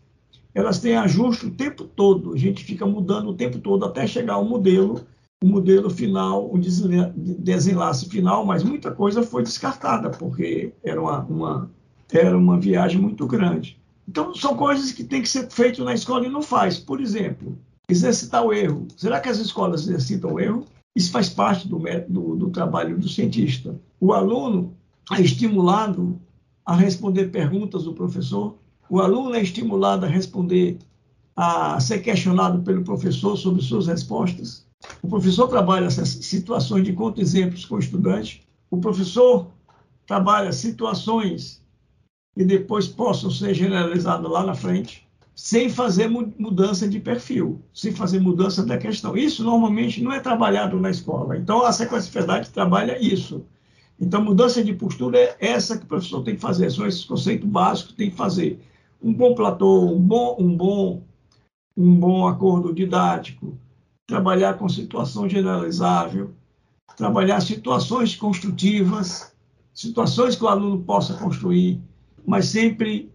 elas 0.55 0.79
têm 0.79 0.97
ajuste 0.97 1.47
o 1.47 1.51
tempo 1.51 1.85
todo, 1.85 2.35
a 2.35 2.37
gente 2.37 2.63
fica 2.63 2.85
mudando 2.85 3.31
o 3.31 3.35
tempo 3.35 3.59
todo 3.59 3.87
até 3.87 4.07
chegar 4.07 4.35
ao 4.35 4.45
modelo, 4.45 5.07
o 5.43 5.47
modelo 5.47 5.91
final, 5.91 6.49
o 6.53 6.59
desenlace 6.59 8.09
final, 8.09 8.47
mas 8.47 8.63
muita 8.63 8.93
coisa 8.93 9.23
foi 9.23 9.43
descartada, 9.43 10.11
porque 10.11 10.73
era 10.85 11.01
uma, 11.01 11.21
uma, 11.25 11.71
era 12.13 12.39
uma 12.39 12.59
viagem 12.61 13.01
muito 13.01 13.27
grande. 13.27 13.77
Então, 14.09 14.35
são 14.35 14.57
coisas 14.57 14.93
que 14.93 15.03
têm 15.03 15.23
que 15.23 15.29
ser 15.29 15.51
feitas 15.51 15.85
na 15.85 15.95
escola 15.95 16.27
e 16.27 16.31
não 16.31 16.43
faz. 16.43 16.79
Por 16.79 17.01
exemplo, 17.01 17.59
exercitar 17.89 18.45
o 18.45 18.53
erro. 18.53 18.87
Será 18.97 19.21
que 19.21 19.29
as 19.29 19.39
escolas 19.39 19.83
exercitam 19.83 20.35
o 20.35 20.41
erro? 20.41 20.65
Isso 20.95 21.11
faz 21.11 21.29
parte 21.29 21.67
do, 21.67 21.79
do, 22.09 22.37
do 22.37 22.51
trabalho 22.51 22.99
do 22.99 23.09
cientista. 23.09 23.75
O 24.01 24.13
aluno 24.13 24.75
é 25.11 25.21
estimulado 25.21 26.21
a 26.65 26.77
responder 26.77 27.27
perguntas 27.27 27.85
do 27.85 27.93
professor, 27.93 28.57
o 28.89 29.01
aluno 29.01 29.35
é 29.35 29.43
estimulado 29.43 30.07
a 30.07 30.09
responder, 30.09 30.79
a 31.35 31.81
ser 31.81 32.01
questionado 32.01 32.63
pelo 32.63 32.85
professor 32.85 33.37
sobre 33.37 33.63
suas 33.63 33.87
respostas. 33.87 34.67
O 35.03 35.09
professor 35.09 35.49
trabalha 35.49 35.87
essas 35.87 36.09
situações 36.09 36.85
de 36.85 36.93
contra-exemplos 36.93 37.65
com 37.65 37.77
o 37.77 37.79
estudante. 37.79 38.47
O 38.71 38.79
professor 38.79 39.49
trabalha 40.07 40.53
situações 40.53 41.63
que 42.35 42.45
depois 42.45 42.89
possam 42.89 43.31
ser 43.31 43.55
generalizadas 43.55 44.31
lá 44.31 44.45
na 44.45 44.55
frente, 44.55 45.07
sem 45.35 45.69
fazer 45.69 46.09
mudança 46.09 46.89
de 46.89 47.01
perfil, 47.01 47.61
sem 47.73 47.93
fazer 47.93 48.21
mudança 48.21 48.65
da 48.65 48.79
questão. 48.79 49.17
Isso 49.17 49.43
normalmente 49.43 50.03
não 50.03 50.13
é 50.13 50.21
trabalhado 50.21 50.79
na 50.79 50.91
escola. 50.91 51.37
Então, 51.37 51.65
a 51.65 51.73
sequência 51.73 52.13
verdade 52.13 52.51
trabalha 52.51 53.03
isso. 53.03 53.45
Então, 54.01 54.23
mudança 54.23 54.63
de 54.63 54.75
postura 54.75 55.19
é 55.19 55.37
essa 55.41 55.79
que 55.79 55.85
o 55.85 55.89
professor 55.89 56.23
tem 56.23 56.35
que 56.35 56.41
fazer, 56.41 56.71
são 56.71 56.87
esses 56.87 57.05
conceitos 57.05 57.49
básicos 57.49 57.93
que 57.93 57.99
tem 57.99 58.11
que 58.11 58.17
fazer. 58.17 58.61
Um 59.03 59.13
bom 59.13 59.35
platô, 59.35 59.87
um 59.93 60.01
bom, 60.01 60.37
um 60.39 60.57
bom, 60.57 61.03
um 61.77 61.95
bom 61.95 62.27
acordo 62.27 62.75
didático, 62.75 63.57
trabalhar 64.13 64.59
com 64.59 64.69
situação 64.69 65.27
generalizável, 65.27 66.35
trabalhar 66.99 67.41
situações 67.41 68.15
construtivas, 68.15 69.33
situações 69.73 70.37
que 70.37 70.45
o 70.45 70.49
aluno 70.49 70.83
possa 70.83 71.15
construir, 71.15 71.81
mas 72.27 72.47
sempre 72.47 73.11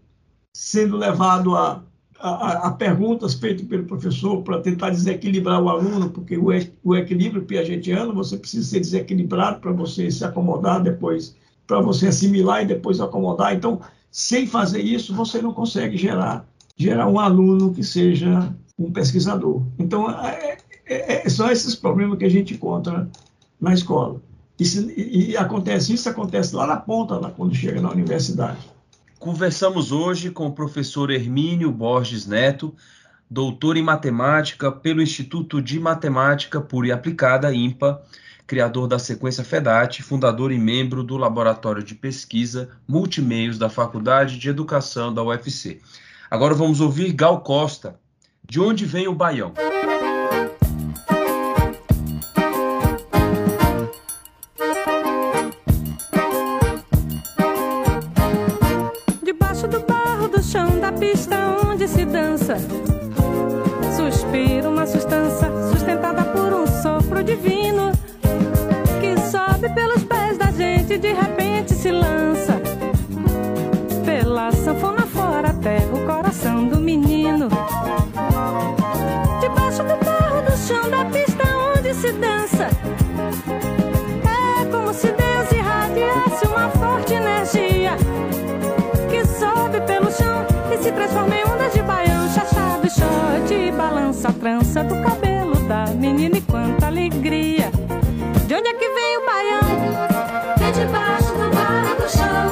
sendo 0.52 0.96
levado 0.96 1.56
a 1.56 1.84
a, 2.20 2.66
a, 2.66 2.70
perguntas 2.72 3.34
feitas 3.34 3.64
pelo 3.66 3.84
professor 3.84 4.42
para 4.42 4.60
tentar 4.60 4.90
desequilibrar 4.90 5.62
o 5.62 5.68
aluno, 5.68 6.10
porque 6.10 6.36
o, 6.36 6.48
o 6.82 6.96
equilíbrio 6.96 7.44
piagetiano, 7.44 8.12
você 8.12 8.36
precisa 8.36 8.68
ser 8.68 8.80
desequilibrado 8.80 9.60
para 9.60 9.70
você 9.70 10.10
se 10.10 10.24
acomodar 10.24 10.82
depois, 10.82 11.36
para 11.64 11.80
você 11.80 12.08
assimilar 12.08 12.64
e 12.64 12.66
depois 12.66 13.00
acomodar. 13.00 13.54
Então, 13.54 13.80
sem 14.10 14.48
fazer 14.48 14.80
isso, 14.80 15.14
você 15.14 15.40
não 15.40 15.52
consegue 15.52 15.96
gerar, 15.96 16.44
gerar 16.76 17.06
um 17.08 17.20
aluno 17.20 17.72
que 17.72 17.84
seja 17.84 18.52
um 18.76 18.90
pesquisador. 18.90 19.62
Então, 19.78 20.10
é, 20.10 20.58
é, 20.88 21.26
é 21.26 21.28
são 21.28 21.50
esses 21.50 21.74
problemas 21.74 22.18
que 22.18 22.24
a 22.24 22.30
gente 22.30 22.54
encontra 22.54 23.08
na 23.60 23.74
escola. 23.74 24.20
E, 24.58 24.64
se, 24.64 24.92
e 24.96 25.36
acontece 25.36 25.92
isso 25.92 26.08
acontece 26.08 26.54
lá 26.54 26.66
na 26.66 26.76
ponta, 26.76 27.16
lá, 27.16 27.30
quando 27.30 27.54
chega 27.54 27.80
na 27.80 27.90
universidade. 27.90 28.58
Conversamos 29.18 29.92
hoje 29.92 30.30
com 30.30 30.46
o 30.46 30.52
professor 30.52 31.10
Hermínio 31.10 31.70
Borges 31.70 32.26
Neto, 32.26 32.74
doutor 33.30 33.76
em 33.76 33.82
matemática 33.82 34.70
pelo 34.70 35.02
Instituto 35.02 35.60
de 35.60 35.78
Matemática 35.78 36.60
Pura 36.60 36.88
e 36.88 36.92
Aplicada, 36.92 37.52
IMPA, 37.52 38.02
criador 38.46 38.88
da 38.88 38.98
sequência 38.98 39.44
FEDAT, 39.44 40.02
fundador 40.02 40.50
e 40.50 40.58
membro 40.58 41.04
do 41.04 41.16
Laboratório 41.16 41.82
de 41.82 41.94
Pesquisa 41.94 42.70
Multimeios 42.86 43.58
da 43.58 43.68
Faculdade 43.68 44.38
de 44.38 44.48
Educação 44.48 45.12
da 45.12 45.22
UFC. 45.22 45.80
Agora 46.30 46.54
vamos 46.54 46.80
ouvir 46.80 47.12
Gal 47.12 47.40
Costa. 47.42 47.98
De 48.48 48.58
onde 48.58 48.86
vem 48.86 49.06
o 49.06 49.14
Baião? 49.14 49.52
Pista 60.98 61.36
onde 61.64 61.86
se 61.86 62.04
dança. 62.04 62.56
Suspiro, 63.96 64.70
uma 64.70 64.86
sustância 64.86 65.17
balança 94.18 94.28
a 94.28 94.32
trança 94.32 94.82
do 94.82 95.00
cabelo 95.02 95.54
da 95.68 95.86
menina 95.86 96.38
e 96.38 96.40
quanta 96.40 96.86
alegria. 96.86 97.70
De 98.46 98.54
onde 98.54 98.68
é 98.68 98.74
que 98.74 98.88
vem 98.88 99.18
o 99.18 99.26
baião? 99.26 99.60
Vem 100.58 100.72
debaixo 100.72 101.32
do 101.34 101.54
barro 101.54 101.94
do 101.94 102.08
chão. 102.10 102.50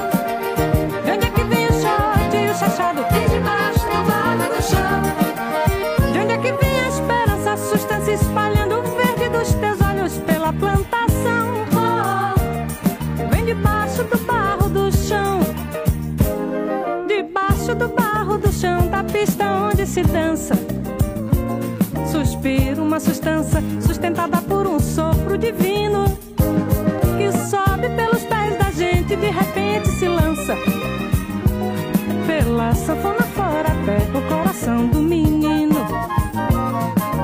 De 1.04 1.10
onde 1.10 1.26
é 1.26 1.30
que 1.30 1.42
vem 1.42 1.66
o 1.66 1.72
shot 1.72 2.36
e 2.36 2.50
o 2.50 2.54
chachado? 2.54 3.04
Vem 3.10 3.28
debaixo 3.28 3.80
do 3.80 4.04
barro 4.06 4.54
do 4.54 4.62
chão. 4.62 6.12
De 6.12 6.18
onde 6.20 6.32
é 6.34 6.38
que 6.38 6.52
vem 6.52 6.80
a 6.80 6.88
esperança, 6.88 7.52
a 7.52 7.56
sustância 7.56 8.12
espalhando 8.12 8.78
o 8.78 8.82
verde 8.82 9.28
dos 9.28 9.52
teus 9.54 9.80
olhos 9.80 10.18
pela 10.18 10.52
plantação? 10.52 11.66
Oh, 11.74 13.28
vem 13.30 13.44
debaixo 13.44 14.04
do 14.04 14.18
barro 14.18 14.68
do 14.68 14.92
chão, 14.92 15.40
debaixo 17.08 17.74
do 17.74 17.88
barro 17.88 18.38
do 18.38 18.52
chão 18.52 18.86
da 18.88 19.02
pista 19.02 19.44
onde 19.46 19.84
se 19.84 20.02
dança. 20.02 20.65
Suspiro, 22.47 22.84
uma 22.84 23.01
sustância 23.01 23.61
sustentada 23.84 24.40
por 24.42 24.68
um 24.68 24.78
sopro 24.78 25.36
divino 25.36 26.05
que 27.18 27.32
sobe 27.49 27.88
pelos 27.88 28.22
pés 28.22 28.57
da 28.57 28.70
gente 28.70 29.14
e 29.14 29.16
de 29.16 29.30
repente 29.30 29.88
se 29.88 30.07
lança 30.07 30.55
pela 32.24 32.72
sanfona 32.72 33.22
fora 33.34 33.66
até 33.66 34.16
o 34.16 34.22
coração 34.28 34.86
do 34.86 35.01
menino. 35.01 35.74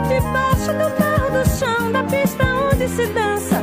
Debaixo 0.09 0.73
do 0.73 0.99
barro 0.99 1.31
do 1.39 1.49
chão 1.57 1.93
da 1.93 2.03
pista 2.03 2.45
onde 2.73 2.89
se 2.89 3.07
dança. 3.07 3.62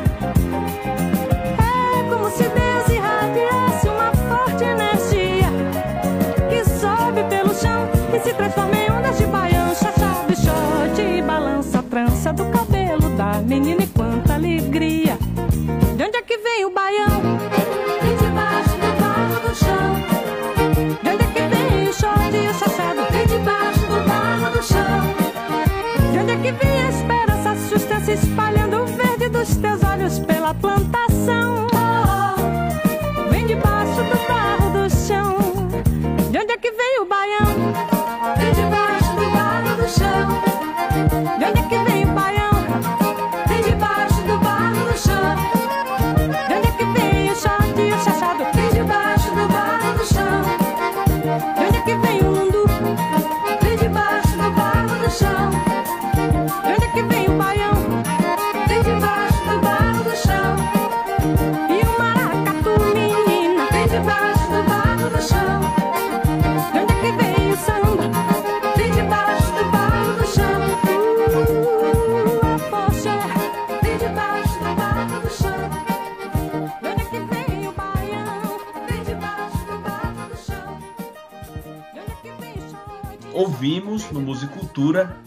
É 1.60 2.10
como 2.10 2.30
se 2.32 2.44
Deus 2.44 2.90
irradiasse 2.90 3.90
uma 3.90 4.14
forte 4.30 4.64
energia 4.64 5.50
que 6.50 6.64
sobe 6.80 7.22
pelo 7.30 7.54
chão 7.54 7.90
e 8.16 8.20
se 8.22 8.34
transforma 8.34 8.78
em 8.78 8.90
ondas 8.92 9.18
de 9.18 9.26
baião, 9.26 9.59
Vem 16.50 16.66
o 16.66 16.72
baião? 16.72 17.39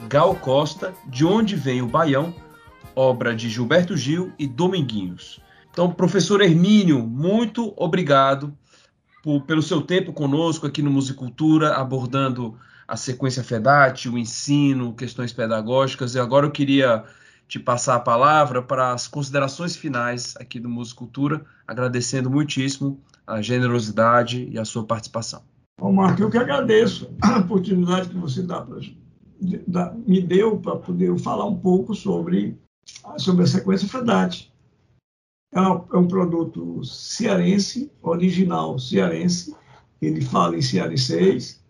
Gal 0.09 0.35
Costa, 0.37 0.95
De 1.07 1.27
Onde 1.27 1.55
Vem 1.57 1.83
o 1.83 1.87
Baião, 1.87 2.35
obra 2.97 3.37
de 3.37 3.51
Gilberto 3.51 3.95
Gil 3.95 4.33
e 4.39 4.47
Dominguinhos. 4.47 5.41
Então, 5.71 5.93
professor 5.93 6.41
Hermínio, 6.41 7.07
muito 7.07 7.75
obrigado 7.77 8.57
por- 9.23 9.43
pelo 9.43 9.61
seu 9.61 9.83
tempo 9.83 10.11
conosco 10.13 10.67
aqui 10.67 10.81
no 10.81 10.91
Musicultura, 10.91 11.75
abordando 11.75 12.57
a 12.89 12.97
sequência 12.97 13.45
FEDAT, 13.45 14.09
o 14.09 14.17
ensino, 14.17 14.95
questões 14.95 15.35
pedagógicas. 15.35 16.15
E 16.15 16.19
agora 16.19 16.47
eu 16.47 16.51
queria 16.51 17.05
te 17.47 17.59
passar 17.59 17.97
a 17.97 18.01
palavra 18.01 18.63
para 18.63 18.93
as 18.93 19.07
considerações 19.07 19.77
finais 19.77 20.35
aqui 20.41 20.59
do 20.59 20.69
Musicultura, 20.69 21.45
agradecendo 21.69 22.31
muitíssimo 22.31 22.99
a 23.27 23.43
generosidade 23.43 24.49
e 24.51 24.59
a 24.59 24.65
sua 24.65 24.85
participação. 24.85 25.43
Ô, 25.79 25.93
Marco, 25.93 26.23
eu 26.23 26.31
que 26.31 26.39
agradeço 26.39 27.11
a 27.21 27.39
oportunidade 27.39 28.09
que 28.09 28.17
você 28.17 28.43
dá 28.43 28.63
pra, 28.63 28.79
dá- 29.67 29.95
me 30.07 30.21
deu 30.21 30.59
para 30.59 30.77
poder 30.77 31.19
falar 31.19 31.47
um 31.47 31.57
pouco 31.57 31.95
sobre, 31.95 32.57
sobre 33.19 33.45
a 33.45 33.47
sequência 33.47 33.89
FEDAT. 33.89 34.53
É 35.53 35.61
um, 35.61 35.85
é 35.93 35.97
um 35.99 36.09
produto 36.09 36.83
cearense, 36.85 37.91
original 38.01 38.79
cearense, 38.79 39.55
ele 40.01 40.21
fala 40.23 40.57
em 40.57 40.63
cearenseis, 40.63 41.63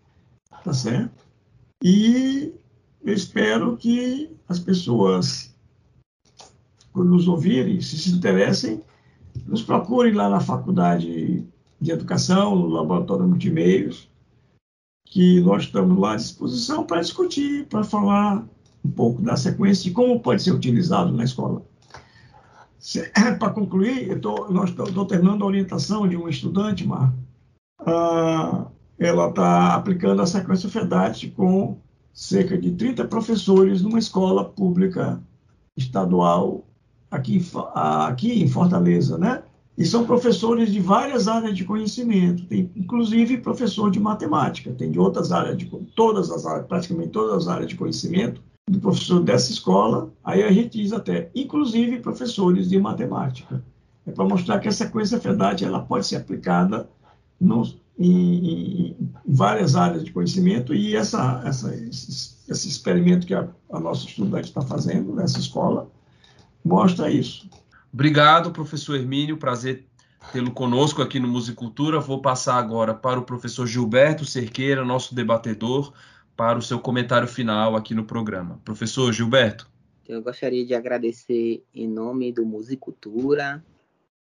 tá 0.63 0.73
certo? 0.73 1.25
E 1.83 2.53
eu 3.03 3.13
espero 3.13 3.75
que 3.75 4.31
as 4.47 4.57
pessoas, 4.57 5.53
quando 6.93 7.09
nos 7.09 7.27
ouvirem, 7.27 7.81
se 7.81 7.97
se 7.97 8.11
interessem, 8.11 8.81
nos 9.45 9.61
procurem 9.61 10.13
lá 10.13 10.29
na 10.29 10.39
faculdade 10.39 11.45
de 11.81 11.91
educação, 11.91 12.55
no 12.55 12.67
laboratório 12.67 13.27
multimeios, 13.27 14.09
que 15.13 15.39
nós 15.41 15.65
estamos 15.65 15.95
lá 15.99 16.13
à 16.13 16.15
disposição 16.15 16.83
para 16.83 16.99
discutir, 16.99 17.67
para 17.67 17.83
falar 17.83 18.43
um 18.83 18.89
pouco 18.89 19.21
da 19.21 19.37
sequência 19.37 19.83
de 19.83 19.91
como 19.91 20.19
pode 20.19 20.41
ser 20.41 20.51
utilizado 20.51 21.11
na 21.11 21.23
escola. 21.23 21.61
Para 23.37 23.51
concluir, 23.51 24.09
eu 24.09 24.19
tô, 24.19 24.49
nós 24.49 24.71
estou 24.71 25.05
terminando 25.05 25.43
a 25.43 25.45
orientação 25.45 26.07
de 26.07 26.17
um 26.17 26.27
estudante, 26.27 26.85
Mar. 26.87 27.13
Ah, 27.85 28.65
ela 28.97 29.29
está 29.29 29.75
aplicando 29.75 30.19
a 30.19 30.25
sequência 30.25 30.67
FEDAT 30.67 31.29
com 31.29 31.77
cerca 32.11 32.57
de 32.57 32.71
30 32.71 33.05
professores 33.05 33.83
numa 33.83 33.99
escola 33.99 34.43
pública 34.43 35.21
estadual 35.77 36.65
aqui, 37.11 37.39
aqui 37.75 38.41
em 38.41 38.47
Fortaleza, 38.47 39.19
né? 39.19 39.42
E 39.77 39.85
são 39.85 40.05
professores 40.05 40.71
de 40.71 40.79
várias 40.79 41.27
áreas 41.27 41.55
de 41.57 41.65
conhecimento, 41.65 42.45
tem 42.45 42.69
inclusive 42.75 43.37
professor 43.37 43.89
de 43.89 43.99
matemática, 43.99 44.71
tem 44.71 44.91
de 44.91 44.99
outras 44.99 45.31
áreas, 45.31 45.57
de, 45.57 45.65
todas 45.95 46.29
as 46.29 46.45
áreas, 46.45 46.67
praticamente 46.67 47.09
todas 47.09 47.43
as 47.43 47.47
áreas 47.47 47.69
de 47.69 47.75
conhecimento, 47.75 48.41
do 48.69 48.79
professor 48.79 49.21
dessa 49.21 49.51
escola, 49.51 50.11
aí 50.23 50.41
a 50.43 50.51
gente 50.51 50.79
diz 50.81 50.93
até, 50.93 51.29
inclusive 51.35 51.99
professores 51.99 52.69
de 52.69 52.79
matemática. 52.79 53.63
É 54.05 54.11
para 54.11 54.25
mostrar 54.25 54.59
que 54.59 54.67
a 54.67 54.71
sequência 54.71 55.19
FEDAT 55.19 55.65
ela 55.65 55.79
pode 55.81 56.05
ser 56.07 56.17
aplicada 56.17 56.87
em, 57.41 57.49
em- 57.99 58.87
em 58.99 59.09
várias 59.25 59.75
áreas 59.75 60.03
de 60.03 60.11
conhecimento 60.13 60.73
e 60.73 60.95
essa, 60.95 61.41
essa, 61.45 61.75
esse, 61.75 62.35
esse 62.47 62.67
experimento 62.69 63.25
que 63.27 63.33
a, 63.33 63.47
a 63.71 63.79
nossa 63.79 64.05
estudante 64.05 64.45
está 64.45 64.61
fazendo 64.61 65.13
nessa 65.13 65.39
escola 65.39 65.89
mostra 66.63 67.09
isso. 67.11 67.49
Obrigado, 67.93 68.51
professor 68.51 68.95
Hermínio. 68.95 69.37
Prazer 69.37 69.85
tê-lo 70.31 70.51
conosco 70.51 70.99
aqui 70.99 71.19
no 71.19 71.27
Musicultura. 71.27 71.99
Vou 71.99 72.19
passar 72.19 72.55
agora 72.55 72.91
para 72.91 73.19
o 73.19 73.23
professor 73.23 73.67
Gilberto 73.67 74.25
Cerqueira, 74.25 74.83
nosso 74.83 75.13
debatedor, 75.13 75.93
para 76.35 76.57
o 76.57 76.61
seu 76.61 76.79
comentário 76.79 77.27
final 77.27 77.75
aqui 77.75 77.93
no 77.93 78.03
programa. 78.03 78.59
Professor 78.65 79.13
Gilberto. 79.13 79.69
Eu 80.07 80.23
gostaria 80.23 80.65
de 80.65 80.73
agradecer 80.73 81.63
em 81.71 81.87
nome 81.87 82.31
do 82.31 82.43
Musicultura, 82.43 83.63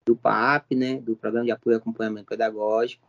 do 0.03 0.15
PAP, 0.15 0.73
né, 0.73 0.95
do 0.95 1.15
Programa 1.15 1.45
de 1.45 1.51
Apoio 1.51 1.75
e 1.75 1.77
Acompanhamento 1.77 2.25
Pedagógico, 2.25 3.07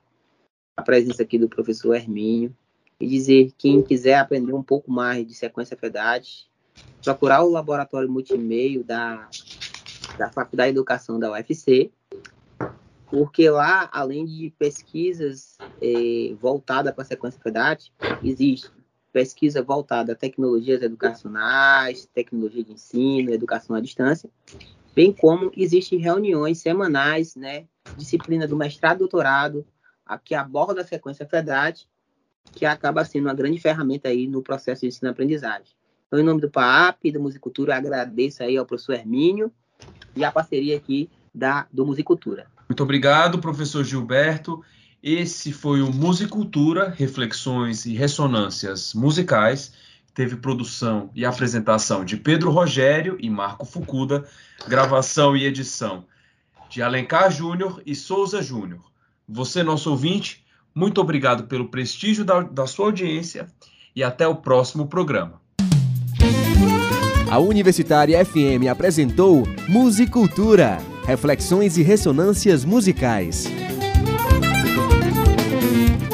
a 0.76 0.82
presença 0.82 1.22
aqui 1.22 1.38
do 1.38 1.48
professor 1.48 1.94
Hermínio, 1.94 2.54
e 3.00 3.06
dizer 3.06 3.50
quem 3.56 3.82
quiser 3.82 4.18
aprender 4.18 4.52
um 4.52 4.62
pouco 4.62 4.90
mais 4.92 5.26
de 5.26 5.34
sequência 5.34 5.74
FEDAT, 5.74 6.50
procurar 7.02 7.42
o 7.42 7.50
laboratório 7.50 8.10
multimeio 8.10 8.84
da, 8.84 9.26
da 10.16 10.30
Faculdade 10.30 10.72
de 10.72 10.78
Educação 10.78 11.18
da 11.18 11.30
UFC, 11.30 11.90
porque 13.10 13.50
lá, 13.50 13.88
além 13.92 14.24
de 14.24 14.54
pesquisas 14.58 15.58
eh, 15.82 16.34
voltadas 16.40 16.94
para 16.94 17.02
a 17.02 17.06
sequência 17.06 17.40
FEDAT, 17.40 17.92
existe 18.22 18.70
pesquisa 19.12 19.62
voltada 19.62 20.12
a 20.12 20.16
tecnologias 20.16 20.82
educacionais, 20.82 22.08
tecnologia 22.14 22.62
de 22.62 22.72
ensino, 22.72 23.32
educação 23.32 23.74
à 23.74 23.80
distância, 23.80 24.30
bem 24.94 25.12
como 25.12 25.50
existem 25.56 25.98
reuniões 25.98 26.58
semanais, 26.58 27.34
né, 27.34 27.66
disciplina 27.96 28.46
do 28.46 28.56
mestrado 28.56 28.96
e 28.96 29.00
doutorado, 29.00 29.66
a 30.06 30.16
que 30.16 30.34
aborda 30.34 30.82
a 30.82 30.86
sequência 30.86 31.26
FEDAT, 31.26 31.88
que 32.52 32.64
acaba 32.64 33.04
sendo 33.04 33.26
uma 33.26 33.34
grande 33.34 33.58
ferramenta 33.58 34.08
aí 34.08 34.26
no 34.26 34.42
processo 34.42 34.82
de 34.82 34.88
ensino-aprendizagem. 34.88 35.74
Então, 36.06 36.18
em 36.18 36.24
nome 36.24 36.40
do 36.40 36.50
PAP 36.50 37.04
e 37.04 37.12
da 37.12 37.20
Musicultura, 37.20 37.76
agradeço 37.76 38.42
aí 38.42 38.56
ao 38.56 38.66
professor 38.66 38.94
Hermínio 38.94 39.52
e 40.14 40.24
a 40.24 40.32
parceria 40.32 40.76
aqui 40.76 41.08
da, 41.34 41.66
do 41.72 41.86
Musicultura. 41.86 42.46
Muito 42.68 42.82
obrigado, 42.82 43.38
professor 43.38 43.84
Gilberto. 43.84 44.62
Esse 45.02 45.52
foi 45.52 45.80
o 45.80 45.92
Musicultura, 45.92 46.94
Reflexões 46.96 47.86
e 47.86 47.94
Ressonâncias 47.94 48.92
Musicais. 48.94 49.72
Teve 50.14 50.36
produção 50.36 51.10
e 51.14 51.24
apresentação 51.24 52.04
de 52.04 52.16
Pedro 52.16 52.50
Rogério 52.50 53.16
e 53.20 53.30
Marco 53.30 53.64
Fucuda, 53.64 54.28
gravação 54.68 55.36
e 55.36 55.44
edição 55.44 56.04
de 56.68 56.82
Alencar 56.82 57.30
Júnior 57.30 57.82
e 57.86 57.94
Souza 57.94 58.42
Júnior. 58.42 58.80
Você, 59.28 59.62
nosso 59.62 59.90
ouvinte, 59.90 60.44
muito 60.74 61.00
obrigado 61.00 61.44
pelo 61.44 61.68
prestígio 61.68 62.24
da, 62.24 62.40
da 62.42 62.66
sua 62.66 62.86
audiência 62.86 63.48
e 63.94 64.02
até 64.02 64.26
o 64.26 64.36
próximo 64.36 64.86
programa. 64.86 65.40
A 67.30 67.38
Universitária 67.38 68.24
FM 68.24 68.66
apresentou 68.68 69.46
Musicultura, 69.68 70.78
reflexões 71.06 71.78
e 71.78 71.82
ressonâncias 71.82 72.64
musicais. 72.64 73.46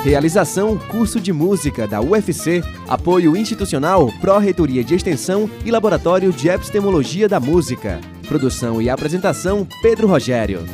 Realização 0.05 0.77
Curso 0.77 1.19
de 1.19 1.33
Música 1.33 1.89
da 1.89 2.03
UFC, 2.03 2.63
apoio 2.87 3.35
institucional 3.35 4.13
Pró-Reitoria 4.21 4.85
de 4.85 4.95
Extensão 4.95 5.49
e 5.65 5.71
Laboratório 5.71 6.31
de 6.31 6.51
Epistemologia 6.51 7.27
da 7.27 7.41
Música. 7.41 7.99
Produção 8.29 8.83
e 8.83 8.91
apresentação 8.91 9.67
Pedro 9.81 10.07
Rogério. 10.07 10.67